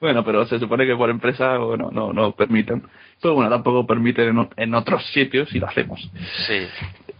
Bueno, 0.00 0.24
pero 0.24 0.44
se 0.46 0.58
supone 0.58 0.86
que 0.86 0.94
por 0.94 1.08
empresa 1.08 1.56
bueno, 1.58 1.90
no, 1.90 2.12
no 2.12 2.32
permiten. 2.32 2.82
Pero 3.20 3.34
bueno, 3.34 3.50
tampoco 3.50 3.86
permiten 3.86 4.28
en, 4.28 4.48
en 4.56 4.74
otros 4.74 5.04
sitios 5.12 5.54
y 5.54 5.58
lo 5.58 5.68
hacemos. 5.68 6.10
Sí. 6.46 6.66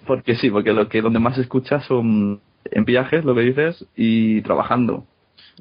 Porque 0.06 0.34
sí, 0.36 0.50
porque 0.50 0.72
lo 0.72 0.88
que 0.88 1.00
donde 1.00 1.18
más 1.18 1.36
se 1.36 1.42
escucha 1.42 1.80
son 1.80 2.40
en 2.64 2.84
viajes, 2.84 3.24
lo 3.24 3.34
que 3.34 3.40
dices, 3.40 3.86
y 3.96 4.42
trabajando. 4.42 5.06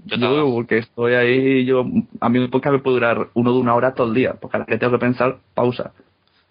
Yo 0.04 0.18
Yo, 0.18 0.52
porque 0.52 0.80
estoy 0.80 1.14
ahí, 1.14 1.66
yo 1.66 1.86
a 2.20 2.30
mí 2.30 2.40
un 2.40 2.50
podcast 2.50 2.74
me 2.74 2.80
puede 2.80 2.96
durar 2.96 3.30
uno 3.34 3.54
de 3.54 3.60
una 3.60 3.76
hora 3.76 3.94
todo 3.94 4.08
el 4.08 4.14
día, 4.14 4.34
porque 4.34 4.58
a 4.58 4.60
la 4.62 4.66
que 4.66 4.78
tengo 4.78 4.94
que 4.94 5.00
pensar, 5.00 5.38
pausa. 5.54 5.94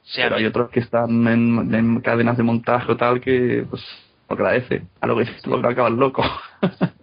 Sí, 0.03 0.21
Pero 0.23 0.37
hay 0.37 0.45
otros 0.47 0.71
que 0.71 0.81
están 0.81 1.27
en, 1.29 1.75
en 1.75 2.01
cadenas 2.01 2.37
de 2.37 2.43
montaje 2.43 2.91
o 2.93 2.97
tal 2.97 3.21
que 3.21 3.67
pues 3.69 3.83
agradece. 4.29 4.83
A 5.01 5.07
lo 5.07 5.17
que 5.17 5.25
dices 5.25 5.43
tú, 5.43 5.51
lo 5.51 5.63
que 5.63 5.69
acabas 5.69 5.93
loco. 5.93 6.23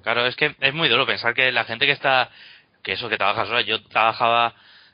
Claro, 0.04 0.26
es 0.26 0.36
que 0.36 0.56
es 0.60 0.74
muy 0.74 0.90
duro 0.90 1.06
pensar 1.06 1.34
que 1.36 1.52
la 1.52 1.64
gente 1.64 1.86
que 1.86 1.92
está, 1.92 2.30
que 2.84 2.94
eso 2.94 3.10
que 3.10 3.18
trabaja 3.18 3.46
sola, 3.46 3.62
yo 3.62 3.82
trabajaba 3.84 4.54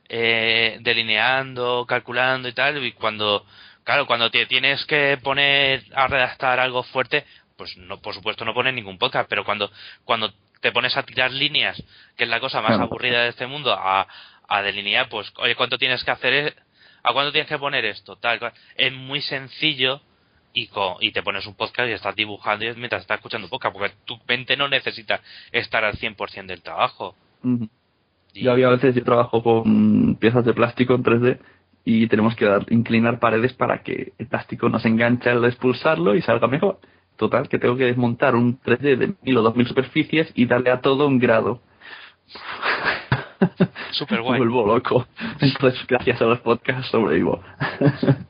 eh, 0.09 0.77
delineando, 0.81 1.85
calculando 1.87 2.47
y 2.47 2.53
tal, 2.53 2.83
y 2.83 2.91
cuando, 2.93 3.45
claro, 3.83 4.05
cuando 4.07 4.29
te 4.31 4.45
tienes 4.45 4.85
que 4.85 5.17
poner 5.21 5.83
a 5.93 6.07
redactar 6.07 6.59
algo 6.59 6.83
fuerte, 6.83 7.25
pues 7.57 7.75
no, 7.77 7.99
por 7.99 8.13
supuesto 8.13 8.45
no 8.45 8.53
pones 8.53 8.73
ningún 8.73 8.97
podcast, 8.97 9.29
pero 9.29 9.43
cuando, 9.43 9.71
cuando 10.05 10.33
te 10.61 10.71
pones 10.71 10.95
a 10.97 11.03
tirar 11.03 11.31
líneas, 11.31 11.81
que 12.15 12.23
es 12.23 12.29
la 12.29 12.39
cosa 12.39 12.61
más 12.61 12.71
aburrida 12.83 13.23
de 13.23 13.29
este 13.29 13.47
mundo, 13.47 13.73
a, 13.73 14.07
a 14.47 14.61
delinear, 14.61 15.09
pues, 15.09 15.31
oye, 15.37 15.55
¿cuánto 15.55 15.77
tienes 15.77 16.03
que 16.03 16.11
hacer? 16.11 16.33
e- 16.33 16.55
¿A 17.03 17.13
cuánto 17.13 17.31
tienes 17.31 17.47
que 17.49 17.57
poner 17.57 17.85
esto? 17.85 18.15
Tal, 18.17 18.37
cual. 18.39 18.51
Es 18.75 18.91
muy 18.91 19.21
sencillo 19.21 20.01
y, 20.53 20.67
co- 20.67 20.97
y 20.99 21.11
te 21.11 21.21
pones 21.23 21.45
un 21.45 21.55
podcast 21.55 21.89
y 21.89 21.93
estás 21.93 22.15
dibujando 22.15 22.65
y 22.65 22.73
mientras 22.75 23.01
estás 23.01 23.17
escuchando 23.17 23.45
un 23.45 23.49
podcast, 23.49 23.73
porque 23.75 23.95
tu 24.05 24.19
mente 24.27 24.57
no 24.57 24.67
necesita 24.67 25.21
estar 25.51 25.85
al 25.85 25.93
100% 25.97 26.47
del 26.47 26.61
trabajo. 26.63 27.15
Yo 28.33 28.51
había 28.51 28.69
veces, 28.69 28.95
yo 28.95 29.03
trabajo 29.03 29.41
con 29.41 30.15
piezas 30.15 30.45
de 30.45 30.53
plástico 30.53 30.93
en 30.93 31.03
3D 31.03 31.39
y 31.85 32.07
tenemos 32.07 32.35
que 32.35 32.45
dar, 32.45 32.65
inclinar 32.69 33.19
paredes 33.19 33.53
para 33.53 33.81
que 33.81 34.13
el 34.17 34.27
plástico 34.27 34.69
no 34.69 34.79
se 34.79 34.89
enganche 34.89 35.29
al 35.29 35.43
expulsarlo 35.45 36.15
y 36.15 36.21
salga 36.21 36.47
mejor. 36.47 36.79
Total, 37.15 37.49
que 37.49 37.57
tengo 37.57 37.77
que 37.77 37.85
desmontar 37.85 38.35
un 38.35 38.59
3D 38.61 38.97
de 38.97 39.13
mil 39.23 39.37
o 39.37 39.41
dos 39.41 39.55
mil 39.55 39.65
superficies 39.67 40.31
y 40.35 40.45
darle 40.45 40.69
a 40.69 40.81
todo 40.81 41.07
un 41.07 41.17
grado. 41.17 41.61
Súper 43.91 44.17
Me 44.19 44.23
guay. 44.23 44.37
vuelvo 44.39 44.67
loco. 44.67 45.07
Entonces, 45.39 45.85
gracias 45.87 46.21
a 46.21 46.25
los 46.25 46.39
podcasts 46.41 46.91
sobrevivo. 46.91 47.41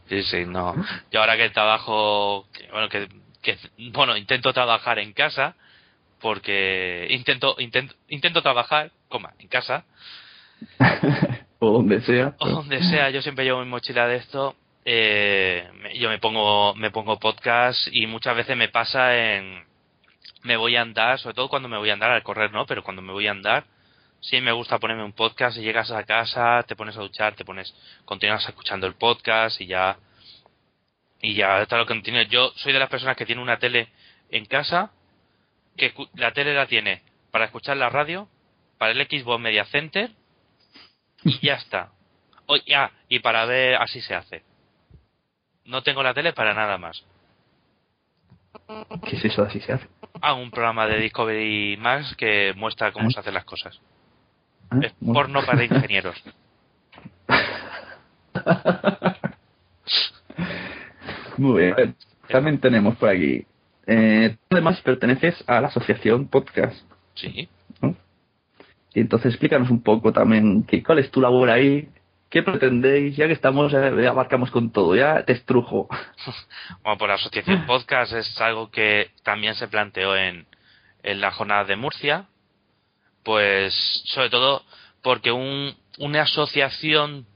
Sí, 0.08 0.24
sí, 0.24 0.46
no. 0.46 0.76
Yo 1.12 1.20
ahora 1.20 1.36
que 1.36 1.50
trabajo, 1.50 2.46
bueno, 2.72 2.88
que, 2.90 3.10
que, 3.42 3.58
bueno, 3.92 4.16
intento 4.16 4.54
trabajar 4.54 5.00
en 5.00 5.14
casa, 5.14 5.56
porque 6.22 7.08
intento, 7.10 7.56
intento, 7.60 7.96
intento 8.08 8.42
trabajar, 8.42 8.92
coma, 9.08 9.34
en 9.40 9.48
casa, 9.48 9.86
o 11.60 11.72
donde 11.72 12.02
sea. 12.02 12.36
O 12.40 12.50
donde 12.50 12.82
sea, 12.84 13.10
yo 13.10 13.22
siempre 13.22 13.46
llevo 13.46 13.64
mi 13.64 13.70
mochila 13.70 14.08
de 14.08 14.18
esto. 14.18 14.56
Eh, 14.86 15.68
yo 15.96 16.10
me 16.10 16.20
pongo, 16.20 16.74
me 16.76 16.92
pongo 16.92 17.20
podcast 17.20 17.88
y 17.92 18.08
muchas 18.08 18.36
veces 18.36 18.56
me 18.56 18.70
pasa 18.70 19.18
en. 19.18 19.66
Me 20.44 20.56
voy 20.56 20.76
a 20.76 20.82
andar, 20.82 21.20
sobre 21.20 21.36
todo 21.36 21.50
cuando 21.50 21.68
me 21.68 21.78
voy 21.78 21.90
a 21.90 21.94
andar, 21.94 22.12
al 22.12 22.24
correr 22.24 22.52
no, 22.52 22.66
pero 22.66 22.84
cuando 22.84 23.02
me 23.02 23.12
voy 23.12 23.28
a 23.28 23.32
andar, 23.32 23.66
sí 24.22 24.40
me 24.40 24.52
gusta 24.52 24.80
ponerme 24.80 25.04
un 25.04 25.14
podcast 25.14 25.58
y 25.58 25.62
llegas 25.62 25.92
a 25.92 26.04
casa, 26.04 26.64
te 26.68 26.76
pones 26.76 26.96
a 26.98 27.02
duchar, 27.02 27.36
te 27.36 27.44
pones, 27.44 27.74
continúas 28.06 28.48
escuchando 28.48 28.88
el 28.88 28.94
podcast 28.94 29.60
y 29.62 29.68
ya. 29.68 29.98
Y 31.20 31.34
ya 31.34 31.62
está 31.62 31.78
lo 31.78 31.86
que 31.86 31.94
continúa. 31.96 32.24
Yo 32.24 32.54
soy 32.56 32.74
de 32.74 32.80
las 32.80 32.90
personas 32.90 33.18
que 33.18 33.26
tiene 33.26 33.42
una 33.42 33.58
tele 33.58 33.90
en 34.30 34.46
casa, 34.46 34.92
que 35.76 35.94
la 36.14 36.32
tele 36.32 36.54
la 36.54 36.68
tiene 36.68 37.02
para 37.32 37.46
escuchar 37.46 37.76
la 37.78 37.90
radio, 37.90 38.30
para 38.78 38.92
el 38.92 39.08
Xbox 39.08 39.42
Media 39.42 39.66
Center 39.66 40.12
y 41.24 41.40
ya 41.46 41.56
está. 41.56 41.90
O, 42.46 42.56
ya, 42.58 42.92
y 43.10 43.20
para 43.20 43.46
ver, 43.46 43.76
así 43.76 44.02
se 44.02 44.16
hace. 44.16 44.44
No 45.66 45.84
tengo 45.84 46.02
la 46.04 46.14
tele 46.14 46.34
para 46.34 46.54
nada 46.54 46.78
más. 46.78 47.04
¿Qué 49.08 49.18
es 49.18 49.26
eso 49.26 49.44
así 49.44 49.60
se 49.60 49.74
hace? 49.74 49.88
Ah, 50.22 50.34
un 50.34 50.50
programa 50.50 50.88
de 50.88 51.00
Discovery 51.00 51.78
Max 51.78 52.16
que 52.16 52.54
muestra 52.56 52.92
cómo 52.92 53.08
¿Ah? 53.08 53.12
se 53.12 53.20
hacen 53.20 53.34
las 53.34 53.46
cosas. 53.46 53.80
Ah, 54.70 54.80
Es 54.82 54.94
bueno. 55.00 55.14
porno 55.20 55.46
para 55.46 55.64
ingenieros. 55.64 56.22
Muy 61.38 61.64
bien. 61.64 61.96
También 62.30 62.60
tenemos 62.60 62.96
por 62.98 63.10
aquí. 63.10 63.46
Eh, 63.86 64.36
además 64.50 64.82
perteneces 64.82 65.44
a 65.48 65.62
la 65.62 65.68
asociación 65.68 66.28
podcast. 66.28 66.76
Sí. 67.16 67.48
Y 68.98 69.02
entonces 69.02 69.34
explícanos 69.34 69.70
un 69.70 69.84
poco 69.84 70.12
también 70.12 70.64
que, 70.64 70.82
cuál 70.82 70.98
es 70.98 71.12
tu 71.12 71.22
labor 71.22 71.52
ahí, 71.52 71.88
qué 72.32 72.42
pretendéis, 72.42 73.16
ya 73.16 73.28
que 73.28 73.34
estamos, 73.34 73.72
eh, 73.72 73.94
ya 74.02 74.10
abarcamos 74.10 74.50
con 74.50 74.72
todo, 74.72 74.96
ya 74.96 75.24
te 75.24 75.34
estrujo. 75.34 75.88
Bueno, 76.82 76.98
por 76.98 77.08
la 77.08 77.14
asociación 77.14 77.68
podcast 77.68 78.14
es 78.14 78.42
algo 78.42 78.72
que 78.72 79.12
también 79.22 79.54
se 79.54 79.68
planteó 79.68 80.18
en, 80.18 80.48
en 81.04 81.22
la 81.22 81.30
jornada 81.30 81.66
de 81.66 81.76
Murcia. 81.76 82.26
Pues, 83.22 83.76
sobre 84.06 84.32
todo, 84.32 84.64
porque 85.04 85.32
un, 85.32 85.76
una 86.00 86.24
asociación 86.24 87.28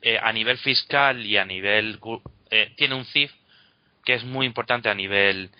eh, 0.00 0.18
a 0.22 0.32
nivel 0.32 0.56
fiscal 0.56 1.26
y 1.26 1.36
a 1.36 1.44
nivel. 1.44 2.00
eh, 2.50 2.72
tiene 2.78 2.94
un 2.94 3.04
CIF 3.04 3.30
que 4.06 4.14
es 4.14 4.24
muy 4.24 4.46
importante 4.46 4.88
a 4.88 4.94
nivel. 4.94 5.50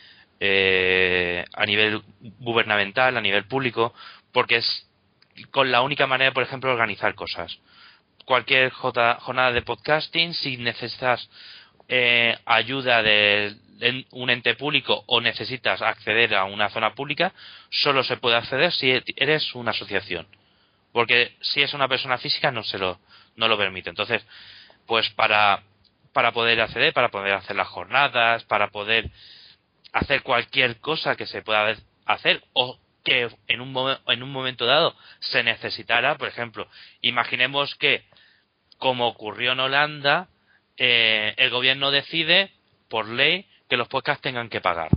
eh, 0.41 1.45
a 1.53 1.67
nivel 1.67 2.01
gubernamental, 2.39 3.15
a 3.19 3.21
nivel 3.21 3.45
público, 3.45 3.93
porque 4.33 4.57
es 4.57 4.90
con 5.45 5.71
la 5.71 5.83
única 5.83 6.07
manera, 6.07 6.33
por 6.33 6.43
ejemplo, 6.43 6.71
organizar 6.71 7.15
cosas. 7.15 7.59
Cualquier 8.25 8.71
jornada 8.71 9.53
de 9.53 9.63
podcasting, 9.63 10.35
si 10.35 10.57
necesitas 10.57 11.29
eh, 11.89 12.37
ayuda 12.45 13.03
de 13.03 13.57
un 14.11 14.31
ente 14.31 14.55
público 14.55 15.05
o 15.07 15.21
necesitas 15.21 15.81
acceder 15.83 16.35
a 16.35 16.45
una 16.45 16.69
zona 16.69 16.95
pública, 16.95 17.33
solo 17.71 18.05
se 18.05 18.19
puede 18.19 18.37
acceder 18.37 18.73
si 18.73 18.91
eres 19.17 19.55
una 19.55 19.71
asociación. 19.71 20.27
Porque 20.93 21.37
si 21.41 21.63
es 21.63 21.73
una 21.73 21.89
persona 21.89 22.19
física 22.19 22.51
no 22.51 22.63
se 22.63 22.79
lo, 22.79 22.99
no 23.37 23.49
lo 23.49 23.57
permite. 23.57 23.91
Entonces, 23.91 24.25
pues 24.87 25.09
para, 25.11 25.63
para 26.13 26.33
poder 26.33 26.61
acceder, 26.61 26.93
para 26.93 27.11
poder 27.11 27.35
hacer 27.35 27.57
las 27.57 27.69
jornadas, 27.69 28.45
para 28.45 28.69
poder 28.69 29.11
hacer 29.93 30.23
cualquier 30.23 30.79
cosa 30.81 31.17
que 31.17 31.27
se 31.27 31.43
pueda 31.43 31.75
hacer 32.07 32.43
o 32.53 32.79
que 33.05 33.29
en 33.49 33.61
un, 33.61 33.97
en 34.07 34.23
un 34.23 34.31
momento 34.31 34.67
dado 34.67 34.95
se 35.21 35.43
necesitara, 35.43 36.17
por 36.17 36.29
ejemplo, 36.29 36.69
imaginemos 37.01 37.75
que, 37.77 38.05
como 38.79 39.09
ocurrió 39.09 39.53
en 39.53 39.61
Holanda, 39.61 40.29
eh, 40.77 41.35
el 41.37 41.51
gobierno 41.51 41.91
decide, 41.91 42.53
por 42.89 43.09
ley, 43.09 43.47
que 43.69 43.77
los 43.77 43.89
podcasts 43.89 44.23
tengan 44.23 44.49
que 44.49 44.61
pagar 44.61 44.91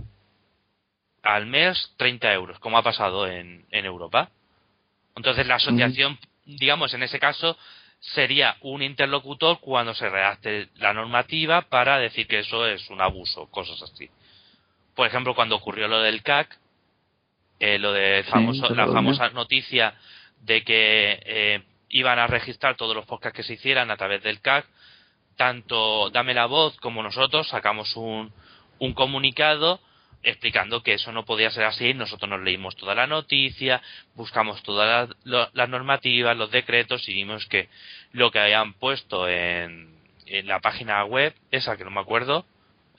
al 1.24 1.46
mes 1.46 1.92
30 1.96 2.32
euros, 2.34 2.58
como 2.58 2.78
ha 2.78 2.82
pasado 2.82 3.26
en, 3.26 3.64
en 3.70 3.84
Europa. 3.86 4.30
Entonces 5.16 5.46
la 5.46 5.56
asociación, 5.56 6.18
digamos, 6.44 6.92
en 6.94 7.02
ese 7.02 7.18
caso, 7.18 7.56
sería 7.98 8.56
un 8.60 8.82
interlocutor 8.82 9.58
cuando 9.60 9.94
se 9.94 10.08
redacte 10.08 10.68
la 10.76 10.92
normativa 10.92 11.62
para 11.62 11.98
decir 11.98 12.26
que 12.26 12.40
eso 12.40 12.66
es 12.66 12.90
un 12.90 13.00
abuso, 13.00 13.46
cosas 13.50 13.80
así. 13.82 14.10
Por 14.94 15.06
ejemplo, 15.06 15.34
cuando 15.34 15.56
ocurrió 15.56 15.88
lo 15.88 16.00
del 16.00 16.22
CAC, 16.22 16.58
eh, 17.60 17.78
lo 17.78 17.92
de 17.92 18.24
famoso, 18.24 18.74
la 18.74 18.86
famosa 18.86 19.30
noticia 19.30 19.94
de 20.40 20.62
que 20.62 21.20
eh, 21.24 21.62
iban 21.88 22.18
a 22.18 22.26
registrar 22.26 22.76
todos 22.76 22.94
los 22.94 23.06
podcasts 23.06 23.36
que 23.36 23.42
se 23.42 23.54
hicieran 23.54 23.90
a 23.90 23.96
través 23.96 24.22
del 24.22 24.40
CAC, 24.40 24.66
tanto 25.36 26.10
Dame 26.10 26.34
la 26.34 26.46
Voz 26.46 26.76
como 26.78 27.02
nosotros 27.02 27.48
sacamos 27.48 27.96
un, 27.96 28.32
un 28.78 28.94
comunicado 28.94 29.80
explicando 30.22 30.82
que 30.82 30.94
eso 30.94 31.12
no 31.12 31.24
podía 31.24 31.50
ser 31.50 31.64
así. 31.64 31.94
Nosotros 31.94 32.28
nos 32.28 32.40
leímos 32.40 32.76
toda 32.76 32.94
la 32.94 33.06
noticia, 33.06 33.82
buscamos 34.14 34.62
todas 34.62 35.10
las, 35.24 35.50
las 35.52 35.68
normativas, 35.68 36.36
los 36.36 36.50
decretos 36.50 37.08
y 37.08 37.12
vimos 37.12 37.46
que 37.46 37.68
lo 38.12 38.30
que 38.30 38.40
habían 38.40 38.72
puesto 38.74 39.28
en, 39.28 39.94
en 40.26 40.46
la 40.46 40.60
página 40.60 41.04
web, 41.04 41.34
esa 41.50 41.76
que 41.76 41.84
no 41.84 41.90
me 41.90 42.00
acuerdo, 42.00 42.46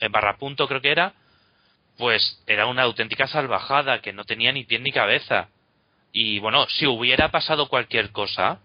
en 0.00 0.12
barra 0.12 0.36
punto 0.36 0.68
creo 0.68 0.80
que 0.80 0.90
era, 0.90 1.14
pues 1.96 2.42
era 2.46 2.66
una 2.66 2.82
auténtica 2.82 3.26
salvajada 3.26 4.00
que 4.00 4.12
no 4.12 4.24
tenía 4.24 4.52
ni 4.52 4.64
pie 4.64 4.78
ni 4.78 4.92
cabeza. 4.92 5.48
Y 6.12 6.38
bueno, 6.38 6.66
si 6.68 6.86
hubiera 6.86 7.30
pasado 7.30 7.68
cualquier 7.68 8.10
cosa, 8.10 8.60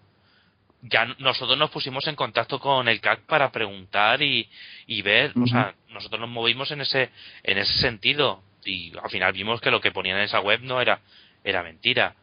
ya 0.82 1.05
nosotros 1.19 1.57
nos 1.57 1.69
pusimos 1.69 2.07
en 2.07 2.15
contacto 2.15 2.59
con 2.59 2.88
el 2.88 2.99
CAC 2.99 3.21
para 3.21 3.51
preguntar 3.51 4.21
y, 4.21 4.49
y 4.88 5.01
ver, 5.01 5.34
o 5.41 5.47
sea, 5.47 5.75
nosotros 5.89 6.19
nos 6.19 6.29
movimos 6.29 6.71
en 6.71 6.82
ese, 6.82 7.09
en 7.43 7.57
ese 7.57 7.73
sentido 7.79 8.41
y 8.65 8.93
al 9.01 9.09
final 9.09 9.34
vimos 9.34 9.61
que 9.61 9.71
lo 9.71 9.82
que 9.82 9.91
ponían 9.91 10.17
en 10.17 10.23
esa 10.23 10.39
web 10.39 10.61
no 10.61 10.82
era, 10.82 11.01
era 11.43 11.63
mentira. 11.63 12.15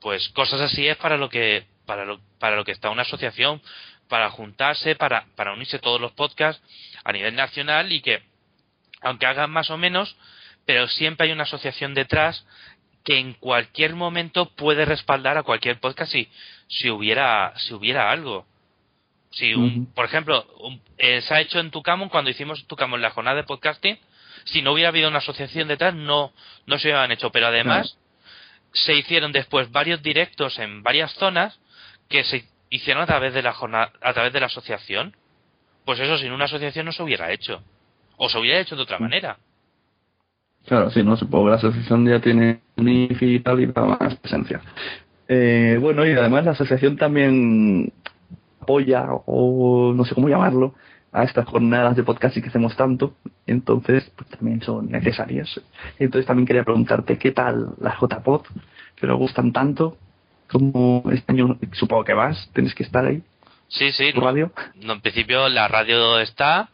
Pues 0.00 0.28
cosas 0.30 0.60
así 0.60 0.86
es 0.86 0.96
para 0.96 1.16
lo 1.16 1.28
que, 1.28 1.64
para 1.86 2.04
lo, 2.04 2.20
para 2.38 2.56
lo 2.56 2.64
que 2.64 2.72
está 2.72 2.90
una 2.90 3.02
asociación, 3.02 3.60
para 4.08 4.30
juntarse, 4.30 4.94
para, 4.94 5.26
para 5.34 5.52
unirse 5.52 5.78
todos 5.78 6.00
los 6.00 6.12
podcasts 6.12 6.62
a 7.04 7.12
nivel 7.12 7.34
nacional 7.34 7.92
y 7.92 8.00
que, 8.00 8.22
aunque 9.00 9.26
hagan 9.26 9.50
más 9.50 9.70
o 9.70 9.76
menos, 9.78 10.16
pero 10.66 10.86
siempre 10.88 11.26
hay 11.26 11.32
una 11.32 11.44
asociación 11.44 11.94
detrás 11.94 12.46
que 13.04 13.18
en 13.18 13.32
cualquier 13.34 13.94
momento 13.94 14.50
puede 14.54 14.84
respaldar 14.84 15.38
a 15.38 15.42
cualquier 15.42 15.80
podcast 15.80 16.12
si, 16.12 16.28
si 16.68 16.90
hubiera 16.90 17.52
si 17.56 17.72
hubiera 17.74 18.10
algo. 18.10 18.46
Si 19.30 19.54
un, 19.54 19.86
por 19.94 20.04
ejemplo, 20.06 20.46
un- 20.60 20.80
eh, 20.98 21.20
se 21.22 21.34
ha 21.34 21.40
hecho 21.40 21.58
en 21.60 21.70
Tucamon 21.70 22.08
cuando 22.08 22.30
hicimos 22.30 22.66
Tucamon 22.66 23.00
la 23.02 23.10
jornada 23.10 23.36
de 23.36 23.44
podcasting, 23.44 23.98
si 24.44 24.62
no 24.62 24.72
hubiera 24.72 24.88
habido 24.88 25.08
una 25.08 25.18
asociación 25.18 25.68
detrás 25.68 25.94
no 25.94 26.32
no 26.66 26.78
se 26.78 26.88
hubieran 26.88 27.12
hecho, 27.12 27.30
pero 27.30 27.46
además 27.46 27.98
se 28.72 28.94
hicieron 28.94 29.32
después 29.32 29.70
varios 29.70 30.02
directos 30.02 30.58
en 30.58 30.82
varias 30.82 31.12
zonas 31.14 31.58
que 32.08 32.24
se 32.24 32.46
hicieron 32.70 33.02
a 33.02 33.06
través 33.06 33.32
de 33.32 33.42
la 33.42 33.52
jornada, 33.54 33.92
a 34.02 34.12
través 34.12 34.32
de 34.32 34.40
la 34.40 34.46
asociación. 34.46 35.16
Pues 35.86 35.98
eso 36.00 36.18
sin 36.18 36.32
una 36.32 36.44
asociación 36.46 36.84
no 36.86 36.92
se 36.92 37.02
hubiera 37.02 37.32
hecho 37.32 37.62
o 38.18 38.28
se 38.28 38.38
hubiera 38.38 38.60
hecho 38.60 38.76
de 38.76 38.82
otra 38.82 38.98
manera. 38.98 39.38
Claro, 40.66 40.90
sí, 40.90 41.02
no 41.02 41.16
supongo 41.16 41.46
que 41.46 41.50
la 41.52 41.56
asociación 41.56 42.06
ya 42.06 42.20
tiene 42.20 42.60
un 42.76 42.88
IFI 42.88 43.36
y 43.36 43.40
tal 43.40 43.60
y 43.60 43.66
más 43.68 44.16
presencia. 44.16 44.60
Eh, 45.26 45.78
bueno, 45.80 46.06
y 46.06 46.10
además 46.12 46.44
la 46.44 46.50
asociación 46.50 46.96
también 46.96 47.92
apoya, 48.60 49.06
o 49.26 49.94
no 49.94 50.04
sé 50.04 50.14
cómo 50.14 50.28
llamarlo, 50.28 50.74
a 51.10 51.24
estas 51.24 51.46
jornadas 51.46 51.96
de 51.96 52.02
podcasting 52.02 52.42
que 52.42 52.50
hacemos 52.50 52.76
tanto, 52.76 53.14
entonces 53.46 54.10
pues 54.14 54.28
también 54.28 54.60
son 54.60 54.90
necesarias. 54.90 55.58
Entonces 55.98 56.26
también 56.26 56.46
quería 56.46 56.64
preguntarte 56.64 57.16
qué 57.18 57.32
tal 57.32 57.70
las 57.80 57.98
JPod, 57.98 58.42
que 58.94 59.06
nos 59.06 59.16
gustan 59.18 59.52
tanto, 59.52 59.96
como 60.50 61.02
este 61.10 61.32
año 61.32 61.56
supongo 61.72 62.04
que 62.04 62.12
vas, 62.14 62.50
tienes 62.52 62.74
que 62.74 62.82
estar 62.82 63.06
ahí, 63.06 63.22
Sí, 63.68 63.92
sí, 63.92 64.12
no, 64.14 64.22
radio. 64.22 64.50
no, 64.82 64.94
en 64.94 65.00
principio 65.00 65.48
la 65.48 65.68
radio 65.68 66.18
está, 66.20 66.70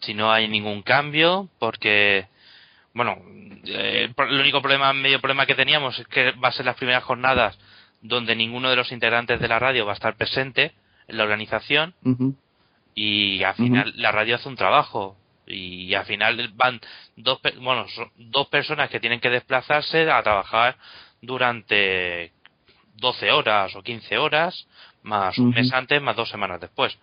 si 0.00 0.14
no 0.14 0.32
hay 0.32 0.48
ningún 0.48 0.82
cambio, 0.82 1.48
porque, 1.58 2.26
bueno, 2.94 3.18
eh, 3.64 4.12
el 4.16 4.40
único 4.40 4.60
problema, 4.60 4.92
medio 4.92 5.20
problema 5.20 5.46
que 5.46 5.54
teníamos 5.54 5.98
es 5.98 6.06
que 6.08 6.32
va 6.32 6.48
a 6.48 6.52
ser 6.52 6.66
las 6.66 6.76
primeras 6.76 7.04
jornadas 7.04 7.58
donde 8.00 8.34
ninguno 8.34 8.70
de 8.70 8.76
los 8.76 8.92
integrantes 8.92 9.40
de 9.40 9.48
la 9.48 9.58
radio 9.58 9.84
va 9.84 9.92
a 9.92 9.94
estar 9.94 10.16
presente 10.16 10.72
en 11.06 11.16
la 11.18 11.24
organización 11.24 11.94
y 12.94 13.42
al 13.42 13.54
final 13.54 13.92
la 13.96 14.12
radio 14.12 14.36
hace 14.36 14.48
un 14.48 14.56
trabajo 14.56 15.16
y 15.46 15.92
al 15.94 16.06
final 16.06 16.50
van 16.54 16.80
dos 17.16 17.40
bueno 17.60 17.86
son 17.88 18.10
dos 18.16 18.48
personas 18.48 18.88
que 18.88 19.00
tienen 19.00 19.20
que 19.20 19.30
desplazarse 19.30 20.10
a 20.10 20.22
trabajar 20.22 20.76
durante 21.20 22.32
12 22.94 23.30
horas 23.32 23.74
o 23.76 23.82
15 23.82 24.18
horas 24.18 24.66
más 25.02 25.36
un 25.38 25.50
mes 25.50 25.72
antes 25.72 26.00
más 26.00 26.16
dos 26.16 26.30
semanas 26.30 26.60
después 26.60 26.96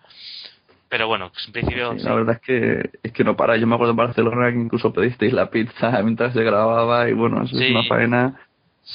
pero 0.88 1.06
bueno 1.08 1.30
en 1.46 1.52
principio 1.52 1.92
Sí, 1.92 1.98
sí. 2.00 2.04
La 2.06 2.14
verdad 2.14 2.34
es 2.36 2.40
que, 2.40 2.90
es 3.02 3.12
que 3.12 3.24
no 3.24 3.36
para. 3.36 3.56
Yo 3.56 3.66
me 3.66 3.74
acuerdo 3.74 3.90
en 3.92 3.96
Barcelona 3.96 4.50
que 4.50 4.58
incluso 4.58 4.92
pedisteis 4.92 5.32
la 5.32 5.50
pizza 5.50 5.90
mientras 6.02 6.32
se 6.32 6.42
grababa 6.42 7.08
y 7.08 7.12
bueno, 7.12 7.42
eso 7.44 7.56
Sí. 7.56 7.64
es 7.66 7.70
una 7.72 7.84
faena. 7.84 8.40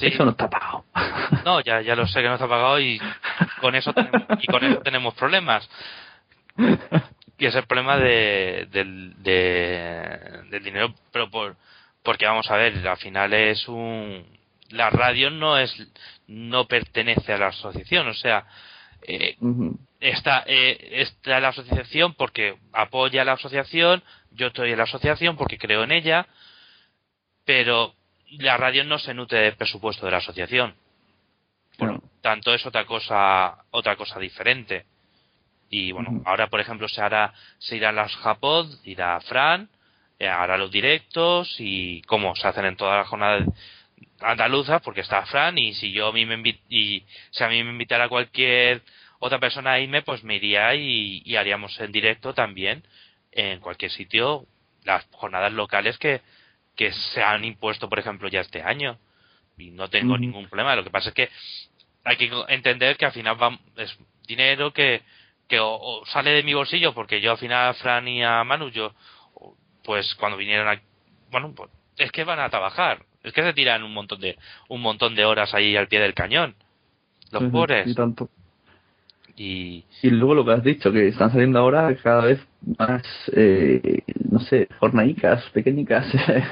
Eso 0.02 0.26
no 0.26 0.32
está 0.32 0.50
pagado. 0.50 0.86
No, 1.46 1.62
ya, 1.62 1.82
ya 1.82 1.96
lo 1.96 2.08
sé 2.08 2.22
que 2.24 2.28
no 2.28 2.34
está 2.34 2.48
pagado 2.48 2.80
y 2.80 3.00
con 3.62 3.76
eso 3.76 3.94
tenemos, 3.94 4.24
y 4.42 4.48
con 4.48 4.64
eso 4.64 4.80
tenemos 4.82 5.14
problemas. 5.14 5.70
Y 7.38 7.46
es 7.46 7.54
el 7.56 7.64
problema 7.66 7.98
de, 7.98 8.68
del, 8.72 9.14
de, 9.22 10.20
del 10.50 10.64
dinero, 10.64 10.94
pero 11.12 11.30
por, 11.30 11.56
porque 12.04 12.26
vamos 12.26 12.50
a 12.50 12.56
ver, 12.58 12.88
al 12.88 12.98
final 12.98 13.34
es 13.34 13.68
un. 13.68 14.26
La 14.70 14.90
radio 14.90 15.30
no 15.30 15.58
es 15.60 15.72
no 16.28 16.66
pertenece 16.68 17.34
a 17.34 17.38
la 17.38 17.48
asociación, 17.48 18.08
o 18.08 18.14
sea, 18.16 18.46
eh, 19.08 19.38
está, 20.00 20.44
eh, 20.48 21.02
está 21.02 21.40
la 21.40 21.50
asociación 21.50 22.14
porque 22.14 22.56
apoya 22.72 23.22
a 23.22 23.26
la 23.26 23.34
asociación, 23.34 24.04
yo 24.32 24.48
estoy 24.48 24.72
en 24.72 24.78
la 24.78 24.84
asociación 24.84 25.38
porque 25.38 25.58
creo 25.58 25.84
en 25.84 25.92
ella, 25.92 26.28
pero 27.46 27.94
la 28.40 28.58
radio 28.58 28.84
no 28.84 29.00
se 29.00 29.14
nutre 29.14 29.40
del 29.40 29.56
presupuesto 29.56 30.06
de 30.06 30.12
la 30.12 30.18
asociación. 30.18 30.76
Por 31.78 31.88
lo 31.88 31.94
Claro. 32.00 32.10
tanto, 32.22 32.54
es 32.54 32.66
otra 32.66 32.86
cosa, 32.86 33.58
otra 33.72 33.96
cosa 33.96 34.20
diferente. 34.20 34.86
Y 35.70 35.92
bueno, 35.92 36.22
ahora 36.26 36.48
por 36.48 36.60
ejemplo 36.60 36.88
se 36.88 37.02
hará, 37.02 37.34
se 37.58 37.78
irá 37.78 37.92
las 37.92 38.16
Japod, 38.18 38.68
irá 38.84 39.20
Fran, 39.22 39.70
eh, 40.20 40.28
hará 40.28 40.58
los 40.58 40.72
directos 40.72 41.56
y 41.58 42.02
como 42.04 42.36
se 42.36 42.48
hacen 42.48 42.66
en 42.66 42.78
todas 42.78 43.00
las 43.00 43.08
jornadas 43.08 43.48
andaluzas, 44.20 44.82
porque 44.82 45.02
está 45.02 45.26
Fran 45.26 45.58
y 45.58 45.74
si 45.74 45.92
yo 45.92 46.08
a 46.08 46.14
mí 46.14 46.26
me 46.26 46.38
y 46.70 47.04
si 47.32 47.44
a 47.44 47.50
mí 47.50 47.64
me 47.64 47.72
invitara 47.72 48.10
cualquier 48.10 48.82
otra 49.20 49.40
persona 49.40 49.74
a 49.74 49.80
irme, 49.80 50.02
pues 50.02 50.24
me 50.24 50.36
iría 50.36 50.76
y, 50.76 51.22
y 51.26 51.36
haríamos 51.36 51.80
en 51.80 51.92
directo 51.92 52.34
también 52.34 52.84
en 53.32 53.60
cualquier 53.60 53.92
sitio 53.92 54.46
las 54.84 55.06
jornadas 55.12 55.54
locales 55.54 55.98
que, 55.98 56.22
que 56.76 56.92
se 56.92 57.24
han 57.24 57.46
impuesto, 57.46 57.90
por 57.90 58.00
ejemplo, 58.00 58.28
ya 58.28 58.42
este 58.42 58.62
año. 58.62 59.00
Y 59.58 59.72
no 59.72 59.90
tengo 59.90 60.18
ningún 60.18 60.48
problema. 60.48 60.76
Lo 60.76 60.84
que 60.84 60.90
pasa 60.90 61.10
es 61.10 61.16
que 61.16 61.30
hay 62.04 62.18
que 62.18 62.32
entender 62.50 62.98
que 62.98 63.06
al 63.06 63.12
final 63.12 63.42
va, 63.42 63.58
es 63.78 63.98
dinero 64.28 64.74
que, 64.74 65.02
que 65.48 65.60
o, 65.60 65.78
o 65.80 66.06
sale 66.06 66.32
de 66.32 66.44
mi 66.44 66.54
bolsillo, 66.54 66.94
porque 66.94 67.22
yo 67.22 67.32
al 67.32 67.38
final 67.38 67.70
a 67.70 67.74
Fran 67.76 68.08
y 68.08 68.24
a 68.24 68.44
Manu, 68.44 68.70
yo, 68.70 68.94
pues 69.84 70.16
cuando 70.16 70.38
vinieron 70.38 70.68
a, 70.68 70.82
bueno, 71.30 71.54
pues 71.56 71.70
es 71.98 72.12
que 72.12 72.24
van 72.24 72.40
a 72.40 72.50
trabajar. 72.50 73.06
Es 73.24 73.32
que 73.34 73.42
se 73.42 73.54
tiran 73.54 73.84
un 73.84 73.94
montón 73.94 74.20
de, 74.20 74.38
un 74.68 74.82
montón 74.82 75.16
de 75.16 75.26
horas 75.26 75.54
ahí 75.54 75.76
al 75.76 75.88
pie 75.88 76.00
del 76.00 76.14
cañón. 76.14 76.56
Los 77.32 77.44
pobres. 77.46 77.88
Y 77.88 77.96
tanto. 77.96 78.30
Y, 79.36 79.84
Y 80.04 80.10
luego 80.12 80.36
lo 80.36 80.46
que 80.46 80.52
has 80.52 80.64
dicho, 80.64 80.92
que 80.92 81.08
están 81.08 81.32
saliendo 81.32 81.58
ahora 81.58 81.96
cada 82.04 82.26
vez 82.26 82.40
más, 82.78 83.02
eh, 83.36 84.04
no 84.30 84.40
sé, 84.40 84.68
jornaicas, 84.80 85.44
pequeñicas, 85.50 86.06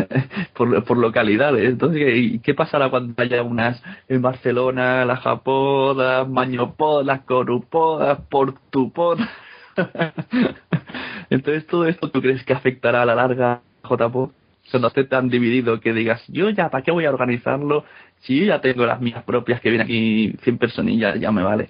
por, 0.55 0.83
por 0.83 0.97
localidades. 0.97 1.69
Entonces, 1.69 1.99
¿qué, 1.99 2.39
qué 2.41 2.53
pasará 2.55 2.89
cuando 2.89 3.13
haya 3.21 3.43
unas 3.43 3.81
en 4.07 4.21
Barcelona, 4.21 5.05
las 5.05 5.19
Japodas, 5.19 6.27
Mañopodas, 6.27 7.21
Corupodas, 7.21 8.19
Portupodas? 8.29 9.29
Entonces, 11.29 11.67
¿todo 11.67 11.85
esto 11.85 12.09
tú 12.09 12.21
crees 12.21 12.43
que 12.43 12.53
afectará 12.53 13.03
a 13.03 13.05
la 13.05 13.15
larga 13.15 13.61
a 13.83 13.87
JPO? 14.71 14.79
Cuando 14.79 14.87
esté 14.87 15.03
tan 15.03 15.29
dividido 15.29 15.79
que 15.79 15.93
digas, 15.93 16.23
yo 16.27 16.49
ya, 16.49 16.69
¿para 16.69 16.83
qué 16.83 16.91
voy 16.91 17.05
a 17.05 17.09
organizarlo? 17.09 17.85
Si 18.21 18.39
yo 18.39 18.45
ya 18.45 18.61
tengo 18.61 18.85
las 18.85 19.01
mías 19.01 19.23
propias 19.23 19.61
que 19.61 19.69
vienen 19.69 19.85
aquí 19.85 20.33
100 20.43 20.57
personillas, 20.57 21.19
ya 21.19 21.31
me 21.31 21.43
vale. 21.43 21.69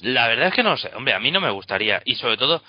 La 0.00 0.28
verdad 0.28 0.48
es 0.48 0.54
que 0.54 0.62
no 0.62 0.76
sé, 0.76 0.90
hombre, 0.94 1.14
a 1.14 1.20
mí 1.20 1.30
no 1.30 1.40
me 1.40 1.50
gustaría. 1.50 2.02
Y 2.04 2.16
sobre 2.16 2.36
todo, 2.36 2.62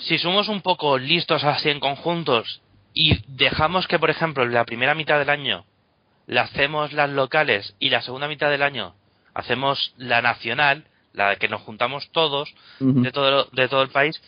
si 0.00 0.18
somos 0.18 0.48
un 0.48 0.60
poco 0.60 0.98
listos 0.98 1.44
así 1.44 1.70
en 1.70 1.80
conjuntos 1.80 2.60
y 2.94 3.18
dejamos 3.28 3.86
que, 3.86 3.98
por 3.98 4.10
ejemplo, 4.10 4.44
la 4.46 4.64
primera 4.64 4.94
mitad 4.94 5.18
del 5.18 5.30
año 5.30 5.64
la 6.26 6.42
hacemos 6.42 6.92
las 6.92 7.08
locales 7.10 7.74
y 7.78 7.88
la 7.88 8.02
segunda 8.02 8.28
mitad 8.28 8.50
del 8.50 8.62
año 8.62 8.94
hacemos 9.34 9.94
la 9.96 10.20
nacional, 10.20 10.84
la 11.12 11.36
que 11.36 11.48
nos 11.48 11.62
juntamos 11.62 12.10
todos 12.10 12.54
de 12.80 13.10
todo, 13.12 13.48
de 13.52 13.68
todo 13.68 13.82
el 13.82 13.88
país, 13.88 14.20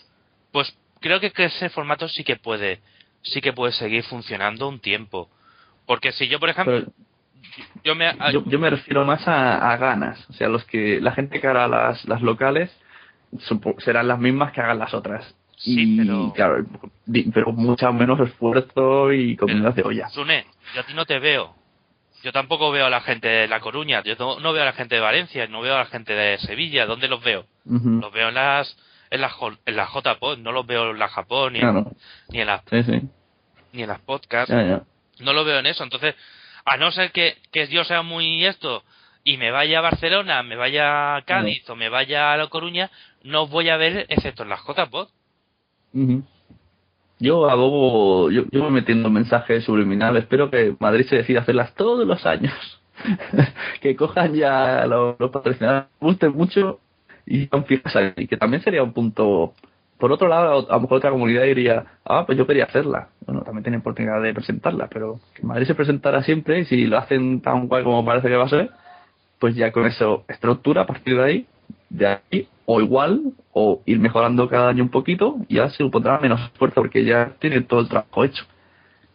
pues 0.53 0.75
creo 1.01 1.21
que 1.21 1.33
ese 1.37 1.69
formato 1.69 2.09
sí 2.09 2.25
que 2.25 2.37
puede, 2.37 2.81
sí 3.23 3.41
que 3.41 3.53
puede 3.53 3.73
seguir 3.73 4.03
funcionando 4.05 4.69
un 4.69 4.81
tiempo. 4.81 5.29
Porque 5.87 6.13
si 6.13 6.29
yo, 6.29 6.39
por 6.41 6.49
ejemplo, 6.51 6.81
Pero- 6.81 6.93
yo 7.85 7.95
me... 7.95 8.13
Yo, 8.33 8.45
yo 8.47 8.59
me 8.59 8.71
refiero 8.71 9.05
más 9.05 9.27
a, 9.27 9.73
a 9.73 9.77
ganas. 9.77 10.25
O 10.31 10.33
sea, 10.35 10.49
los 10.49 10.65
que 10.65 11.01
la 11.01 11.13
gente 11.13 11.41
que 11.41 11.47
hará 11.47 11.67
las, 11.69 12.05
las 12.07 12.23
locales 12.23 12.71
serán 13.79 14.09
las 14.09 14.19
mismas 14.19 14.53
que 14.53 14.61
hagan 14.61 14.79
las 14.79 14.95
otras. 14.95 15.35
Sí, 15.57 15.95
y, 15.95 15.99
pero- 15.99 16.33
claro, 16.35 16.65
pero 17.35 17.53
mucho 17.53 17.93
menos 17.93 18.19
esfuerzo 18.21 19.13
y 19.13 19.37
comida 19.37 19.71
de 19.73 19.83
olla. 19.83 20.09
Sune, 20.09 20.47
yo 20.75 20.81
a 20.81 20.85
ti 20.85 20.95
no 20.95 21.05
te 21.05 21.19
veo. 21.19 21.55
Yo 22.23 22.33
tampoco 22.33 22.71
veo 22.71 22.87
a 22.87 22.91
la 22.91 23.01
gente 23.01 23.29
de 23.29 23.49
La 23.49 23.61
Coruña, 23.61 24.03
yo 24.03 24.15
no, 24.19 24.41
no 24.41 24.53
veo 24.53 24.63
a 24.63 24.67
la 24.67 24.73
gente 24.75 24.95
de 24.95 25.01
Valencia, 25.01 25.47
no 25.47 25.63
veo 25.63 25.75
a 25.75 25.79
la 25.79 25.87
gente 25.87 26.13
de 26.13 26.37
Sevilla. 26.39 26.85
¿Dónde 26.85 27.09
los 27.09 27.23
veo? 27.25 27.47
Los 27.65 28.13
veo 28.13 28.29
en 28.29 28.35
las 28.35 28.77
en 29.11 29.23
jo- 29.29 29.57
en 29.67 29.77
las 29.77 29.91
JPod, 29.93 30.39
no 30.39 30.53
los 30.53 30.67
veo 30.67 30.91
en 30.91 30.99
la 30.99 31.09
Japón 31.09 31.53
ni, 31.55 31.61
en- 31.61 31.87
ni 32.29 32.41
en 32.41 32.47
las 32.47 32.63
sí, 32.71 32.83
sí. 32.85 33.03
ni 33.73 33.83
en 33.83 33.89
las 33.89 34.01
podcasts. 34.01 34.53
Ya, 34.55 34.63
ya. 34.65 34.83
No 35.21 35.33
lo 35.33 35.45
veo 35.45 35.59
en 35.59 35.67
eso. 35.67 35.83
Entonces, 35.85 36.15
a 36.65 36.77
no 36.77 36.91
ser 36.93 37.11
que, 37.13 37.37
que 37.53 37.67
yo 37.69 37.85
sea 37.85 38.03
muy 38.03 38.45
esto 38.45 38.83
y 39.25 39.37
me 39.37 39.51
vaya 39.51 39.79
a 39.79 39.83
Barcelona, 39.83 40.43
me 40.43 40.57
vaya 40.57 41.17
a 41.17 41.23
Cádiz 41.23 41.69
o 41.69 41.77
me 41.77 41.89
vaya 41.89 42.33
a 42.33 42.37
La 42.37 42.47
Coruña, 42.47 42.91
no 43.23 43.43
os 43.43 43.51
voy 43.51 43.69
a 43.69 43.77
ver 43.77 44.07
excepto 44.09 44.45
en 44.45 44.49
las 44.51 44.61
JPod. 44.65 45.09
Ujú. 45.93 46.23
Yo 47.19 47.51
abogo, 47.51 48.31
yo, 48.31 48.45
yo 48.51 48.63
voy 48.63 48.71
metiendo 48.71 49.11
mensajes 49.11 49.65
subliminales. 49.65 50.23
Espero 50.23 50.51
que 50.51 50.75
Madrid 50.79 51.07
se 51.07 51.17
decida 51.17 51.41
hacerlas 51.41 51.75
todos 51.75 52.07
los 52.07 52.25
años. 52.25 52.55
que 53.83 53.95
cojan 53.97 54.35
ya 54.35 54.87
los, 54.87 55.19
los 55.19 55.31
patrocinadores, 55.31 55.89
gusten 56.01 56.33
mucho 56.33 56.81
y 57.27 57.47
son 57.47 57.65
fijas 57.65 57.95
ahí. 57.97 58.27
Que 58.27 58.37
también 58.37 58.63
sería 58.63 58.83
un 58.83 58.93
punto. 58.93 59.55
Por 59.99 60.13
otro 60.13 60.29
lado, 60.29 60.67
a 60.71 60.75
lo 60.77 60.81
mejor 60.81 60.99
otra 60.99 61.11
comunidad 61.11 61.43
diría, 61.43 61.85
ah, 62.05 62.25
pues 62.25 62.39
yo 62.39 62.47
quería 62.47 62.65
hacerla. 62.65 63.09
Bueno, 63.27 63.43
también 63.43 63.65
tienen 63.65 63.81
oportunidad 63.81 64.23
de 64.23 64.33
presentarla, 64.33 64.89
pero 64.89 65.21
que 65.35 65.43
Madrid 65.43 65.67
se 65.67 65.75
presentara 65.75 66.23
siempre 66.23 66.61
y 66.61 66.65
si 66.65 66.87
lo 66.87 66.97
hacen 66.97 67.43
tan 67.43 67.69
guay 67.69 67.85
como 67.85 68.05
parece 68.05 68.29
que 68.29 68.37
va 68.37 68.45
a 68.45 68.49
ser, 68.49 68.71
pues 69.39 69.55
ya 69.55 69.73
con 69.73 69.87
eso 69.87 70.25
estructura 70.29 70.83
a 70.83 70.87
partir 70.87 71.17
de 71.17 71.23
ahí, 71.23 71.47
de 71.91 72.07
ahí, 72.07 72.49
o 72.65 72.81
igual, 72.81 73.33
o 73.53 73.83
ir 73.85 73.99
mejorando 73.99 74.49
cada 74.49 74.71
año 74.71 74.85
un 74.85 74.91
poquito, 74.91 75.37
ya 75.49 75.69
se 75.69 75.79
supondrá 75.79 76.19
menos 76.19 76.41
esfuerzo 76.41 76.77
porque 76.77 77.05
ya 77.05 77.33
tiene 77.39 77.61
todo 77.61 77.81
el 77.81 77.89
trabajo 77.89 78.25
hecho. 78.25 78.45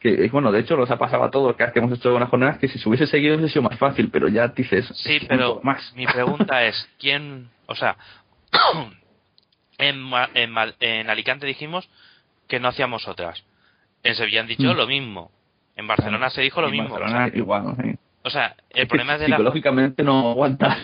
Que 0.05 0.29
bueno, 0.29 0.51
de 0.51 0.59
hecho 0.59 0.77
nos 0.77 0.91
ha 0.91 0.97
pasado 0.99 1.23
a 1.23 1.31
todos 1.31 1.55
que 1.55 1.71
hemos 1.79 1.97
hecho 1.97 2.13
unas 2.13 2.29
jornadas 2.29 2.59
que 2.59 2.67
si 2.67 2.77
se 2.77 2.87
hubiese 2.87 3.07
seguido 3.07 3.37
hubiese 3.37 3.53
sido 3.53 3.63
más 3.63 3.79
fácil, 3.79 4.11
pero 4.11 4.27
ya 4.27 4.49
dices, 4.49 4.85
Sí, 4.93 5.19
pero 5.27 5.59
más. 5.63 5.91
mi 5.95 6.05
pregunta 6.05 6.63
es, 6.63 6.87
¿quién, 6.99 7.49
o 7.65 7.73
sea, 7.73 7.97
en, 9.79 10.11
en, 10.35 10.55
en 10.79 11.09
Alicante 11.09 11.47
dijimos 11.47 11.89
que 12.47 12.59
no 12.59 12.67
hacíamos 12.67 13.07
otras. 13.07 13.43
En 14.03 14.13
Sevilla 14.15 14.41
han 14.41 14.47
dicho 14.47 14.73
Mm. 14.73 14.77
lo 14.77 14.85
mismo. 14.87 15.31
En 15.75 15.87
Barcelona 15.87 16.29
se 16.29 16.41
dijo 16.41 16.61
lo 16.61 16.69
mismo. 16.69 16.87
O 16.89 16.99
Barcelona 16.99 17.27
sea, 17.29 17.37
igual, 17.37 17.97
o 18.23 18.29
sea, 18.29 18.55
el 18.69 18.83
Es 18.83 18.87
problema 18.87 19.15
es 19.15 19.19
de 19.21 19.27
la, 19.29 19.37
psicológicamente 19.37 20.03
no 20.03 20.29
aguantas. 20.31 20.77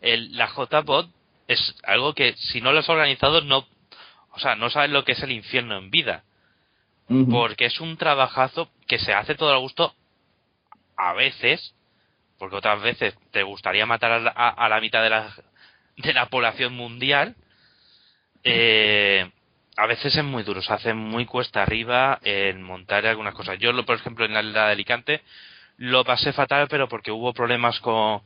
el- 0.00 0.36
la 0.36 0.46
JPod 0.46 1.06
es 1.48 1.74
algo 1.84 2.14
que 2.14 2.34
si 2.36 2.60
no 2.60 2.72
lo 2.72 2.78
has 2.78 2.88
organizado 2.88 3.40
no, 3.40 3.66
o 4.30 4.38
sea, 4.38 4.54
no 4.54 4.70
sabes 4.70 4.90
lo 4.90 5.04
que 5.04 5.12
es 5.12 5.22
el 5.24 5.32
infierno 5.32 5.76
en 5.76 5.90
vida. 5.90 6.22
Porque 7.30 7.66
es 7.66 7.80
un 7.80 7.96
trabajazo 7.96 8.70
que 8.86 8.98
se 8.98 9.12
hace 9.12 9.34
todo 9.34 9.52
a 9.52 9.58
gusto 9.58 9.94
a 10.96 11.12
veces, 11.14 11.74
porque 12.38 12.56
otras 12.56 12.80
veces 12.82 13.14
te 13.30 13.42
gustaría 13.42 13.86
matar 13.86 14.12
a 14.12 14.18
la, 14.20 14.30
a- 14.30 14.68
la 14.68 14.80
mitad 14.80 15.02
de 15.02 15.10
la, 15.10 15.34
de 15.96 16.12
la 16.14 16.26
población 16.26 16.74
mundial. 16.74 17.34
Eh, 18.44 19.30
a 19.76 19.86
veces 19.86 20.14
es 20.16 20.24
muy 20.24 20.42
duro, 20.42 20.60
se 20.62 20.72
hace 20.72 20.94
muy 20.94 21.24
cuesta 21.26 21.62
arriba 21.62 22.18
en 22.22 22.62
montar 22.62 23.06
algunas 23.06 23.34
cosas. 23.34 23.58
Yo, 23.58 23.72
lo- 23.72 23.84
por 23.86 23.96
ejemplo, 23.96 24.24
en 24.24 24.34
la, 24.34 24.42
la 24.42 24.66
de 24.66 24.72
Alicante 24.72 25.22
lo 25.78 26.04
pasé 26.04 26.32
fatal, 26.32 26.68
pero 26.68 26.88
porque 26.88 27.10
hubo 27.10 27.32
problemas 27.32 27.80
con, 27.80 28.22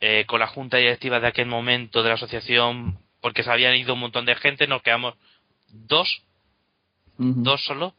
eh, 0.00 0.24
con 0.26 0.40
la 0.40 0.46
junta 0.48 0.76
directiva 0.78 1.20
de 1.20 1.28
aquel 1.28 1.46
momento 1.46 2.02
de 2.02 2.08
la 2.08 2.14
asociación, 2.16 2.98
porque 3.20 3.42
se 3.42 3.50
habían 3.50 3.74
ido 3.76 3.94
un 3.94 4.00
montón 4.00 4.24
de 4.24 4.34
gente, 4.34 4.66
nos 4.66 4.82
quedamos 4.82 5.14
dos 5.68 6.22
dos 7.42 7.62
solo 7.64 7.94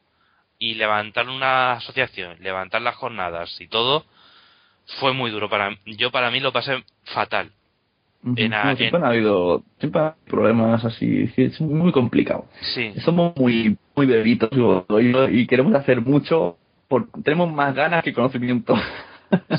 y 0.62 0.76
levantar 0.76 1.28
una 1.28 1.72
asociación, 1.74 2.38
levantar 2.40 2.84
las 2.84 2.96
jornadas 2.96 3.60
y 3.60 3.68
todo 3.68 4.06
fue 5.00 5.12
muy 5.12 5.32
duro 5.32 5.50
para 5.50 5.76
yo 5.88 6.12
para 6.12 6.30
mí 6.30 6.40
lo 6.40 6.52
pasé 6.54 6.84
fatal. 7.06 7.52
En 8.36 8.54
a- 8.54 8.66
No, 8.66 8.76
siempre 8.76 9.00
en- 9.00 9.04
han 9.04 9.06
habido 9.12 9.64
siempre 9.80 10.02
hay 10.02 10.12
problemas 10.28 10.86
así, 10.86 11.28
sí, 11.30 11.46
es 11.46 11.60
muy 11.62 11.92
complicado. 11.92 12.46
Sí, 12.62 12.94
Somos 13.04 13.36
muy 13.38 13.76
muy 13.96 14.06
bebitos 14.06 14.52
y, 14.54 15.40
y 15.42 15.48
queremos 15.48 15.74
hacer 15.74 16.00
mucho, 16.02 16.58
por, 16.88 17.08
tenemos 17.24 17.52
más 17.52 17.74
ganas 17.74 18.04
que 18.04 18.14
conocimiento. 18.14 18.76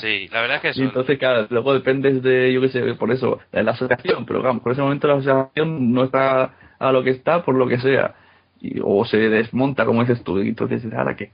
sí, 0.01 0.29
la 0.29 0.41
verdad 0.43 0.57
es 0.59 0.63
que 0.63 0.69
eso, 0.71 0.83
entonces, 0.85 1.19
claro, 1.19 1.49
luego 1.51 1.75
dependes 1.75 2.23
de, 2.23 2.53
yo 2.53 2.61
qué 2.61 2.69
sé, 2.69 2.95
por 2.95 3.11
eso, 3.11 3.41
de 3.51 3.65
la 3.65 3.73
asociación, 3.73 4.25
pero 4.25 4.41
vamos, 4.41 4.63
por 4.63 4.71
ese 4.71 4.83
momento 4.83 5.09
la 5.09 5.15
asociación 5.15 5.93
no 5.93 6.05
está 6.05 6.55
a 6.79 6.93
lo 6.93 7.03
que 7.03 7.11
está 7.11 7.45
por 7.45 7.57
lo 7.57 7.67
que 7.67 7.81
sea, 7.81 8.15
y, 8.63 8.81
o 8.83 9.05
se 9.05 9.17
desmonta, 9.19 9.85
como 9.85 10.01
dices 10.05 10.23
tú, 10.25 10.41
y 10.41 10.49
entonces, 10.49 10.83
¿ahora 10.95 11.17
qué? 11.17 11.31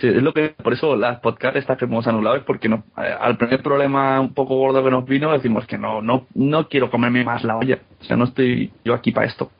Sí, 0.00 0.06
es 0.06 0.22
lo 0.22 0.32
que, 0.32 0.50
por 0.50 0.72
eso 0.72 0.94
las 0.94 1.18
podcasts 1.18 1.58
estas 1.58 1.76
que 1.76 1.84
hemos 1.84 2.06
anulado 2.06 2.36
es 2.36 2.44
porque 2.44 2.68
no, 2.68 2.84
eh, 2.98 3.14
al 3.20 3.36
primer 3.36 3.60
problema 3.64 4.20
un 4.20 4.32
poco 4.32 4.54
gordo 4.56 4.84
que 4.84 4.92
nos 4.92 5.04
vino 5.04 5.32
decimos 5.32 5.66
que 5.66 5.76
no, 5.76 6.00
no, 6.00 6.26
no 6.34 6.68
quiero 6.68 6.88
comerme 6.88 7.24
más 7.24 7.42
la 7.42 7.56
olla. 7.56 7.80
O 8.00 8.04
sea, 8.04 8.16
no 8.16 8.26
estoy 8.26 8.70
yo 8.84 8.94
aquí 8.94 9.10
para 9.10 9.26
esto. 9.26 9.50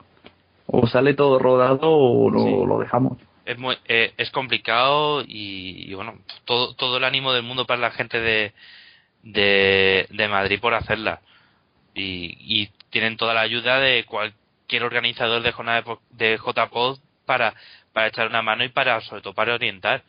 O 0.65 0.87
sale 0.87 1.13
todo 1.13 1.39
rodado 1.39 1.91
o 1.91 2.29
lo, 2.29 2.39
Sí. 2.45 2.65
lo 2.67 2.79
dejamos. 2.79 3.17
es 3.45 3.57
muy 3.57 3.75
eh, 3.89 4.13
es 4.17 4.31
complicado 4.31 5.23
y, 5.27 5.91
y, 5.91 5.93
bueno 5.95 6.13
todo 6.45 6.73
todo 6.75 6.97
el 6.97 7.03
ánimo 7.03 7.33
del 7.33 7.43
mundo 7.43 7.65
para 7.65 7.81
la 7.81 7.91
gente 7.91 8.21
de 8.21 8.53
de, 9.23 10.07
de 10.09 10.27
Madrid 10.29 10.59
por 10.61 10.73
hacerla 10.73 11.19
y, 11.95 12.37
y 12.39 12.69
tienen 12.91 13.17
toda 13.17 13.33
la 13.33 13.41
ayuda 13.41 13.79
de 13.79 14.05
cualquier 14.69 14.83
organizador 14.83 15.41
de 15.41 15.51
jornada 15.51 15.77
de, 15.77 15.83
po- 15.83 16.01
de 16.11 16.37
JPod 16.37 16.99
para 17.25 17.55
para 17.91 18.05
echar 18.07 18.27
una 18.27 18.43
mano 18.43 18.63
y 18.63 18.69
para 18.69 19.01
sobre 19.01 19.23
todo 19.23 19.33
para 19.33 19.55
orientar 19.55 20.03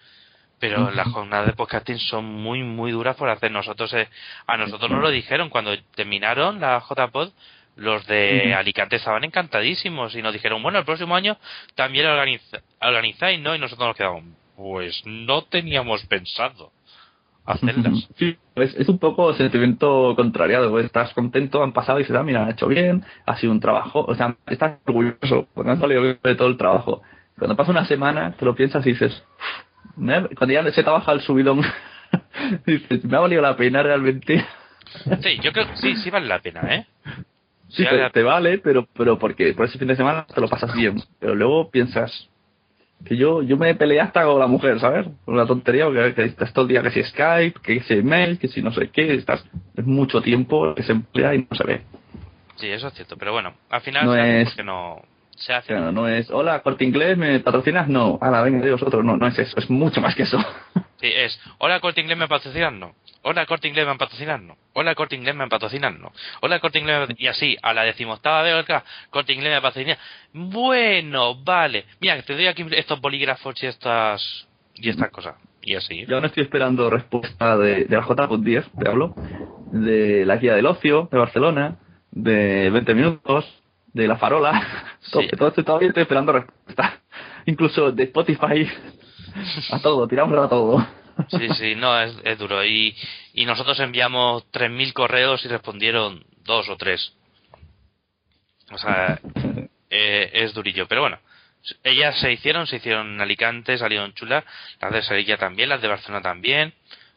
pero 0.58 0.90
las 0.90 1.08
jornadas 1.08 1.46
de 1.46 1.54
podcasting 1.54 1.98
son 1.98 2.26
muy 2.26 2.62
muy 2.62 2.92
duras 2.92 3.16
por 3.16 3.30
hacer 3.30 3.50
nosotros 3.50 3.90
eh, 3.94 4.06
a 4.46 4.58
nosotros 4.58 4.90
nos 4.90 5.00
lo 5.00 5.08
dijeron 5.08 5.48
cuando 5.48 5.74
terminaron 5.94 6.60
la 6.60 6.78
JPod 6.86 7.30
los 7.76 8.06
de. 8.06 8.52
Alicante 8.54 8.96
estaban 8.96 9.24
encantadísimos 9.24 10.14
y 10.14 10.20
nos 10.20 10.34
dijeron, 10.34 10.62
bueno, 10.62 10.78
el 10.80 10.84
próximo 10.84 11.16
año 11.16 11.38
también 11.74 12.04
organiza- 12.04 12.60
organizáis, 12.82 13.40
¿no? 13.40 13.54
Y 13.54 13.58
nosotros 13.58 13.86
nos 13.88 13.96
quedamos, 13.96 14.24
pues 14.56 15.00
no 15.06 15.44
teníamos 15.44 16.04
pensado 16.04 16.72
hacerlas. 17.44 18.08
Sí, 18.16 18.36
es, 18.56 18.74
es 18.76 18.88
un 18.88 18.98
poco 18.98 19.32
sentimiento 19.34 20.14
contrariado. 20.16 20.70
pues, 20.70 20.86
Estás 20.86 21.12
contento, 21.14 21.62
han 21.62 21.72
pasado 21.72 21.98
y 21.98 22.02
dices, 22.02 22.16
ah, 22.16 22.22
mira, 22.22 22.44
han 22.44 22.50
hecho 22.50 22.66
bien, 22.68 23.04
ha 23.26 23.36
sido 23.36 23.52
un 23.52 23.60
trabajo. 23.60 24.04
O 24.06 24.14
sea, 24.14 24.36
estás 24.46 24.78
orgulloso 24.86 25.48
porque 25.54 25.70
han 25.70 25.80
salido 25.80 26.02
bien 26.02 26.18
de 26.22 26.34
todo 26.34 26.48
el 26.48 26.56
trabajo. 26.56 27.02
Cuando 27.38 27.56
pasa 27.56 27.70
una 27.70 27.86
semana, 27.86 28.32
te 28.38 28.44
lo 28.44 28.54
piensas 28.54 28.86
y 28.86 28.90
dices, 28.92 29.22
"Me- 29.96 30.28
cuando 30.36 30.52
ya 30.52 30.70
se 30.72 30.82
te 30.82 30.90
baja 30.90 31.12
el 31.12 31.20
subidón, 31.22 31.62
dices, 32.66 33.04
me 33.04 33.16
ha 33.16 33.20
valido 33.20 33.42
la 33.42 33.56
pena 33.56 33.82
realmente. 33.82 34.44
Sí, 35.22 35.38
yo 35.40 35.52
creo 35.52 35.68
que 35.68 35.76
sí, 35.76 35.94
sí 35.96 36.10
vale 36.10 36.26
la 36.26 36.40
pena, 36.40 36.74
¿eh? 36.74 36.86
Sí, 37.68 37.84
te, 37.84 38.10
te 38.10 38.22
vale, 38.24 38.58
pero 38.58 38.88
pero 38.92 39.18
porque 39.20 39.52
por 39.54 39.66
ese 39.66 39.78
fin 39.78 39.86
de 39.86 39.94
semana 39.94 40.26
te 40.26 40.40
lo 40.40 40.48
pasas 40.48 40.74
bien. 40.74 41.00
Pero 41.20 41.36
luego 41.36 41.70
piensas 41.70 42.28
que 43.04 43.16
yo 43.16 43.42
yo 43.42 43.56
me 43.56 43.74
peleé 43.74 44.00
hasta 44.00 44.24
con 44.24 44.38
la 44.38 44.46
mujer, 44.46 44.78
¿sabes? 44.80 45.06
Por 45.24 45.34
una 45.34 45.46
tontería, 45.46 45.86
porque 45.86 46.14
que 46.14 46.24
estás 46.24 46.52
todo 46.52 46.64
el 46.64 46.68
día 46.68 46.82
que 46.82 46.90
si 46.90 47.02
Skype, 47.02 47.60
que 47.62 47.80
si 47.80 47.94
email, 47.94 48.38
que 48.38 48.48
si 48.48 48.62
no 48.62 48.72
sé 48.72 48.90
qué, 48.90 49.14
estás 49.14 49.44
es 49.76 49.86
mucho 49.86 50.20
tiempo 50.22 50.74
que 50.74 50.82
se 50.82 50.92
emplea 50.92 51.34
y 51.34 51.46
no 51.50 51.56
se 51.56 51.64
ve. 51.64 51.82
Sí, 52.56 52.68
eso 52.68 52.88
es 52.88 52.94
cierto, 52.94 53.16
pero 53.16 53.32
bueno, 53.32 53.54
al 53.70 53.80
final 53.80 54.04
No 54.06 54.12
se 54.14 54.20
hace 54.20 54.40
es- 54.42 54.48
porque 54.50 54.64
no 54.64 55.00
se 55.36 55.52
hace. 55.54 55.68
Claro, 55.68 55.92
no 55.92 56.08
es, 56.08 56.30
hola, 56.30 56.60
corte 56.60 56.84
inglés, 56.84 57.16
¿me 57.16 57.40
patrocinas? 57.40 57.88
No, 57.88 58.18
ahora 58.20 58.42
venga 58.42 58.64
de 58.64 58.72
vosotros, 58.72 59.02
no, 59.04 59.16
no 59.16 59.26
es 59.26 59.38
eso, 59.38 59.58
es 59.58 59.70
mucho 59.70 60.00
más 60.02 60.14
que 60.14 60.24
eso. 60.24 60.38
Sí, 61.00 61.06
es, 61.12 61.40
hola 61.58 61.80
Corte 61.80 62.00
Inglés 62.00 62.18
me 62.18 62.28
patrocinan, 62.28 62.78
no. 62.78 62.94
Hola 63.22 63.44
Corte 63.46 63.68
Inglés 63.68 63.86
me 63.86 63.96
patrocinan, 63.96 64.46
no. 64.46 64.56
Hola 64.74 64.94
Corte 64.94 65.16
Inglés 65.16 65.34
me 65.34 65.46
patrocinan, 65.48 66.00
no. 66.00 66.12
Hola 66.42 66.58
Corte 66.60 66.78
Inglés 66.78 66.96
me 66.98 67.06
patrocinan- 67.06 67.22
Y 67.22 67.26
así, 67.28 67.56
a 67.62 67.72
la 67.74 67.82
decimoctava 67.84 68.42
vez, 68.42 68.54
otra, 68.54 68.84
Corte 69.10 69.32
Inglés 69.32 69.52
me 69.54 69.60
patrocina. 69.62 69.96
Bueno, 70.32 71.34
vale. 71.36 71.84
Mira, 72.00 72.20
te 72.22 72.34
doy 72.34 72.46
aquí 72.46 72.64
estos 72.72 73.00
bolígrafos 73.00 73.62
y 73.62 73.66
estas, 73.66 74.46
y 74.74 74.88
estas 74.90 75.10
cosas. 75.10 75.36
Y 75.62 75.74
así. 75.74 76.04
Yo 76.06 76.16
aún 76.16 76.24
estoy 76.24 76.42
esperando 76.44 76.88
respuesta 76.90 77.56
de, 77.58 77.84
de 77.84 77.96
la 77.96 78.02
JPOD 78.02 78.40
10, 78.42 78.64
te 78.78 78.88
hablo, 78.88 79.14
de 79.72 80.24
la 80.24 80.36
guía 80.36 80.54
del 80.54 80.66
ocio 80.66 81.08
de 81.12 81.18
Barcelona, 81.18 81.76
de 82.10 82.70
20 82.70 82.94
minutos, 82.94 83.62
de 83.92 84.08
la 84.08 84.16
farola, 84.16 84.52
todo, 85.10 85.22
Sí. 85.22 85.28
todo 85.36 85.48
esto 85.48 85.64
todavía 85.64 85.88
estoy 85.88 86.02
esperando 86.02 86.32
respuesta. 86.32 87.00
Incluso 87.46 87.92
de 87.92 88.04
Spotify, 88.04 88.66
a 89.70 89.78
todo, 89.80 90.06
tiramos 90.08 90.38
a 90.38 90.48
todo. 90.48 90.86
Sí, 91.28 91.48
sí, 91.54 91.74
no, 91.74 92.00
es, 92.00 92.14
es 92.24 92.38
duro. 92.38 92.64
Y, 92.64 92.96
y 93.34 93.44
nosotros 93.44 93.78
enviamos 93.80 94.44
3.000 94.52 94.92
correos 94.92 95.44
y 95.44 95.48
respondieron 95.48 96.24
dos 96.44 96.68
o 96.68 96.76
tres. 96.76 97.12
O 98.72 98.78
sea, 98.78 99.20
eh, 99.90 100.30
es 100.32 100.54
durillo. 100.54 100.86
Pero 100.86 101.02
bueno, 101.02 101.18
ellas 101.84 102.18
se 102.18 102.32
hicieron, 102.32 102.66
se 102.66 102.76
hicieron 102.76 103.14
en 103.14 103.20
Alicante, 103.20 103.76
salieron 103.78 104.14
chulas. 104.14 104.44
Las 104.80 104.92
de 104.92 105.02
Sevilla 105.02 105.36
también, 105.36 105.68
las 105.68 105.82
de 105.82 105.88
Barcelona 105.88 106.22
también. 106.22 106.72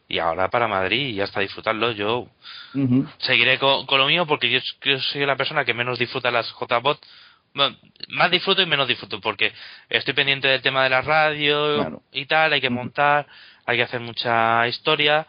Y 0.06 0.18
ahora 0.18 0.50
para 0.50 0.68
Madrid 0.68 1.08
y 1.08 1.14
ya 1.14 1.24
está 1.24 1.40
disfrutarlo. 1.40 1.92
Yo 1.92 2.28
seguiré 3.18 3.58
con, 3.58 3.86
con 3.86 3.98
lo 3.98 4.06
mío 4.06 4.26
porque 4.26 4.50
yo, 4.50 4.60
yo 4.82 4.98
soy 5.00 5.24
la 5.24 5.36
persona 5.36 5.64
que 5.64 5.72
menos 5.72 5.98
disfruta 5.98 6.30
las 6.30 6.52
JBot. 6.52 7.00
Bueno, 7.54 7.76
más 8.08 8.30
disfruto 8.30 8.62
y 8.62 8.66
menos 8.66 8.88
disfruto 8.88 9.20
porque 9.20 9.52
estoy 9.88 10.12
pendiente 10.14 10.48
del 10.48 10.60
tema 10.62 10.82
de 10.84 10.90
la 10.90 11.02
radio 11.02 11.76
Claro. 11.76 12.02
y 12.12 12.26
tal, 12.26 12.52
hay 12.52 12.60
que 12.60 12.70
montar, 12.70 13.26
hay 13.64 13.76
que 13.76 13.84
hacer 13.84 14.00
mucha 14.00 14.66
historia 14.68 15.26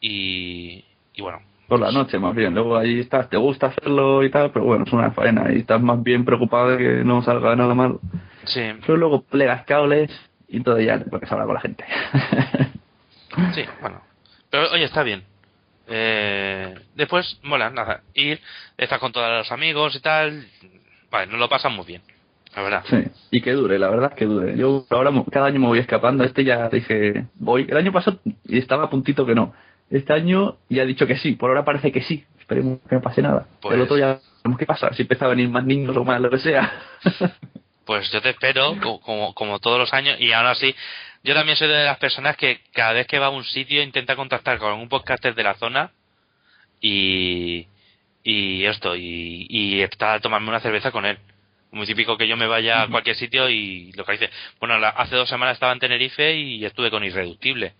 y, 0.00 0.84
y 1.14 1.22
bueno. 1.22 1.40
Por 1.68 1.80
la 1.80 1.92
noche, 1.92 2.18
más 2.18 2.34
bien. 2.34 2.54
Luego 2.54 2.76
ahí 2.78 3.00
estás, 3.00 3.28
te 3.28 3.36
gusta 3.36 3.66
hacerlo 3.66 4.24
y 4.24 4.30
tal, 4.30 4.50
pero 4.52 4.64
bueno, 4.64 4.84
es 4.86 4.92
una 4.92 5.10
faena. 5.10 5.52
Y 5.52 5.58
estás 5.58 5.80
más 5.82 6.02
bien 6.02 6.24
preocupado 6.24 6.70
de 6.70 6.78
que 6.78 7.04
no 7.04 7.22
salga 7.22 7.54
nada 7.56 7.74
mal. 7.74 7.98
Sí, 8.44 8.62
Pero 8.86 8.96
luego 8.96 9.22
plegas 9.22 9.64
cables 9.66 10.10
y 10.48 10.56
entonces 10.56 10.86
ya 10.86 10.98
te 10.98 11.04
pones 11.10 11.30
a 11.30 11.34
hablar 11.34 11.46
con 11.46 11.54
la 11.56 11.60
gente. 11.60 11.84
sí, 13.54 13.64
bueno. 13.82 14.00
Pero 14.50 14.70
oye, 14.72 14.84
está 14.84 15.02
bien. 15.02 15.22
Eh, 15.88 16.74
después, 16.94 17.38
mola, 17.42 17.68
nada, 17.70 18.00
ir, 18.14 18.40
estar 18.78 18.98
con 18.98 19.12
todos 19.12 19.28
los 19.30 19.52
amigos 19.52 19.94
y 19.94 20.00
tal. 20.00 20.48
Vale, 21.10 21.26
nos 21.30 21.40
lo 21.40 21.48
pasamos 21.48 21.86
bien, 21.86 22.02
la 22.54 22.62
verdad. 22.62 22.84
Sí, 22.88 23.04
y 23.30 23.40
que 23.40 23.52
dure, 23.52 23.78
la 23.78 23.88
verdad 23.88 24.14
que 24.14 24.24
dure. 24.26 24.56
Yo 24.56 24.84
ahora 24.90 25.10
cada 25.32 25.46
año 25.46 25.60
me 25.60 25.66
voy 25.66 25.78
escapando. 25.78 26.24
Este 26.24 26.44
ya 26.44 26.68
dije, 26.68 27.26
voy. 27.36 27.66
El 27.68 27.76
año 27.76 27.92
pasado 27.92 28.18
y 28.44 28.58
estaba 28.58 28.84
a 28.84 28.90
puntito 28.90 29.24
que 29.26 29.34
no. 29.34 29.54
Este 29.90 30.12
año 30.12 30.56
ya 30.68 30.82
he 30.82 30.86
dicho 30.86 31.06
que 31.06 31.16
sí. 31.16 31.32
Por 31.32 31.50
ahora 31.50 31.64
parece 31.64 31.92
que 31.92 32.02
sí. 32.02 32.24
Esperemos 32.38 32.78
que 32.88 32.94
no 32.94 33.00
pase 33.02 33.22
nada. 33.22 33.46
Pues- 33.60 33.74
El 33.74 33.80
otro 33.82 33.96
ya 33.98 34.18
qué 34.58 34.66
pasa. 34.66 34.92
Si 34.94 35.02
empieza 35.02 35.26
a 35.26 35.28
venir 35.28 35.48
más 35.50 35.64
niños 35.64 35.96
o 35.96 36.04
más 36.04 36.20
lo 36.20 36.30
que 36.30 36.38
sea. 36.38 36.72
Pues 37.84 38.10
yo 38.12 38.20
te 38.20 38.28
espero, 38.28 38.76
co- 38.82 39.00
como, 39.00 39.32
como 39.32 39.60
todos 39.60 39.78
los 39.78 39.94
años, 39.94 40.20
y 40.20 40.30
aún 40.32 40.46
así, 40.46 40.74
yo 41.24 41.32
también 41.34 41.56
soy 41.56 41.68
de 41.68 41.86
las 41.86 41.96
personas 41.96 42.36
que 42.36 42.60
cada 42.74 42.92
vez 42.92 43.06
que 43.06 43.18
va 43.18 43.28
a 43.28 43.30
un 43.30 43.44
sitio 43.44 43.82
intenta 43.82 44.14
contactar 44.14 44.58
con 44.58 44.74
un 44.74 44.90
podcaster 44.90 45.34
de 45.34 45.42
la 45.42 45.54
zona 45.54 45.90
y, 46.82 47.66
y 48.22 48.64
esto, 48.64 48.96
y, 48.96 49.46
y 49.48 49.80
está 49.80 50.14
a 50.14 50.20
tomarme 50.20 50.48
una 50.48 50.60
cerveza 50.60 50.90
con 50.90 51.06
él. 51.06 51.18
Muy 51.70 51.86
típico 51.86 52.16
que 52.16 52.26
yo 52.28 52.36
me 52.36 52.46
vaya 52.46 52.82
a 52.82 52.88
cualquier 52.88 53.16
sitio 53.16 53.48
y 53.50 53.92
lo 53.92 54.04
que 54.04 54.12
dice. 54.12 54.30
Bueno, 54.58 54.78
la- 54.78 54.88
hace 54.90 55.16
dos 55.16 55.28
semanas 55.28 55.54
estaba 55.54 55.72
en 55.72 55.78
Tenerife 55.80 56.34
y 56.34 56.64
estuve 56.64 56.90
con 56.90 57.04
Irreductible, 57.04 57.74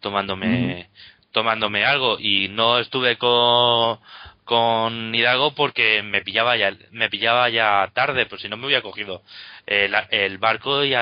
tomándome, 0.00 0.88
tomándome 1.32 1.84
algo, 1.84 2.18
y 2.18 2.48
no 2.48 2.78
estuve 2.78 3.16
con, 3.16 3.98
con 4.44 5.14
Hidalgo 5.14 5.54
porque 5.54 6.02
me 6.02 6.22
pillaba 6.22 6.56
ya 6.56 6.74
me 6.90 7.08
pillaba 7.10 7.48
ya 7.50 7.90
tarde 7.94 8.26
pues 8.26 8.42
si 8.42 8.48
no 8.48 8.56
me 8.56 8.66
hubiera 8.66 8.82
cogido 8.82 9.22
el, 9.66 9.94
el 10.10 10.38
barco 10.38 10.84
y, 10.84 10.94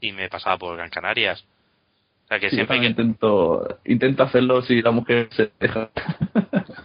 y 0.00 0.12
me 0.12 0.28
pasaba 0.28 0.58
por 0.58 0.76
Gran 0.76 0.90
Canarias 0.90 1.44
sea 2.32 2.40
que 2.40 2.50
Sí, 2.50 2.56
siempre 2.56 2.74
hay 2.74 2.80
también 2.80 2.94
que 2.96 3.02
intento, 3.02 3.78
intento 3.84 4.22
hacerlo 4.22 4.62
si 4.62 4.80
la 4.82 4.90
mujer 4.90 5.28
se 5.32 5.52
deja. 5.60 5.90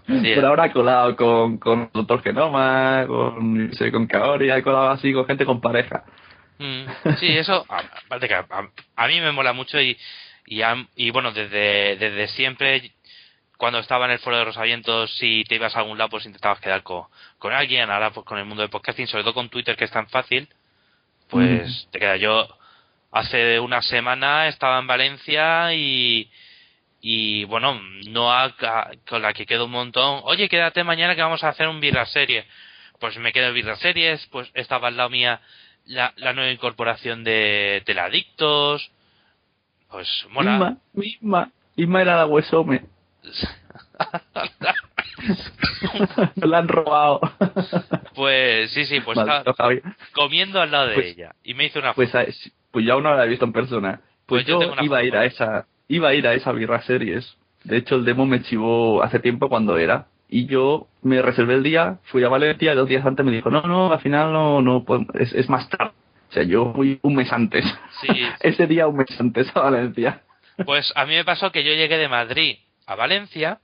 Sí. 0.08 0.34
Por 0.36 0.46
ahora 0.46 0.66
he 0.68 0.72
colado 0.72 1.16
con, 1.16 1.58
con 1.58 1.90
Doctor 1.94 2.22
Genoma, 2.24 3.06
con, 3.08 3.74
sé, 3.74 3.92
con 3.92 4.08
Kaori, 4.08 4.50
he 4.52 4.64
colado 4.64 4.90
así 4.90 5.12
con 5.14 5.26
gente 5.26 5.46
con 5.46 5.60
pareja. 5.62 6.04
Mm, 6.60 6.86
sí 7.20 7.28
eso 7.38 7.66
a- 7.70 7.84
aparte 8.06 8.28
que 8.28 8.34
a, 8.34 8.46
a- 8.50 8.70
a 8.96 9.08
mí 9.08 9.20
me 9.22 9.32
mola 9.32 9.54
mucho 9.54 9.80
y 9.80 9.98
y, 10.46 10.62
am- 10.64 10.88
y 10.96 11.12
bueno 11.12 11.32
desde 11.32 11.98
desde 11.98 12.28
siempre 12.30 12.92
cuando 13.58 13.80
estaba 13.80 14.06
en 14.06 14.12
el 14.12 14.20
foro 14.20 14.38
de 14.38 14.46
Rosavientos 14.46 15.14
si 15.18 15.44
te 15.44 15.56
ibas 15.56 15.76
a 15.76 15.80
algún 15.80 15.98
lado 15.98 16.10
pues 16.10 16.26
intentabas 16.26 16.60
quedar 16.60 16.82
con, 16.84 17.04
con 17.38 17.54
alguien 17.54 17.90
ahora 17.92 18.10
pues 18.12 18.26
con 18.26 18.38
el 18.40 18.46
mundo 18.46 18.62
del 18.62 18.70
podcasting 18.72 19.08
sobre 19.08 19.24
todo 19.24 19.34
con 19.36 19.50
Twitter 19.50 19.76
que 19.76 19.84
es 19.86 19.92
tan 19.92 20.08
fácil 20.08 20.48
pues 21.30 21.88
te 21.92 22.00
queda 22.00 22.16
yo 22.18 22.48
hace 23.12 23.60
una 23.60 23.82
semana 23.82 24.48
estaba 24.48 24.80
en 24.80 24.88
Valencia 24.88 25.74
y 25.74 26.30
y 27.02 27.44
bueno 27.46 27.80
no 28.10 28.30
con 29.08 29.22
la 29.22 29.34
que 29.34 29.46
quedo 29.46 29.66
un 29.66 29.72
montón 29.72 30.22
oye 30.24 30.50
quédate 30.50 30.84
mañana 30.84 31.16
que 31.16 31.22
vamos 31.22 31.44
a 31.44 31.50
hacer 31.50 31.68
un 31.68 31.80
birra 31.80 32.06
serie 32.08 32.46
pues 33.00 33.18
me 33.18 33.32
quedo 33.32 33.48
en 33.48 33.54
birra 33.54 33.76
series 33.78 34.26
pues 34.28 34.50
estaba 34.56 34.88
al 34.90 34.98
lado 34.98 35.10
mía 35.10 35.40
la, 35.86 36.12
la 36.18 36.34
nueva 36.34 36.52
incorporación 36.52 37.24
de 37.24 37.82
Teladictos 37.86 38.92
pues 39.90 40.08
mola 40.30 40.52
Misma, 40.52 40.78
misma, 40.94 41.52
misma 41.78 42.02
era 42.02 42.18
la 42.18 42.26
Huesome. 42.26 42.82
la 46.36 46.58
han 46.60 46.68
robado. 46.68 47.20
pues 48.16 48.72
sí 48.72 48.86
sí 48.86 49.00
pues 49.02 49.18
Maldito 49.18 49.52
estaba 49.52 49.72
comiendo 50.14 50.62
al 50.62 50.72
lado 50.72 50.88
de 50.88 50.94
Pues- 50.96 51.18
ella 51.18 51.34
y 51.44 51.54
me 51.54 51.66
hizo 51.66 51.80
una 51.80 51.94
Pues, 51.94 52.12
foto. 52.12 52.26
Pues 52.78 52.86
ya 52.86 52.94
aún 52.94 53.02
no 53.02 53.16
la 53.16 53.26
he 53.26 53.28
visto 53.28 53.44
en 53.44 53.54
persona. 53.54 54.02
Pues, 54.28 54.46
Pues 54.46 54.46
yo 54.46 54.60
iba 54.84 55.00
a 55.00 55.04
ir 55.04 55.18
a 55.18 55.26
esa, 55.26 55.66
iba 55.88 56.10
a 56.10 56.14
ir 56.14 56.28
a 56.28 56.36
esa 56.36 56.52
birra 56.52 56.80
series. 56.84 57.36
De 57.64 57.78
hecho, 57.78 57.96
el 57.96 58.06
demo 58.06 58.28
me 58.28 58.44
chivó 58.44 59.02
hace 59.02 59.18
tiempo 59.18 59.50
cuando 59.50 59.80
era. 59.80 60.06
Y 60.30 60.46
yo 60.46 60.86
me 61.02 61.24
reservé 61.24 61.56
el 61.56 61.64
día, 61.64 61.98
fui 62.04 62.24
a 62.24 62.30
Valencia 62.30 62.72
y 62.72 62.76
dos 62.76 62.88
días 62.88 63.04
antes 63.04 63.26
me 63.26 63.32
dijo, 63.32 63.50
no, 63.50 63.64
no, 63.64 63.92
al 63.92 64.00
final 64.00 64.32
no, 64.32 64.62
no, 64.62 64.86
es, 65.16 65.34
es 65.34 65.50
más 65.50 65.68
tarde. 65.70 65.94
O 66.30 66.32
sea, 66.32 66.44
yo 66.44 66.72
fui 66.76 67.00
un 67.02 67.16
mes 67.16 67.34
antes. 67.34 67.66
Sí. 68.02 68.10
Ese 68.42 68.68
día 68.68 68.86
un 68.86 68.98
mes 68.98 69.20
antes 69.20 69.50
a 69.56 69.62
Valencia. 69.62 70.22
Pues 70.64 70.94
a 70.96 71.06
mí 71.08 71.16
me 71.16 71.26
pasó 71.26 71.52
que 71.52 71.64
yo 71.64 71.72
llegué 71.72 71.98
de 71.98 72.10
Madrid 72.10 72.58
a 72.86 72.94
Valencia, 72.94 73.60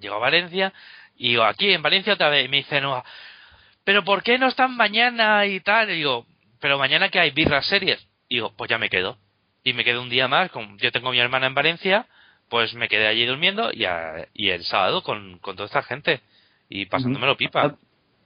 llego 0.00 0.16
a 0.16 0.18
Valencia 0.18 0.72
y 1.14 1.28
digo, 1.28 1.44
aquí 1.44 1.70
en 1.70 1.82
Valencia 1.82 2.14
otra 2.14 2.30
vez, 2.30 2.46
y 2.46 2.48
me 2.48 2.56
dice 2.56 2.80
Noah, 2.80 3.04
pero 3.84 4.02
¿por 4.02 4.24
qué 4.24 4.38
no 4.38 4.48
están 4.48 4.76
mañana 4.76 5.46
y 5.46 5.60
tal? 5.60 5.88
Y 5.90 5.98
digo, 5.98 6.26
pero 6.60 6.78
mañana 6.78 7.08
que 7.08 7.18
hay 7.20 7.30
birras 7.30 7.66
series. 7.66 8.06
Y 8.28 8.36
digo, 8.36 8.52
pues 8.56 8.70
ya 8.70 8.78
me 8.78 8.88
quedo. 8.88 9.18
Y 9.62 9.72
me 9.72 9.84
quedo 9.84 10.02
un 10.02 10.08
día 10.10 10.28
más, 10.28 10.50
con, 10.50 10.78
yo 10.78 10.92
tengo 10.92 11.08
a 11.08 11.12
mi 11.12 11.18
hermana 11.18 11.46
en 11.46 11.54
Valencia, 11.54 12.06
pues 12.48 12.74
me 12.74 12.88
quedé 12.88 13.06
allí 13.08 13.26
durmiendo 13.26 13.70
y, 13.72 13.84
a- 13.84 14.28
y 14.32 14.50
el 14.50 14.62
sábado 14.64 15.02
con, 15.02 15.38
con 15.38 15.56
toda 15.56 15.66
esta 15.66 15.82
gente 15.82 16.20
y 16.68 16.86
pasándomelo 16.86 17.36
pipa. 17.36 17.74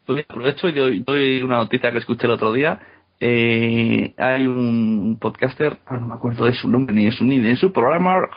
Pues 0.07 0.25
aprovecho 0.29 0.69
y 0.69 0.73
doy, 0.73 0.99
doy 1.01 1.43
una 1.43 1.57
noticia 1.57 1.93
que 1.93 1.99
escuché 1.99 2.27
el 2.27 2.33
otro 2.33 2.53
día. 2.53 2.81
Eh, 3.21 4.15
hay 4.17 4.47
un 4.47 5.19
podcaster, 5.21 5.79
ah, 5.87 5.97
no 5.99 6.07
me 6.09 6.15
acuerdo 6.15 6.47
de 6.47 6.55
su 6.55 6.69
nombre 6.69 6.95
ni 6.95 7.05
de 7.05 7.13
su 7.13 7.25
ni 7.25 7.39
de 7.39 7.57
su 7.57 7.73
programa, 7.73 8.29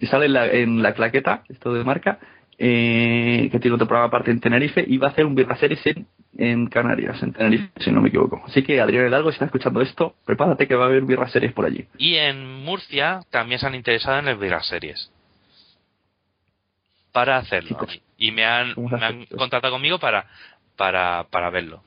y 0.00 0.06
sale 0.06 0.26
en 0.26 0.32
la, 0.32 0.46
en 0.46 0.82
la 0.82 0.94
claqueta, 0.94 1.42
esto 1.48 1.74
de 1.74 1.82
marca, 1.84 2.18
eh, 2.58 3.48
que 3.52 3.58
tiene 3.60 3.74
otro 3.74 3.86
programa 3.86 4.08
aparte 4.08 4.30
en 4.30 4.40
Tenerife, 4.40 4.84
y 4.86 4.96
va 4.98 5.08
a 5.08 5.10
hacer 5.10 5.26
un 5.26 5.34
Birra 5.34 5.56
Series 5.56 5.84
en, 5.86 6.06
en 6.38 6.66
Canarias, 6.68 7.22
en 7.22 7.32
Tenerife, 7.32 7.68
si 7.80 7.90
no 7.92 8.00
me 8.00 8.08
equivoco. 8.08 8.42
Así 8.46 8.62
que 8.62 8.80
Adrián 8.80 9.06
Hidalgo, 9.08 9.30
si 9.30 9.34
está 9.34 9.44
escuchando 9.46 9.80
esto, 9.82 10.14
prepárate 10.24 10.66
que 10.66 10.74
va 10.74 10.84
a 10.84 10.88
haber 10.88 11.02
Birra 11.02 11.28
Series 11.28 11.52
por 11.52 11.66
allí. 11.66 11.86
Y 11.98 12.14
en 12.16 12.64
Murcia 12.64 13.20
también 13.30 13.60
se 13.60 13.66
han 13.66 13.74
interesado 13.74 14.18
en 14.18 14.26
las 14.26 14.38
birras 14.38 14.66
series. 14.66 15.10
Para 17.12 17.38
hacerlo. 17.38 17.68
Chicos, 17.70 18.00
Y 18.18 18.30
me 18.30 18.44
han, 18.44 18.74
¿cómo 18.74 18.90
se 18.90 18.96
me 18.96 19.04
han 19.06 19.26
contratado 19.26 19.72
conmigo 19.74 19.98
para, 19.98 20.26
para, 20.76 21.24
para 21.30 21.50
verlo. 21.50 21.82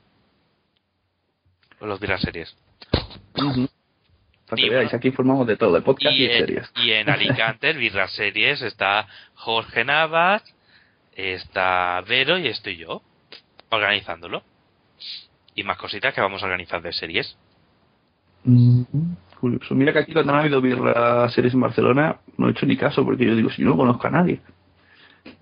Los 1.80 1.98
birras 2.00 2.20
series. 2.20 2.54
Para 3.32 4.56
que 4.56 4.66
Y 4.66 4.68
veáis, 4.68 4.92
aquí 4.92 5.08
informamos 5.08 5.46
de 5.46 5.56
todo, 5.56 5.72
de 5.74 5.82
podcast 5.82 6.14
y, 6.16 6.22
Y 6.22 6.26
en, 6.26 6.38
series. 6.38 6.72
y 6.76 6.90
en 6.90 7.08
Alicante, 7.08 7.70
el 7.70 7.78
birras 7.78 8.12
series, 8.12 8.60
está 8.62 9.06
Jorge 9.34 9.84
Navas, 9.84 10.42
está 11.20 12.02
Vero 12.06 12.38
y 12.38 12.48
estoy 12.48 12.76
yo. 12.76 13.02
Organizándolo. 13.70 14.42
Y 15.54 15.62
más 15.62 15.76
cositas 15.78 16.14
que 16.14 16.20
vamos 16.20 16.42
a 16.42 16.46
organizar 16.46 16.80
de 16.82 16.92
series. 16.92 17.36
Mm, 18.44 18.82
Curioso. 19.40 19.74
Mira 19.74 19.92
que 19.92 20.00
aquí 20.00 20.12
cuando 20.12 20.32
han 20.34 20.40
habido 20.40 20.60
series 21.30 21.54
en 21.54 21.60
Barcelona 21.60 22.18
no 22.36 22.48
he 22.48 22.50
hecho 22.52 22.66
ni 22.66 22.76
caso 22.76 23.04
porque 23.04 23.24
yo 23.24 23.34
digo, 23.34 23.50
si 23.50 23.62
no 23.62 23.76
conozco 23.76 24.06
a 24.06 24.10
nadie. 24.10 24.40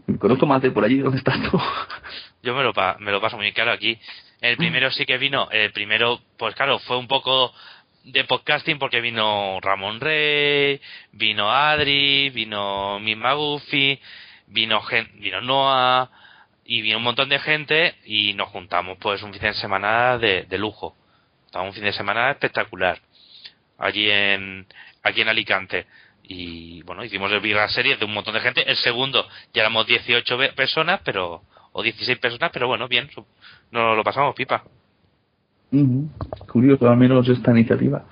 Me 0.06 0.18
conozco 0.18 0.46
más 0.46 0.62
de 0.62 0.70
por 0.70 0.84
allí 0.84 0.98
donde 0.98 1.18
estás 1.18 1.38
tú. 1.50 1.60
Yo 2.42 2.54
me 2.54 2.62
lo, 2.62 2.72
pa- 2.72 2.96
me 3.00 3.10
lo 3.10 3.20
paso 3.20 3.36
muy 3.36 3.52
claro 3.52 3.72
aquí. 3.72 3.98
El 4.40 4.56
primero 4.56 4.90
sí 4.92 5.04
que 5.04 5.18
vino, 5.18 5.48
el 5.50 5.72
primero, 5.72 6.20
pues 6.38 6.54
claro, 6.54 6.78
fue 6.78 6.96
un 6.96 7.08
poco 7.08 7.52
de 8.04 8.24
podcasting 8.24 8.78
porque 8.78 9.00
vino 9.00 9.58
Ramón 9.60 10.00
Rey, 10.00 10.80
vino 11.12 11.50
Adri, 11.50 12.30
vino 12.30 12.98
Misma 13.00 13.32
Goofy, 13.34 14.00
vino, 14.50 14.80
gen- 14.82 15.10
vino 15.20 15.40
Noah 15.40 16.10
y 16.64 16.82
vino 16.82 16.98
un 16.98 17.04
montón 17.04 17.28
de 17.28 17.38
gente 17.38 17.94
y 18.04 18.34
nos 18.34 18.48
juntamos 18.48 18.98
pues 19.00 19.22
un 19.22 19.32
fin 19.32 19.42
de 19.42 19.54
semana 19.54 20.18
de, 20.18 20.44
de 20.44 20.58
lujo. 20.58 20.96
Estaba 21.46 21.64
un 21.64 21.72
fin 21.72 21.84
de 21.84 21.92
semana 21.92 22.30
espectacular 22.30 22.98
allí 23.78 24.10
en 24.10 24.66
aquí 25.02 25.20
en 25.22 25.28
Alicante 25.28 25.86
y 26.24 26.82
bueno 26.82 27.04
hicimos 27.04 27.30
el 27.32 27.40
Birra 27.40 27.68
Series 27.68 27.98
de 27.98 28.04
un 28.04 28.12
montón 28.12 28.34
de 28.34 28.40
gente 28.40 28.68
el 28.68 28.76
segundo 28.76 29.26
ya 29.54 29.62
éramos 29.62 29.86
18 29.86 30.36
ve- 30.36 30.52
personas 30.52 31.00
pero 31.04 31.42
o 31.72 31.82
16 31.82 32.18
personas 32.18 32.50
pero 32.52 32.66
bueno 32.66 32.88
bien 32.88 33.08
su- 33.10 33.24
no 33.70 33.94
lo 33.94 34.02
pasamos 34.04 34.34
pipa 34.34 34.64
Ujú. 35.70 36.08
Curioso, 36.50 36.88
al 36.88 36.96
menos 36.96 37.28
esta 37.28 37.50
iniciativa. 37.52 38.04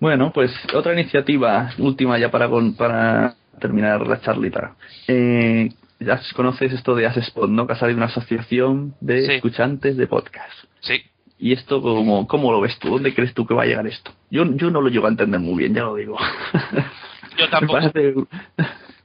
Bueno, 0.00 0.32
pues 0.32 0.50
otra 0.74 0.92
iniciativa, 0.92 1.70
última 1.78 2.18
ya 2.18 2.30
para, 2.32 2.48
para 2.76 3.36
terminar 3.60 4.06
la 4.06 4.20
charlita. 4.20 4.74
Eh, 5.08 5.70
ya 6.00 6.20
conoces 6.34 6.72
esto 6.72 6.94
de 6.94 7.06
Asespot, 7.06 7.48
¿no? 7.48 7.66
Que 7.66 7.74
ha 7.74 7.76
salido 7.76 7.96
una 7.98 8.06
asociación 8.06 8.94
de 9.00 9.26
Sí. 9.26 9.32
escuchantes 9.34 9.96
de 9.96 10.06
podcast. 10.06 10.52
sí 10.80 11.02
¿Y 11.38 11.52
esto 11.52 11.82
cómo, 11.82 12.26
cómo 12.28 12.52
lo 12.52 12.60
ves 12.60 12.78
tú? 12.78 12.88
¿Dónde 12.90 13.14
crees 13.14 13.34
tú 13.34 13.44
que 13.46 13.54
va 13.54 13.64
a 13.64 13.66
llegar 13.66 13.84
esto? 13.88 14.12
Yo, 14.30 14.44
yo 14.54 14.70
no 14.70 14.80
lo 14.80 14.88
llego 14.88 15.06
a 15.06 15.10
entender 15.10 15.40
muy 15.40 15.58
bien, 15.58 15.74
ya 15.74 15.82
lo 15.82 15.96
digo. 15.96 16.16
Yo 17.36 17.48
tampoco. 17.48 17.80
parece- 17.80 18.14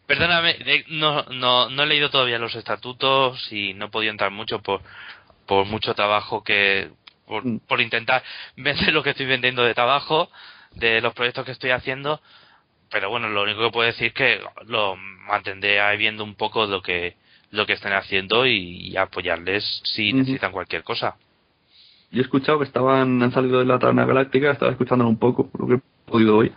Perdóname, 0.05 0.55
no, 0.89 1.23
no, 1.31 1.69
no 1.69 1.83
he 1.83 1.85
leído 1.87 2.09
todavía 2.09 2.37
los 2.39 2.55
estatutos 2.55 3.51
y 3.51 3.73
no 3.73 3.85
he 3.85 3.89
podido 3.89 4.11
entrar 4.11 4.31
mucho 4.31 4.61
por, 4.61 4.81
por 5.45 5.65
mucho 5.65 5.93
trabajo 5.95 6.43
que, 6.43 6.89
por, 7.25 7.43
Mm. 7.45 7.59
por 7.67 7.81
intentar 7.81 8.23
vender 8.55 8.93
lo 8.93 9.03
que 9.03 9.09
estoy 9.11 9.25
vendiendo 9.25 9.63
de 9.63 9.73
trabajo, 9.73 10.29
de 10.75 11.01
los 11.01 11.13
proyectos 11.13 11.43
que 11.45 11.51
estoy 11.51 11.71
haciendo. 11.71 12.21
Pero 12.91 13.09
bueno, 13.09 13.29
lo 13.29 13.43
único 13.43 13.61
que 13.63 13.71
puedo 13.71 13.87
decir 13.87 14.07
es 14.07 14.13
que 14.13 14.39
lo 14.65 14.95
mantendré 14.95 15.79
ahí 15.81 15.97
viendo 15.97 16.23
un 16.23 16.35
poco 16.35 16.65
lo 16.67 16.81
que, 16.81 17.15
lo 17.51 17.65
que 17.65 17.73
estén 17.73 17.93
haciendo 17.93 18.45
y, 18.45 18.87
y 18.89 18.97
apoyarles 18.97 19.81
si 19.83 20.13
necesitan 20.13 20.51
cualquier 20.51 20.83
cosa. 20.83 21.15
Yo 22.11 22.19
he 22.19 22.23
escuchado 22.23 22.59
que 22.59 22.63
estaban, 22.65 23.21
han 23.21 23.31
salido 23.33 23.59
de 23.59 23.65
la 23.65 23.79
Trana 23.79 24.05
Galáctica, 24.05 24.51
estaba 24.51 24.71
escuchándolo 24.71 25.09
un 25.09 25.19
poco, 25.19 25.49
lo 25.59 25.67
que 25.67 25.73
he 25.75 25.81
podido 26.09 26.37
hoy. 26.37 26.53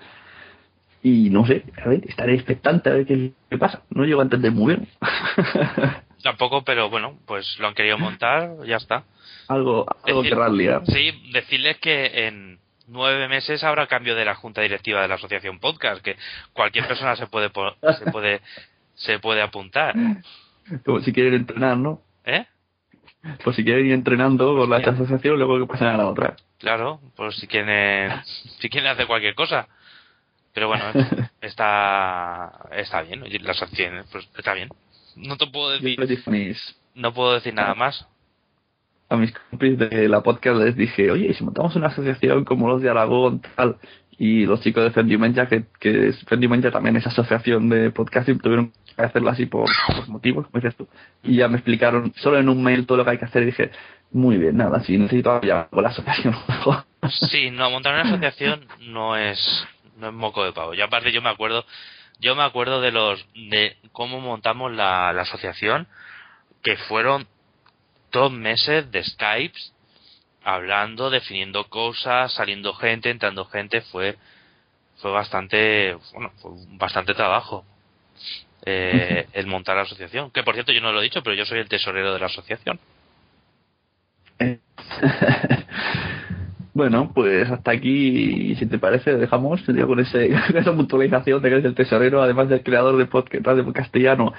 Y 1.03 1.31
no 1.31 1.47
sé, 1.47 1.65
a 1.83 1.89
ver, 1.89 2.03
estaré 2.07 2.35
expectante 2.35 2.91
a 2.91 2.93
ver 2.93 3.07
qué, 3.07 3.33
qué 3.49 3.59
pasa. 3.59 3.83
No 3.91 4.05
llego 4.05 4.21
a 4.21 4.25
entender 4.25 4.53
muy 4.53 4.77
bien. 4.77 4.89
Tampoco, 6.23 6.63
pero 6.63 6.91
bueno, 6.91 7.19
pues 7.27 7.59
lo 7.59 7.67
han 7.69 7.75
querido 7.75 7.99
montar, 7.99 8.51
ya 8.67 8.77
está. 8.77 9.05
algo 9.49 9.87
algo 10.05 10.23
Decir- 10.23 10.29
querrán 10.35 10.57
liar. 10.57 10.83
Sí, 10.87 11.11
decirles 11.33 11.79
que 11.79 12.27
en 12.29 12.59
nueve 12.91 13.29
meses 13.29 13.63
habrá 13.65 13.87
cambio 13.87 14.15
de 14.15 14.25
la 14.25 14.35
junta 14.35 14.61
directiva 14.61 15.01
de 15.01 15.09
la 15.09 15.15
asociación 15.15 15.59
podcast, 15.59 16.03
que 16.03 16.17
cualquier 16.53 16.87
persona 16.87 17.17
se 17.17 17.27
puede 17.27 17.51
se 17.99 18.11
puede 18.11 18.41
se 18.95 19.19
puede 19.19 19.41
apuntar, 19.41 19.95
Como 20.85 21.01
si 21.01 21.13
quieren 21.13 21.35
entrenar, 21.35 21.77
¿no? 21.77 22.03
¿eh? 22.25 22.47
Pues 23.45 23.57
si 23.57 23.65
quieren 23.65 23.87
ir 23.87 23.93
entrenando 23.93 24.57
con 24.57 24.71
la 24.71 24.79
asociación, 24.79 25.37
luego 25.37 25.59
que 25.59 25.67
pasen 25.67 25.89
a 25.89 25.97
la 25.97 26.07
otra. 26.07 26.37
Claro, 26.59 27.01
pues 27.17 27.37
si 27.37 27.47
quieren 27.47 28.13
si 28.61 28.69
quieren 28.69 28.91
hacer 28.91 29.07
cualquier 29.07 29.35
cosa. 29.35 29.69
Pero 30.53 30.69
bueno, 30.69 30.85
está 31.41 32.53
está 32.73 33.03
bien, 33.03 33.23
oye, 33.23 33.39
la 33.39 33.53
asociación 33.53 34.05
pues 34.11 34.29
está 34.37 34.55
bien. 34.55 34.69
No 35.17 35.37
te 35.37 35.47
puedo 35.47 35.71
decir 35.71 35.99
no 36.95 37.15
puedo 37.15 37.35
decir 37.35 37.55
nada 37.55 37.75
más. 37.75 38.07
A 39.11 39.17
mis 39.17 39.33
compis 39.33 39.77
de 39.77 40.09
la 40.09 40.23
podcast, 40.23 40.61
les 40.61 40.77
dije, 40.77 41.11
oye, 41.11 41.27
¿y 41.27 41.35
si 41.35 41.45
montamos 41.45 41.75
una 41.75 41.89
asociación 41.89 42.45
como 42.45 42.69
los 42.69 42.81
de 42.81 42.91
Aragón, 42.91 43.43
tal, 43.57 43.77
y 44.17 44.47
los 44.47 44.61
chicos 44.61 44.85
de 44.85 44.93
Fendimentia, 44.93 45.47
que, 45.47 45.65
que 45.81 46.13
Fendimentia 46.29 46.71
también 46.71 46.97
es 46.97 47.07
asociación 47.07 47.69
de 47.69 47.91
podcasting, 47.91 48.39
tuvieron 48.39 48.73
que 48.95 49.03
hacerlo 49.03 49.31
así 49.31 49.47
por, 49.47 49.69
por 49.87 50.09
motivos, 50.09 50.47
como 50.47 50.61
dices 50.61 50.77
tú. 50.77 50.89
Y 51.25 51.37
ya 51.37 51.49
me 51.49 51.57
explicaron 51.57 52.13
solo 52.17 52.39
en 52.39 52.49
un 52.49 52.63
mail 52.63 52.87
todo 52.87 52.99
lo 52.99 53.05
que 53.05 53.11
hay 53.11 53.19
que 53.19 53.25
hacer 53.25 53.43
y 53.43 53.47
dije, 53.47 53.73
muy 54.13 54.37
bien, 54.37 54.57
nada, 54.57 54.81
si 54.81 54.97
necesito 54.97 55.33
apoyar 55.33 55.69
con 55.71 55.83
la 55.83 55.89
asociación. 55.89 56.37
Sí, 57.31 57.51
no, 57.51 57.71
montar 57.71 57.95
una 57.95 58.03
asociación 58.03 58.67
no 58.81 59.17
es, 59.17 59.67
no 59.97 60.09
es 60.09 60.15
moco 60.15 60.45
de 60.45 60.53
pavo. 60.53 60.75
Yo 60.75 60.85
aparte 60.85 61.11
yo 61.11 61.23
me 61.23 61.31
acuerdo, 61.31 61.65
yo 62.21 62.37
me 62.37 62.43
acuerdo 62.43 62.81
de 62.81 62.93
los, 62.93 63.27
de 63.35 63.77
cómo 63.91 64.21
montamos 64.21 64.71
la, 64.71 65.13
la 65.15 65.23
asociación, 65.23 65.89
que 66.63 66.77
fueron 66.77 67.27
dos 68.11 68.33
meses 68.33 68.91
de 68.91 69.03
Skypes, 69.03 69.73
hablando, 70.43 71.11
definiendo 71.11 71.65
cosas, 71.65 72.33
saliendo 72.33 72.75
gente, 72.75 73.11
entrando 73.11 73.45
gente, 73.45 73.81
fue, 73.83 74.17
fue 74.97 75.11
bastante, 75.11 75.97
bueno, 76.13 76.31
fue 76.41 76.53
bastante 76.79 77.15
trabajo. 77.15 77.65
Eh, 78.67 79.27
el 79.33 79.47
montar 79.47 79.77
la 79.77 79.83
asociación, 79.83 80.31
que 80.31 80.43
por 80.43 80.53
cierto 80.53 80.71
yo 80.71 80.83
no 80.83 80.93
lo 80.93 81.01
he 81.01 81.05
dicho, 81.05 81.23
pero 81.23 81.35
yo 81.35 81.47
soy 81.47 81.61
el 81.61 81.69
tesorero 81.69 82.13
de 82.13 82.21
la 82.21 82.27
asociación. 82.27 82.79
Bueno, 86.73 87.11
pues 87.13 87.51
hasta 87.51 87.73
aquí, 87.73 88.55
si 88.55 88.67
te 88.67 88.79
parece, 88.79 89.17
dejamos 89.17 89.61
con, 89.63 90.01
ese, 90.01 90.31
con 90.47 90.57
esa 90.57 90.73
puntualización 90.75 91.43
de 91.43 91.49
que 91.49 91.55
eres 91.57 91.67
el 91.67 91.75
tesorero, 91.75 92.23
además 92.23 92.49
del 92.49 92.63
creador 92.63 92.97
de 92.97 93.07
podcast 93.07 93.45
de 93.45 93.73
castellano. 93.73 94.33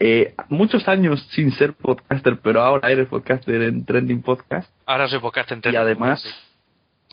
Eh, 0.00 0.34
muchos 0.48 0.86
años 0.86 1.26
sin 1.32 1.50
ser 1.52 1.74
podcaster, 1.74 2.38
pero 2.40 2.62
ahora 2.62 2.90
eres 2.90 3.08
podcaster 3.08 3.62
en 3.62 3.84
Trending 3.84 4.22
Podcast. 4.22 4.70
Ahora 4.86 5.08
soy 5.08 5.18
podcast 5.18 5.50
en 5.50 5.60
Y 5.64 5.76
además, 5.76 6.24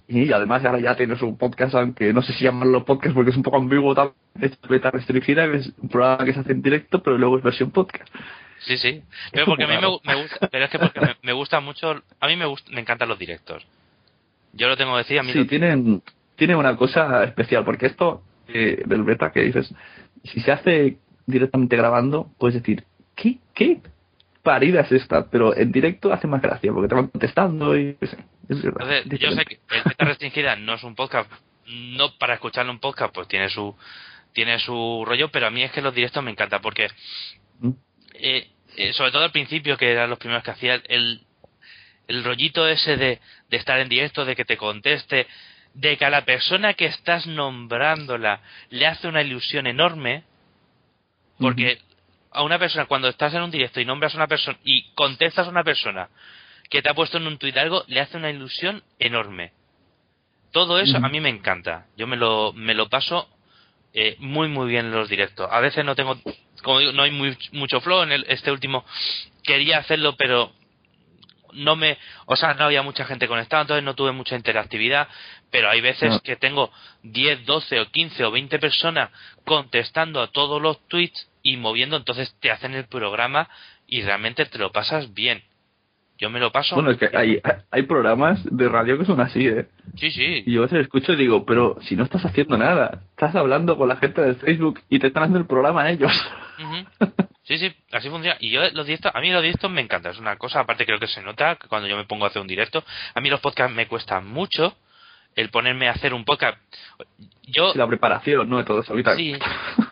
y 0.07 0.31
además 0.31 0.63
ahora 0.63 0.79
ya 0.79 0.95
tienes 0.95 1.21
un 1.23 1.35
podcast, 1.37 1.73
aunque 1.73 2.13
no 2.13 2.21
sé 2.21 2.33
si 2.33 2.43
llamarlo 2.43 2.85
podcast 2.85 3.15
porque 3.15 3.31
es 3.31 3.37
un 3.37 3.43
poco 3.43 3.57
ambiguo, 3.57 3.95
también, 3.95 4.15
es 4.39 4.59
beta 4.69 4.91
restringida, 4.91 5.49
que 5.49 5.57
es 5.57 5.73
un 5.81 5.89
programa 5.89 6.25
que 6.25 6.33
se 6.33 6.41
hace 6.41 6.51
en 6.51 6.61
directo, 6.61 7.01
pero 7.01 7.17
luego 7.17 7.37
es 7.37 7.43
versión 7.43 7.71
podcast. 7.71 8.07
Sí, 8.59 8.77
sí. 8.77 9.01
Pero 9.31 9.47
porque 9.47 9.63
a 9.63 9.67
mí 9.67 9.75
me, 9.75 10.13
me 10.13 10.21
gusta, 10.21 10.47
pero 10.47 10.65
es 10.65 10.71
que 10.71 10.79
porque 10.79 11.01
me, 11.01 11.15
me 11.23 11.33
gusta 11.33 11.59
mucho, 11.59 12.03
a 12.19 12.27
mí 12.27 12.35
me 12.35 12.45
gusta, 12.45 12.71
me 12.71 12.81
encantan 12.81 13.09
los 13.09 13.17
directos. 13.17 13.65
Yo 14.53 14.67
lo 14.67 14.77
tengo 14.77 14.93
que 14.93 14.99
decir, 14.99 15.19
a 15.19 15.23
mí 15.23 15.33
Sí, 15.33 15.45
tienen, 15.45 16.03
tiene 16.35 16.55
una 16.55 16.77
cosa 16.77 17.23
especial, 17.23 17.65
porque 17.65 17.87
esto 17.87 18.21
eh, 18.47 18.83
del 18.85 19.03
beta 19.03 19.31
que 19.31 19.41
dices, 19.41 19.73
si 20.23 20.39
se 20.41 20.51
hace 20.51 20.97
directamente 21.25 21.77
grabando, 21.77 22.29
puedes 22.37 22.55
decir, 22.55 22.83
¿qué, 23.15 23.39
qué 23.53 23.81
parida 24.43 24.81
es 24.81 24.91
esta? 24.91 25.29
Pero 25.29 25.55
en 25.55 25.71
directo 25.71 26.13
hace 26.13 26.27
más 26.27 26.41
gracia, 26.41 26.71
porque 26.71 26.87
te 26.87 26.95
van 26.95 27.07
contestando 27.07 27.77
y 27.77 27.93
pues, 27.93 28.15
Es 28.49 28.61
verdad. 28.61 28.97
Entonces, 28.97 29.19
yo 29.19 29.31
sé 29.31 29.45
que 29.45 29.55
el 29.55 29.83
Beta 29.83 30.05
Restringida 30.05 30.55
no 30.55 30.75
es 30.75 30.83
un 30.83 30.95
podcast, 30.95 31.31
no 31.67 32.17
para 32.17 32.35
escucharlo 32.35 32.71
un 32.71 32.79
podcast, 32.79 33.13
pues 33.13 33.27
tiene 33.27 33.49
su 33.49 33.75
tiene 34.33 34.59
su 34.59 35.03
rollo, 35.07 35.29
pero 35.29 35.47
a 35.47 35.49
mí 35.49 35.63
es 35.63 35.71
que 35.71 35.81
los 35.81 35.95
directos 35.95 36.21
me 36.21 36.29
encantan 36.29 36.61
porque 36.61 36.89
eh, 38.15 38.49
eh, 38.77 38.93
sobre 38.93 39.11
todo 39.11 39.23
al 39.23 39.31
principio, 39.31 39.77
que 39.77 39.91
eran 39.91 40.09
los 40.09 40.19
primeros 40.19 40.43
que 40.43 40.51
hacía, 40.51 40.81
el, 40.89 41.21
el 42.07 42.23
rollito 42.23 42.67
ese 42.67 42.97
de, 42.97 43.19
de 43.49 43.57
estar 43.57 43.79
en 43.79 43.89
directo, 43.89 44.25
de 44.25 44.35
que 44.35 44.45
te 44.45 44.57
conteste, 44.57 45.27
de 45.73 45.97
que 45.97 46.05
a 46.05 46.09
la 46.09 46.25
persona 46.25 46.73
que 46.73 46.85
estás 46.85 47.27
nombrándola 47.27 48.41
le 48.69 48.87
hace 48.87 49.07
una 49.07 49.21
ilusión 49.21 49.67
enorme, 49.67 50.23
porque 51.39 51.79
a 52.31 52.43
una 52.43 52.59
persona, 52.59 52.85
cuando 52.85 53.07
estás 53.07 53.33
en 53.33 53.41
un 53.41 53.51
directo 53.51 53.79
y 53.79 53.85
nombras 53.85 54.13
a 54.13 54.17
una 54.17 54.27
persona 54.27 54.57
y 54.63 54.83
contestas 54.93 55.47
a 55.47 55.49
una 55.49 55.63
persona 55.63 56.09
que 56.69 56.81
te 56.81 56.89
ha 56.89 56.93
puesto 56.93 57.17
en 57.17 57.27
un 57.27 57.37
tuit 57.37 57.55
algo, 57.57 57.83
le 57.87 57.99
hace 57.99 58.17
una 58.17 58.29
ilusión 58.29 58.83
enorme. 58.99 59.51
Todo 60.51 60.79
eso 60.79 60.97
a 60.97 61.09
mí 61.09 61.19
me 61.19 61.29
encanta. 61.29 61.85
Yo 61.97 62.07
me 62.07 62.15
lo, 62.15 62.53
me 62.53 62.73
lo 62.73 62.87
paso 62.89 63.29
eh, 63.93 64.15
muy, 64.19 64.47
muy 64.47 64.67
bien 64.69 64.85
en 64.87 64.91
los 64.91 65.09
directos. 65.09 65.47
A 65.51 65.59
veces 65.59 65.83
no 65.85 65.95
tengo, 65.95 66.17
como 66.63 66.79
digo, 66.79 66.91
no 66.93 67.03
hay 67.03 67.11
muy- 67.11 67.37
mucho 67.53 67.79
flow. 67.81 68.03
En 68.03 68.11
el- 68.11 68.25
este 68.29 68.51
último 68.51 68.83
quería 69.43 69.77
hacerlo, 69.79 70.15
pero 70.17 70.51
no 71.55 71.75
me, 71.75 71.97
o 72.25 72.35
sea, 72.35 72.53
no 72.53 72.65
había 72.65 72.81
mucha 72.81 73.05
gente 73.05 73.27
conectada, 73.27 73.61
entonces 73.63 73.83
no 73.83 73.95
tuve 73.95 74.11
mucha 74.11 74.35
interactividad, 74.35 75.07
pero 75.51 75.69
hay 75.69 75.81
veces 75.81 76.11
No. 76.11 76.19
que 76.21 76.35
tengo 76.35 76.71
10, 77.03 77.45
12 77.45 77.79
o 77.79 77.85
15 77.91 78.23
o 78.25 78.31
20 78.31 78.59
personas 78.59 79.09
contestando 79.43 80.21
a 80.21 80.27
todos 80.27 80.61
los 80.61 80.85
tweets 80.87 81.29
y 81.43 81.57
moviendo, 81.57 81.95
entonces 81.97 82.35
te 82.39 82.51
hacen 82.51 82.73
el 82.73 82.85
programa 82.85 83.49
y 83.87 84.01
realmente 84.01 84.45
te 84.45 84.57
lo 84.57 84.71
pasas 84.71 85.13
bien. 85.13 85.43
Yo 86.17 86.29
me 86.29 86.39
lo 86.39 86.49
paso. 86.49 86.75
Bueno, 86.75 86.91
es 86.91 86.97
que 86.97 87.09
hay, 87.13 87.41
hay 87.71 87.81
programas 87.83 88.39
de 88.45 88.69
radio 88.69 88.97
que 88.97 89.03
son 89.03 89.19
así, 89.19 89.47
¿eh? 89.47 89.67
Sí, 89.97 90.11
sí. 90.11 90.43
Y 90.45 90.53
yo 90.53 90.61
a 90.61 90.63
veces 90.63 90.79
escucho 90.79 91.11
y 91.11 91.17
digo, 91.17 91.45
pero 91.45 91.77
si 91.81 91.97
no 91.97 92.05
estás 92.05 92.23
haciendo 92.25 92.57
nada, 92.57 93.01
estás 93.09 93.35
hablando 93.35 93.77
con 93.77 93.89
la 93.89 93.97
gente 93.97 94.21
del 94.21 94.37
Facebook 94.37 94.79
y 94.89 94.99
te 94.99 95.07
están 95.07 95.23
haciendo 95.23 95.39
el 95.39 95.45
programa 95.45 95.89
ellos. 95.91 96.13
Ujú. 96.57 96.85
Sí, 97.45 97.59
sí, 97.59 97.73
así 97.91 98.09
funciona. 98.09 98.37
Y 98.39 98.49
yo 98.49 98.61
los 98.71 98.87
directos, 98.87 99.11
a 99.13 99.21
mí 99.21 99.31
los 99.31 99.41
directos 99.41 99.69
me 99.69 99.81
encantan. 99.81 100.11
Es 100.11 100.19
una 100.19 100.35
cosa, 100.35 100.61
aparte 100.61 100.85
creo 100.85 100.99
que 100.99 101.07
se 101.07 101.21
nota 101.21 101.55
que 101.55 101.67
cuando 101.67 101.87
yo 101.87 101.95
me 101.95 102.05
pongo 102.05 102.25
a 102.25 102.29
hacer 102.29 102.41
un 102.41 102.47
directo. 102.47 102.83
A 103.13 103.21
mí 103.21 103.29
los 103.29 103.39
podcasts 103.39 103.75
me 103.75 103.87
cuestan 103.87 104.27
mucho 104.27 104.75
el 105.35 105.49
ponerme 105.49 105.87
a 105.87 105.91
hacer 105.91 106.13
un 106.13 106.25
podcast. 106.25 106.57
Yo, 107.43 107.73
La 107.75 107.87
preparación, 107.87 108.49
¿no? 108.49 108.57
De 108.57 108.63
todo 108.63 108.81
eso. 108.81 108.93
ahorita. 108.93 109.15
sí, 109.15 109.33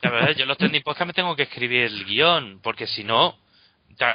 la 0.01 0.09
verdad, 0.09 0.35
yo 0.35 0.45
los 0.45 0.57
trending 0.57 0.81
podcasts 0.81 1.07
me 1.07 1.13
tengo 1.13 1.35
que 1.35 1.43
escribir 1.43 1.83
el 1.83 2.05
guion, 2.05 2.59
porque 2.63 2.87
si 2.87 3.03
no, 3.03 3.37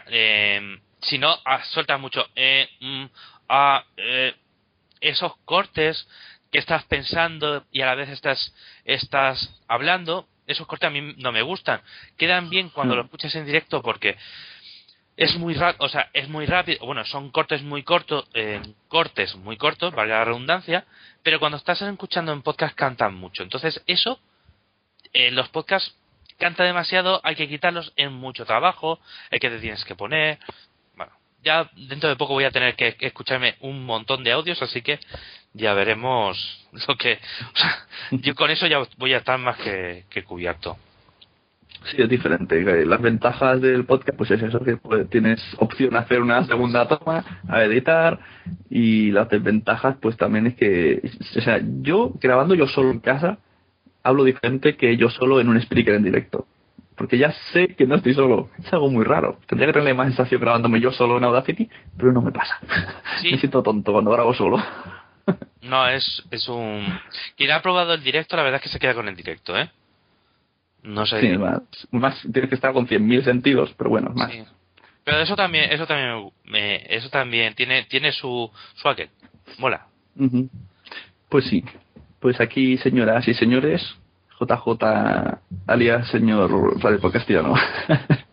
eh, 0.08 0.78
si 1.02 1.18
no, 1.18 1.38
ah, 1.44 1.62
sueltas 1.64 2.00
mucho. 2.00 2.26
Eh, 2.34 2.68
mm, 2.80 3.04
ah, 3.50 3.84
eh, 3.96 4.34
esos 5.00 5.36
cortes 5.44 6.08
que 6.50 6.58
estás 6.58 6.84
pensando 6.84 7.64
y 7.70 7.82
a 7.82 7.86
la 7.86 7.94
vez 7.94 8.08
estás, 8.08 8.54
estás 8.84 9.62
hablando, 9.68 10.26
esos 10.48 10.66
cortes 10.66 10.88
a 10.88 10.90
mí 10.90 11.14
no 11.18 11.30
me 11.30 11.42
gustan. 11.42 11.80
Quedan 12.16 12.50
bien 12.50 12.70
cuando 12.70 12.94
Hmm. 12.94 12.98
lo 12.98 13.04
escuchas 13.04 13.34
en 13.36 13.46
directo 13.46 13.82
porque 13.82 14.16
es 15.16 15.36
muy 15.36 15.54
rápido, 15.54 15.84
o 15.84 15.88
sea, 15.88 16.10
es 16.12 16.28
muy 16.28 16.46
rápido, 16.46 16.86
bueno, 16.86 17.04
son 17.04 17.30
cortes 17.30 17.62
muy 17.62 17.82
cortos, 17.82 18.28
eh, 18.34 18.62
cortes 18.86 19.34
muy 19.36 19.56
cortos, 19.56 19.92
valga 19.92 20.18
la 20.18 20.24
redundancia, 20.24 20.84
pero 21.22 21.40
cuando 21.40 21.58
estás 21.58 21.82
escuchando 21.82 22.32
en 22.32 22.42
podcast 22.42 22.74
cantan 22.76 23.14
mucho. 23.14 23.42
Entonces, 23.42 23.82
eso, 23.86 24.20
en 25.12 25.34
los 25.34 25.48
podcasts 25.48 25.94
canta 26.38 26.62
demasiado, 26.62 27.20
hay 27.24 27.34
que 27.34 27.48
quitarlos 27.48 27.92
en 27.96 28.12
mucho 28.12 28.46
trabajo, 28.46 29.00
hay 29.30 29.40
que 29.40 29.50
te 29.50 29.58
tienes 29.58 29.84
que 29.84 29.96
poner. 29.96 30.38
Bueno, 30.96 31.12
ya 31.42 31.68
dentro 31.74 32.08
de 32.08 32.14
poco 32.16 32.34
voy 32.34 32.44
a 32.44 32.52
tener 32.52 32.76
que 32.76 32.96
escucharme 33.00 33.56
un 33.60 33.84
montón 33.84 34.22
de 34.22 34.30
audios, 34.30 34.62
así 34.62 34.82
que 34.82 35.00
ya 35.58 35.74
veremos 35.74 36.66
lo 36.88 36.96
que. 36.96 37.18
O 37.54 37.56
sea, 37.56 37.86
yo 38.10 38.34
con 38.34 38.50
eso 38.50 38.66
ya 38.66 38.78
voy 38.96 39.12
a 39.12 39.18
estar 39.18 39.38
más 39.38 39.58
que, 39.58 40.04
que 40.08 40.24
cubierto. 40.24 40.76
Sí, 41.84 42.02
es 42.02 42.08
diferente. 42.08 42.84
Las 42.84 43.00
ventajas 43.00 43.60
del 43.60 43.84
podcast, 43.84 44.18
pues 44.18 44.30
es 44.30 44.42
eso, 44.42 44.60
que 44.60 44.76
pues, 44.76 45.08
tienes 45.10 45.40
opción 45.58 45.94
a 45.96 46.00
hacer 46.00 46.20
una 46.20 46.44
segunda 46.44 46.88
toma, 46.88 47.24
a 47.48 47.62
editar, 47.62 48.18
y 48.68 49.12
las 49.12 49.28
desventajas, 49.28 49.96
pues 50.00 50.16
también 50.16 50.48
es 50.48 50.54
que, 50.56 51.00
o 51.36 51.40
sea, 51.40 51.60
yo 51.80 52.12
grabando 52.20 52.54
yo 52.54 52.66
solo 52.66 52.90
en 52.90 52.98
casa, 52.98 53.38
hablo 54.02 54.24
diferente 54.24 54.76
que 54.76 54.96
yo 54.96 55.08
solo 55.08 55.40
en 55.40 55.48
un 55.48 55.56
speaker 55.56 55.94
en 55.94 56.02
directo. 56.02 56.46
Porque 56.96 57.16
ya 57.16 57.30
sé 57.52 57.68
que 57.76 57.86
no 57.86 57.94
estoy 57.94 58.12
solo. 58.12 58.50
Es 58.58 58.72
algo 58.72 58.90
muy 58.90 59.04
raro. 59.04 59.38
Tendría 59.46 59.68
que 59.68 59.78
tener 59.78 59.94
más 59.94 60.08
sensación 60.08 60.40
grabándome 60.40 60.80
yo 60.80 60.90
solo 60.90 61.16
en 61.16 61.24
Audacity, 61.24 61.70
pero 61.96 62.12
no 62.12 62.20
me 62.20 62.32
pasa. 62.32 62.58
Sí. 63.22 63.30
Me 63.32 63.38
siento 63.38 63.62
tonto 63.62 63.92
cuando 63.92 64.10
grabo 64.10 64.34
solo. 64.34 64.60
No, 65.62 65.88
es, 65.88 66.22
es 66.30 66.48
un. 66.48 66.86
Quien 67.36 67.50
ha 67.50 67.60
probado 67.62 67.94
el 67.94 68.02
directo, 68.02 68.36
la 68.36 68.42
verdad 68.42 68.56
es 68.58 68.62
que 68.62 68.68
se 68.68 68.78
queda 68.78 68.94
con 68.94 69.08
el 69.08 69.16
directo, 69.16 69.58
¿eh? 69.58 69.70
No 70.82 71.04
sé. 71.06 71.20
Sí, 71.20 71.36
más, 71.36 71.60
más 71.90 72.20
tienes 72.32 72.48
que 72.48 72.54
estar 72.54 72.72
con 72.72 72.86
100.000 72.86 73.24
sentidos, 73.24 73.74
pero 73.76 73.90
bueno, 73.90 74.10
más. 74.14 74.30
Sí. 74.30 74.44
Pero 75.04 75.18
eso 75.20 75.34
también, 75.36 75.72
eso 75.72 75.86
también, 75.86 76.30
me- 76.44 76.84
eso 76.94 77.08
también 77.08 77.54
tiene, 77.54 77.84
tiene 77.84 78.12
su, 78.12 78.50
su 78.74 78.88
aquel. 78.88 79.10
Mola. 79.58 79.86
Pues 81.28 81.44
sí. 81.46 81.64
Pues 82.20 82.40
aquí, 82.40 82.76
señoras 82.78 83.26
y 83.26 83.34
señores, 83.34 83.82
JJ 84.38 85.40
alias 85.66 86.08
señor 86.08 86.80
Radio 86.82 87.10
Castellano. 87.10 87.54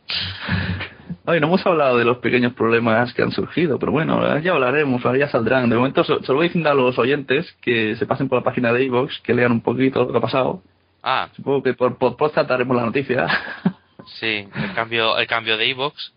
Ay, 1.28 1.40
no 1.40 1.48
hemos 1.48 1.66
hablado 1.66 1.98
de 1.98 2.06
los 2.06 2.18
pequeños 2.20 2.54
problemas 2.54 3.14
que 3.14 3.24
han 3.24 3.32
surgido, 3.32 3.80
pero 3.80 3.92
bueno, 3.92 4.38
ya 4.40 4.52
hablaremos, 4.52 5.02
ya 5.18 5.28
saldrán. 5.30 5.70
De 5.70 5.76
momento, 5.76 6.04
so- 6.04 6.22
solo 6.24 6.38
voy 6.38 6.48
diciendo 6.48 6.70
a 6.70 6.74
los 6.76 6.98
oyentes 7.00 7.52
que 7.62 7.96
se 7.96 8.06
pasen 8.06 8.30
por 8.30 8.38
la 8.40 8.44
página 8.44 8.72
de 8.72 8.84
iVoox, 8.86 9.22
que 9.22 9.34
lean 9.34 9.52
un 9.52 9.62
poquito 9.62 10.04
lo 10.06 10.12
que 10.12 10.18
ha 10.18 10.22
pasado. 10.22 10.62
Ah, 11.02 11.30
Supongo 11.36 11.64
que 11.64 11.74
por, 11.74 11.98
por 11.98 12.32
trataremos 12.32 12.76
la 12.78 12.86
noticia. 12.86 13.28
sí, 14.20 14.48
el 14.56 14.74
cambio, 14.76 15.18
el 15.18 15.28
cambio 15.28 15.58
de 15.58 15.70
Evox. 15.70 16.14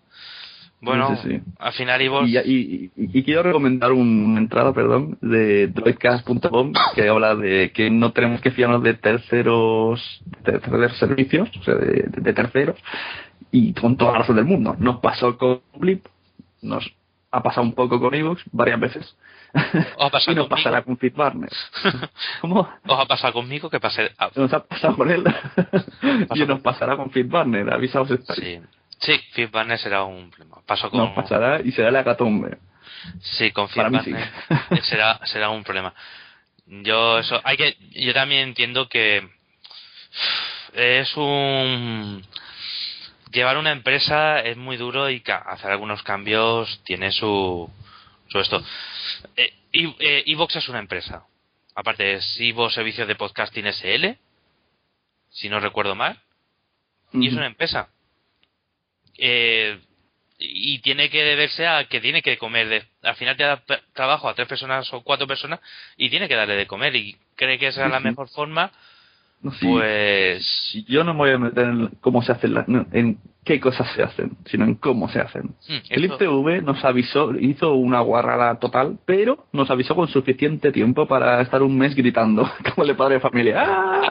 Bueno, 0.80 1.16
Sí, 1.16 1.28
sí, 1.30 1.40
al 1.58 1.72
final 1.72 2.00
Evox. 2.00 2.28
Y, 2.28 2.38
y- 2.38 2.90
y- 2.96 3.18
y 3.18 3.22
quiero 3.24 3.42
recomendar 3.42 3.90
un- 3.92 4.24
una 4.26 4.38
entrada, 4.40 4.72
perdón, 4.72 5.18
de 5.20 5.66
droidcast.com 5.68 6.72
que 6.94 7.08
habla 7.08 7.34
de 7.34 7.72
que 7.72 7.90
no 7.90 8.12
tenemos 8.12 8.40
que 8.40 8.52
fiarnos 8.52 8.82
de 8.84 8.94
terceros, 8.94 10.22
de 10.44 10.52
terceros 10.52 10.96
servicios, 10.98 11.50
o 11.60 11.62
sea, 11.64 11.74
de, 11.74 12.04
de 12.08 12.32
terceros, 12.32 12.76
y 13.50 13.72
con 13.74 13.96
toda 13.96 14.12
la 14.12 14.18
razón 14.18 14.36
del 14.36 14.44
mundo. 14.44 14.76
Nos 14.78 15.00
pasó 15.00 15.36
con 15.38 15.62
Blip, 15.74 16.06
nos 16.62 16.90
ha 17.30 17.42
pasado 17.42 17.62
un 17.62 17.74
poco 17.74 18.00
con 18.00 18.14
Evox, 18.14 18.42
varias 18.52 18.80
veces, 18.80 19.16
Os 19.96 20.06
ha 20.06 20.10
pasado 20.10 20.32
y 20.32 20.34
nos 20.36 20.46
conmigo. 20.46 20.48
pasará 20.48 20.82
con 20.82 20.96
FitBarner. 20.98 21.50
¿Cómo? 22.40 22.60
Os 22.86 22.98
ha 23.00 23.06
pasado 23.06 23.32
conmigo 23.34 23.68
que 23.70 23.80
pasé. 23.80 24.10
ah, 24.18 24.30
Nos 24.34 24.52
ha 24.52 24.64
pasado 24.64 24.96
con 24.96 25.10
él, 25.10 25.24
y 26.34 26.40
nos 26.46 26.60
pasará 26.60 26.96
con 26.96 27.10
FitBarner, 27.10 27.72
avisaos 27.72 28.10
estáis. 28.10 28.38
sí, 28.40 28.60
sí, 29.00 29.18
Feedback 29.32 29.76
será 29.78 30.04
un 30.04 30.30
problema. 30.30 30.58
Paso 30.66 30.90
con. 30.90 31.00
Nos 31.00 31.10
pasará 31.14 31.60
y 31.60 31.72
será 31.72 31.90
la 31.90 32.04
catombe. 32.04 32.58
Sí, 33.20 33.50
con 33.52 33.66
mí 33.66 33.70
Feedback 33.72 34.04
sí. 34.04 34.12
será, 34.82 35.20
será 35.24 35.50
un 35.50 35.62
problema. 35.64 35.94
Yo 36.66 37.18
eso, 37.18 37.40
hay 37.44 37.56
que, 37.56 37.76
yo 37.92 38.12
también 38.12 38.48
entiendo 38.48 38.88
que 38.88 39.26
es 40.74 41.16
un 41.16 42.22
llevar 43.32 43.58
una 43.58 43.72
empresa 43.72 44.40
es 44.40 44.56
muy 44.56 44.76
duro 44.76 45.10
y 45.10 45.22
hacer 45.26 45.70
algunos 45.70 46.02
cambios 46.02 46.80
tiene 46.84 47.12
su, 47.12 47.70
su 48.28 48.38
esto. 48.38 48.62
Eh, 49.36 49.52
eh, 49.72 50.24
Evox 50.26 50.56
es 50.56 50.68
una 50.68 50.78
empresa. 50.78 51.24
Aparte 51.74 52.14
es 52.14 52.40
Evox 52.40 52.74
Servicios 52.74 53.06
de 53.06 53.14
Podcasting 53.14 53.66
SL, 53.66 54.16
si 55.30 55.48
no 55.48 55.60
recuerdo 55.60 55.94
mal, 55.94 56.20
y 57.12 57.28
es 57.28 57.34
una 57.34 57.46
empresa. 57.46 57.88
Eh, 59.16 59.78
y 60.38 60.78
tiene 60.80 61.10
que 61.10 61.24
deberse 61.24 61.66
a 61.66 61.84
que 61.88 62.00
tiene 62.00 62.22
que 62.22 62.38
comer. 62.38 62.68
De, 62.68 62.84
al 63.02 63.16
final 63.16 63.36
te 63.36 63.42
da 63.42 63.62
trabajo 63.92 64.28
a 64.28 64.34
tres 64.34 64.46
personas 64.46 64.92
o 64.92 65.02
cuatro 65.02 65.26
personas 65.26 65.60
y 65.96 66.10
tiene 66.10 66.28
que 66.28 66.36
darle 66.36 66.54
de 66.54 66.66
comer. 66.66 66.94
Y 66.94 67.16
cree 67.34 67.58
que 67.58 67.68
esa 67.68 67.86
es 67.86 67.90
la 67.90 68.00
mejor 68.00 68.28
forma, 68.28 68.72
No, 69.40 69.52
sí. 69.52 69.66
pues. 69.66 70.84
yo 70.88 71.04
no 71.04 71.12
me 71.14 71.18
voy 71.18 71.30
a 71.30 71.38
meter 71.38 71.64
en 71.66 71.86
cómo 72.00 72.22
se 72.22 72.32
hacen 72.32 72.54
las- 72.54 72.66
en 72.68 73.18
qué 73.44 73.60
cosas 73.60 73.88
se 73.94 74.02
hacen, 74.02 74.36
sino 74.46 74.64
en 74.64 74.74
cómo 74.74 75.08
se 75.08 75.20
hacen. 75.20 75.54
hmm, 75.68 75.76
El 75.90 76.04
IPTV 76.06 76.60
nos 76.62 76.84
avisó, 76.84 77.32
hizo 77.38 77.72
una 77.74 78.00
guarrada 78.00 78.58
total, 78.58 78.98
pero 79.06 79.46
nos 79.52 79.70
avisó 79.70 79.94
con 79.94 80.08
suficiente 80.08 80.72
tiempo 80.72 81.06
para 81.06 81.40
estar 81.40 81.62
un 81.62 81.78
mes 81.78 81.94
gritando, 81.94 82.50
como 82.74 82.84
el 82.86 82.96
padre 82.96 83.14
de 83.14 83.20
familia. 83.20 83.62
¡Ah! 83.64 84.10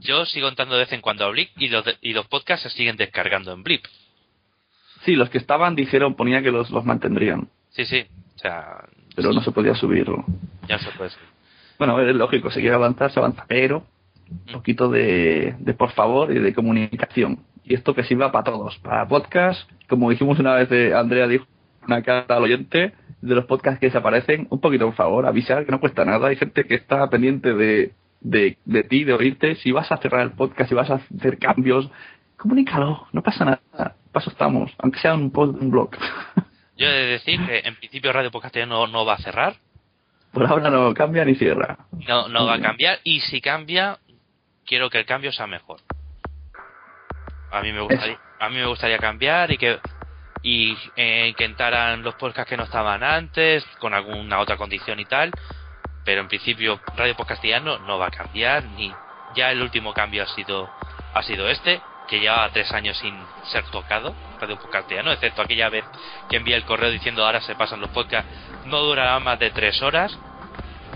yo 0.00 0.24
sigo 0.24 0.48
entrando 0.48 0.74
de 0.74 0.80
vez 0.84 0.92
en 0.92 1.02
cuando 1.02 1.24
a 1.26 1.30
Blip 1.30 1.50
y 1.58 1.68
los, 1.68 1.84
de- 1.84 1.96
y 2.00 2.14
los 2.14 2.26
podcasts 2.26 2.62
se 2.62 2.70
siguen 2.76 2.96
descargando 2.96 3.52
en 3.52 3.62
Blip. 3.62 3.84
Sí, 5.04 5.14
los 5.14 5.28
que 5.30 5.38
estaban 5.38 5.76
dijeron, 5.76 6.14
ponía 6.14 6.42
que 6.42 6.50
los, 6.50 6.70
los 6.70 6.84
mantendrían, 6.84 7.48
Sí, 7.70 7.84
sí. 7.84 8.04
O 8.36 8.38
sea, 8.38 8.84
pero 9.14 9.32
no 9.32 9.42
se 9.42 9.50
podía 9.52 9.74
subirlo. 9.74 10.24
ya 10.66 10.78
se 10.78 10.90
puede. 10.92 11.10
Bueno, 11.78 12.00
es 12.00 12.16
lógico, 12.16 12.50
se 12.50 12.60
quiere 12.60 12.74
avanzar, 12.74 13.12
se 13.12 13.20
avanza, 13.20 13.44
pero 13.46 13.84
un 14.30 14.52
poquito 14.52 14.88
de, 14.88 15.54
de 15.58 15.74
por 15.74 15.92
favor 15.92 16.32
y 16.32 16.38
de 16.38 16.54
comunicación. 16.54 17.40
Y 17.64 17.74
esto 17.74 17.94
que 17.94 18.04
sirva 18.04 18.32
para 18.32 18.44
todos, 18.44 18.78
para 18.78 19.08
podcast, 19.08 19.68
como 19.88 20.10
dijimos 20.10 20.38
una 20.38 20.54
vez, 20.54 20.70
eh, 20.70 20.94
Andrea 20.94 21.26
dijo 21.26 21.46
una 21.86 22.02
carta 22.02 22.36
al 22.36 22.42
oyente, 22.42 22.92
de 23.20 23.34
los 23.34 23.46
podcasts 23.46 23.80
que 23.80 23.86
desaparecen, 23.86 24.46
un 24.50 24.60
poquito 24.60 24.86
por 24.86 24.94
favor, 24.94 25.26
avisar 25.26 25.64
que 25.64 25.72
no 25.72 25.80
cuesta 25.80 26.04
nada. 26.04 26.28
Hay 26.28 26.36
gente 26.36 26.64
que 26.64 26.74
está 26.74 27.08
pendiente 27.08 27.54
de, 27.54 27.92
de, 28.20 28.58
de 28.64 28.82
ti, 28.84 29.04
de 29.04 29.14
oírte. 29.14 29.56
Si 29.56 29.72
vas 29.72 29.90
a 29.90 29.96
cerrar 29.98 30.22
el 30.22 30.32
podcast, 30.32 30.68
si 30.68 30.74
vas 30.74 30.90
a 30.90 30.94
hacer 30.94 31.38
cambios, 31.38 31.90
comunícalo, 32.36 33.06
no 33.12 33.22
pasa 33.22 33.44
nada. 33.44 33.96
Paso 34.12 34.30
estamos, 34.30 34.72
aunque 34.78 35.00
sea 35.00 35.14
un, 35.14 35.30
post, 35.30 35.60
un 35.60 35.70
blog. 35.70 35.90
Yo 36.76 36.86
he 36.86 36.92
de 36.92 37.06
decir 37.06 37.40
que 37.46 37.60
en 37.60 37.74
principio 37.76 38.12
Radio 38.12 38.30
Podcast 38.30 38.56
no, 38.68 38.86
no 38.86 39.04
va 39.04 39.14
a 39.14 39.18
cerrar. 39.18 39.56
Por 40.32 40.46
ahora 40.46 40.68
no 40.68 40.92
cambia 40.92 41.24
ni 41.24 41.34
cierra. 41.34 41.78
No, 42.06 42.28
no 42.28 42.44
va 42.44 42.54
a 42.56 42.60
cambiar 42.60 42.98
y 43.02 43.20
si 43.20 43.40
cambia, 43.40 43.98
quiero 44.66 44.90
que 44.90 44.98
el 44.98 45.06
cambio 45.06 45.32
sea 45.32 45.46
mejor. 45.46 45.80
A 47.50 47.62
mí 47.62 47.72
me 47.72 47.80
gustaría, 47.80 48.18
a 48.38 48.48
mí 48.48 48.56
me 48.56 48.66
gustaría 48.66 48.98
cambiar 48.98 49.50
y 49.52 49.58
que 49.58 49.78
y 50.42 50.76
eh, 50.96 51.34
que 51.36 51.44
entraran 51.44 52.02
los 52.02 52.14
podcasts 52.14 52.48
que 52.48 52.56
no 52.56 52.64
estaban 52.64 53.02
antes 53.02 53.64
con 53.78 53.94
alguna 53.94 54.38
otra 54.38 54.56
condición 54.56 55.00
y 55.00 55.04
tal 55.04 55.32
pero 56.04 56.20
en 56.20 56.28
principio 56.28 56.80
Radio 56.96 57.16
Podcastiano 57.16 57.78
no 57.78 57.98
va 57.98 58.06
a 58.08 58.10
cambiar 58.10 58.64
ni 58.64 58.92
ya 59.34 59.50
el 59.50 59.62
último 59.62 59.92
cambio 59.92 60.22
ha 60.22 60.26
sido 60.26 60.70
ha 61.14 61.22
sido 61.22 61.48
este 61.48 61.80
que 62.06 62.20
lleva 62.20 62.48
tres 62.52 62.70
años 62.72 62.96
sin 62.98 63.18
ser 63.50 63.64
tocado 63.72 64.14
Radio 64.40 64.56
Podcastiano 64.58 65.10
excepto 65.10 65.42
aquella 65.42 65.68
vez 65.68 65.84
que 66.28 66.36
envía 66.36 66.56
el 66.56 66.64
correo 66.64 66.90
diciendo 66.90 67.24
ahora 67.24 67.40
se 67.40 67.56
pasan 67.56 67.80
los 67.80 67.90
podcasts 67.90 68.30
no 68.66 68.78
durará 68.82 69.18
más 69.18 69.38
de 69.38 69.50
tres 69.50 69.82
horas 69.82 70.16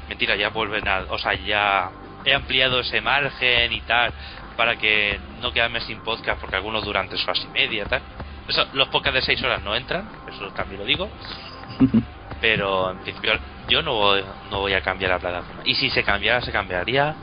mentira 0.09 0.37
ya 0.37 0.51
vuelven 0.51 0.87
a 0.87 1.07
o 1.09 1.18
sea 1.18 1.35
ya 1.35 1.91
he 2.25 2.35
ampliado 2.35 2.81
ese 2.81 3.01
margen 3.01 3.73
y 3.73 3.81
tal 3.83 4.12
para 4.57 4.77
que 4.77 5.18
no 5.41 5.53
quedarme 5.53 5.81
sin 5.81 6.01
podcast 6.01 6.41
porque 6.41 6.57
algunos 6.57 6.85
duran 6.85 7.09
tres 7.09 7.23
horas 7.25 7.43
y 7.45 7.49
media 7.49 7.85
tal 7.87 8.03
eso, 8.51 8.66
los 8.73 8.89
podcasts 8.89 9.14
de 9.14 9.23
6 9.23 9.45
horas 9.45 9.62
no 9.62 9.77
entran, 9.77 10.09
eso 10.29 10.49
también 10.51 10.81
lo 10.81 10.87
digo. 10.87 11.09
Pero 12.41 12.91
en 12.91 12.99
principio 12.99 13.33
yo 13.68 13.83
no 13.83 13.95
voy, 13.95 14.25
no 14.51 14.59
voy 14.59 14.73
a 14.73 14.81
cambiar 14.81 15.12
la 15.12 15.18
plataforma. 15.18 15.62
Y 15.64 15.75
si 15.77 15.89
se 15.91 16.03
cambiara, 16.03 16.41
se 16.41 16.51
cambiaría 16.51 17.14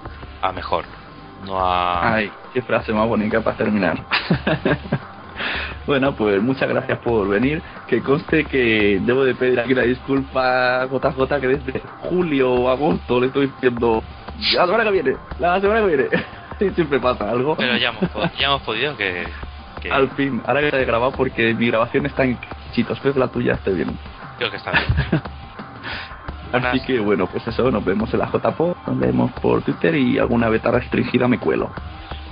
a 0.42 0.52
mejor. 0.54 0.86
No 1.46 1.60
a... 1.60 2.16
Ay, 2.16 2.32
qué 2.54 2.62
frase 2.62 2.94
más 2.94 3.08
bonita 3.08 3.42
para 3.42 3.58
terminar. 3.58 3.98
bueno, 5.86 6.16
pues 6.16 6.42
muchas 6.42 6.70
gracias 6.70 7.00
por 7.00 7.28
venir. 7.28 7.62
Que 7.88 8.02
conste 8.02 8.46
que 8.46 9.02
debo 9.02 9.26
de 9.26 9.36
pedir 9.36 9.60
aquí 9.60 9.74
la 9.74 9.84
disculpa 9.84 10.84
a 10.84 10.86
JJ 10.86 11.42
que 11.42 11.48
desde 11.48 11.82
julio 12.04 12.54
o 12.54 12.70
agosto 12.70 13.20
le 13.20 13.28
estoy 13.28 13.48
diciendo 13.48 14.02
la 14.54 14.66
semana 14.66 14.84
que 14.84 14.92
viene, 14.92 15.18
la 15.40 15.62
semana 15.62 15.82
que 15.82 15.96
viene. 15.96 16.10
Siempre 16.76 17.00
pasa 17.00 17.30
algo. 17.30 17.56
Pero 17.56 17.78
ya 17.78 17.90
hemos, 17.90 18.02
ya 18.38 18.48
hemos 18.48 18.62
podido 18.64 18.98
que 18.98 19.28
al 19.92 20.10
fin, 20.12 20.42
ahora 20.46 20.62
que 20.62 20.72
te 20.72 20.82
he 20.82 20.86
grabado 20.86 21.12
porque 21.12 21.54
mi 21.54 21.68
grabación 21.68 22.06
está 22.06 22.24
en 22.24 22.38
chitos, 22.74 23.00
pero 23.02 23.20
la 23.20 23.28
tuya 23.28 23.54
esté 23.54 23.72
bien. 23.72 23.98
Creo 24.38 24.52
que 24.52 24.58
está 24.58 24.72
bien. 24.72 25.22
Así 26.66 26.80
que 26.82 27.00
bueno, 27.00 27.28
pues 27.28 27.46
eso, 27.48 27.70
nos 27.72 27.84
vemos 27.84 28.12
en 28.14 28.20
la 28.20 28.28
JPO, 28.28 28.78
nos 28.88 29.00
vemos 29.00 29.32
por 29.34 29.62
Twitter 29.64 29.96
y 29.96 30.18
alguna 30.18 30.50
beta 30.50 30.72
restringida 30.72 31.28
me 31.28 31.40
cuelo. 31.40 31.72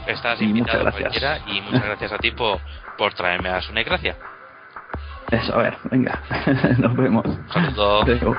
Estás 0.07 0.41
invitado 0.41 0.83
muchas 0.85 0.99
gracias. 0.99 1.41
y 1.47 1.61
muchas 1.61 1.83
gracias 1.85 2.11
a 2.13 2.17
ti 2.17 2.31
por, 2.31 2.59
por 2.97 3.13
traerme 3.13 3.49
a 3.49 3.59
Gracia. 3.59 4.15
Eso, 5.31 5.55
a 5.55 5.63
ver, 5.63 5.77
venga, 5.91 6.21
nos 6.77 6.95
vemos. 6.95 7.25
Saludos. 7.51 8.37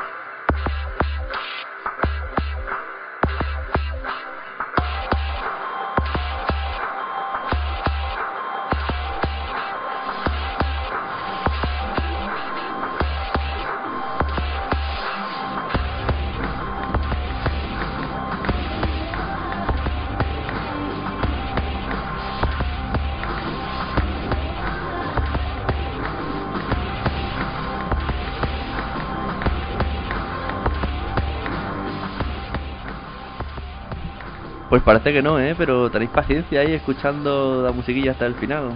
Parece 34.86 35.12
que 35.12 35.20
no, 35.20 35.38
¿eh? 35.40 35.54
Pero 35.58 35.90
tenéis 35.90 36.10
paciencia 36.12 36.60
ahí 36.60 36.72
escuchando 36.72 37.62
la 37.62 37.72
musiquilla 37.72 38.12
hasta 38.12 38.24
el 38.24 38.36
final. 38.36 38.70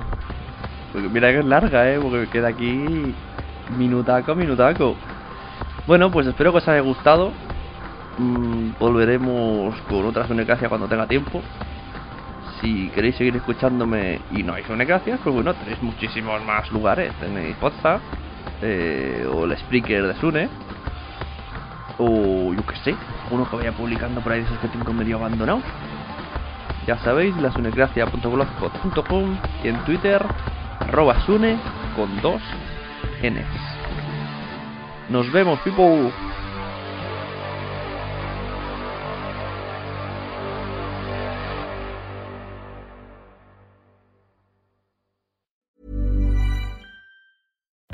Porque 0.93 1.09
mira 1.09 1.31
que 1.31 1.39
es 1.39 1.45
larga, 1.45 1.89
¿eh? 1.89 2.01
Porque 2.03 2.27
queda 2.27 2.49
aquí 2.49 3.15
minutaco, 3.79 4.35
minutaco. 4.35 4.97
Bueno, 5.87 6.11
pues 6.11 6.27
espero 6.27 6.51
que 6.51 6.59
os 6.59 6.69
haya 6.69 6.81
gustado. 6.81 7.31
Mm, 8.19 8.73
volveremos 8.81 9.75
con 9.89 10.05
otra 10.05 10.27
Sunecracia 10.27 10.69
cuando 10.69 10.89
tenga 10.89 11.07
tiempo. 11.07 11.41
Si 12.61 12.89
queréis 12.89 13.15
seguir 13.15 13.37
escuchándome 13.37 14.21
y 14.33 14.43
no 14.43 14.55
hay 14.55 14.65
Sunecracias, 14.65 15.21
pues 15.23 15.33
bueno, 15.33 15.55
tenéis 15.55 15.81
muchísimos 15.81 16.45
más 16.45 16.71
lugares. 16.73 17.15
Tenéis 17.21 17.55
WhatsApp, 17.63 18.01
eh, 18.63 19.27
o 19.33 19.45
el 19.45 19.57
Spreaker 19.57 20.09
de 20.09 20.15
Sune, 20.17 20.49
o 21.99 22.53
yo 22.53 22.67
que 22.67 22.77
sé, 22.77 22.97
uno 23.31 23.49
que 23.49 23.57
vaya 23.57 23.73
publicando 23.73 24.21
por 24.21 24.33
ahí 24.33 24.41
de 24.41 24.47
esos 24.47 24.59
que 24.59 24.69
tengo 24.69 24.93
medio 24.93 25.19
abandonado. 25.19 25.63
Ya 26.91 26.99
sabéis, 27.05 27.37
lasunecracia.blogspot.com 27.37 29.39
y 29.63 29.69
en 29.69 29.85
Twitter, 29.85 30.21
arroba 30.81 31.25
sune 31.25 31.57
con 31.95 32.21
dos 32.21 32.43
Ns. 33.23 33.47
Nos 35.09 35.31
vemos, 35.31 35.61
people. 35.61 36.11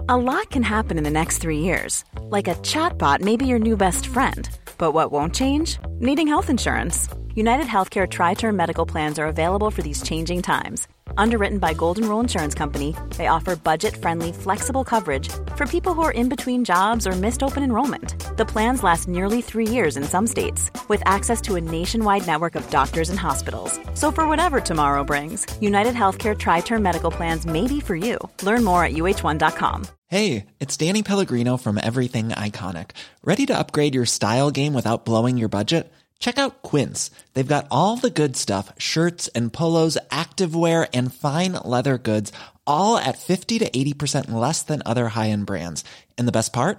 A 0.09 0.16
lot 0.16 0.49
can 0.49 0.62
happen 0.62 0.97
in 0.97 1.05
the 1.05 1.11
next 1.11 1.42
three 1.42 1.59
years. 1.59 2.03
Like 2.30 2.49
a 2.49 2.55
chatbot 2.62 3.20
may 3.20 3.36
be 3.36 3.44
your 3.44 3.59
new 3.59 3.76
best 3.76 4.07
friend. 4.07 4.49
But 4.79 4.93
what 4.93 5.12
won't 5.12 5.35
change? 5.35 5.79
Needing 5.99 6.29
health 6.29 6.51
insurance. 6.51 7.09
United 7.35 7.66
Healthcare 7.66 8.09
Tri 8.09 8.35
Term 8.35 8.57
Medical 8.57 8.87
Plans 8.87 9.18
are 9.18 9.27
available 9.27 9.70
for 9.70 9.83
these 9.83 10.03
changing 10.03 10.43
times. 10.43 10.89
Underwritten 11.18 11.59
by 11.59 11.74
Golden 11.74 12.09
Rule 12.09 12.20
Insurance 12.20 12.55
Company, 12.55 12.95
they 13.16 13.27
offer 13.27 13.57
budget 13.57 13.97
friendly, 13.97 14.33
flexible 14.33 14.85
coverage 14.85 15.29
for 15.55 15.66
people 15.66 15.93
who 15.93 16.03
are 16.03 16.12
in 16.12 16.29
between 16.29 16.64
jobs 16.64 17.07
or 17.07 17.12
missed 17.12 17.43
open 17.43 17.62
enrollment. 17.62 18.16
The 18.37 18.45
plans 18.45 18.82
last 18.82 19.09
nearly 19.09 19.41
three 19.41 19.66
years 19.66 19.97
in 19.97 20.05
some 20.05 20.26
states, 20.26 20.70
with 20.89 21.03
access 21.07 21.41
to 21.43 21.57
a 21.57 21.61
nationwide 21.61 22.26
network 22.26 22.55
of 22.55 22.68
doctors 22.68 23.09
and 23.09 23.18
hospitals. 23.18 23.80
So, 23.95 24.12
for 24.12 24.28
whatever 24.28 24.61
tomorrow 24.61 25.05
brings, 25.05 25.47
United 25.62 25.95
Healthcare 25.95 26.37
Tri 26.37 26.61
Term 26.61 26.82
Medical 26.82 27.11
Plans 27.11 27.47
may 27.47 27.66
be 27.66 27.80
for 27.80 27.97
you. 27.97 28.18
Learn 28.43 28.62
more 28.62 28.84
at 28.84 28.93
uh1.com. 28.93 29.87
Hey, 30.09 30.45
it's 30.61 30.76
Danny 30.76 31.03
Pellegrino 31.03 31.57
from 31.57 31.80
Everything 31.82 32.28
Iconic. 32.28 32.91
Ready 33.24 33.47
to 33.47 33.59
upgrade 33.59 33.95
your 33.95 34.05
style 34.05 34.51
game 34.51 34.74
without 34.74 35.07
blowing 35.07 35.39
your 35.39 35.49
budget? 35.49 35.91
Check 36.18 36.39
out 36.39 36.61
Quince. 36.61 37.11
They've 37.32 37.55
got 37.55 37.66
all 37.70 37.97
the 37.97 38.11
good 38.11 38.37
stuff 38.37 38.70
shirts 38.76 39.28
and 39.28 39.51
polos, 39.51 39.97
activewear, 40.11 40.87
and 40.93 41.14
fine 41.14 41.55
leather 41.64 41.97
goods, 41.97 42.32
all 42.66 42.99
at 42.99 43.16
50 43.16 43.61
to 43.61 43.70
80% 43.70 44.30
less 44.30 44.62
than 44.62 44.82
other 44.84 45.09
high 45.09 45.30
end 45.30 45.47
brands. 45.47 45.84
And 46.18 46.28
the 46.28 46.32
best 46.32 46.53
part? 46.53 46.78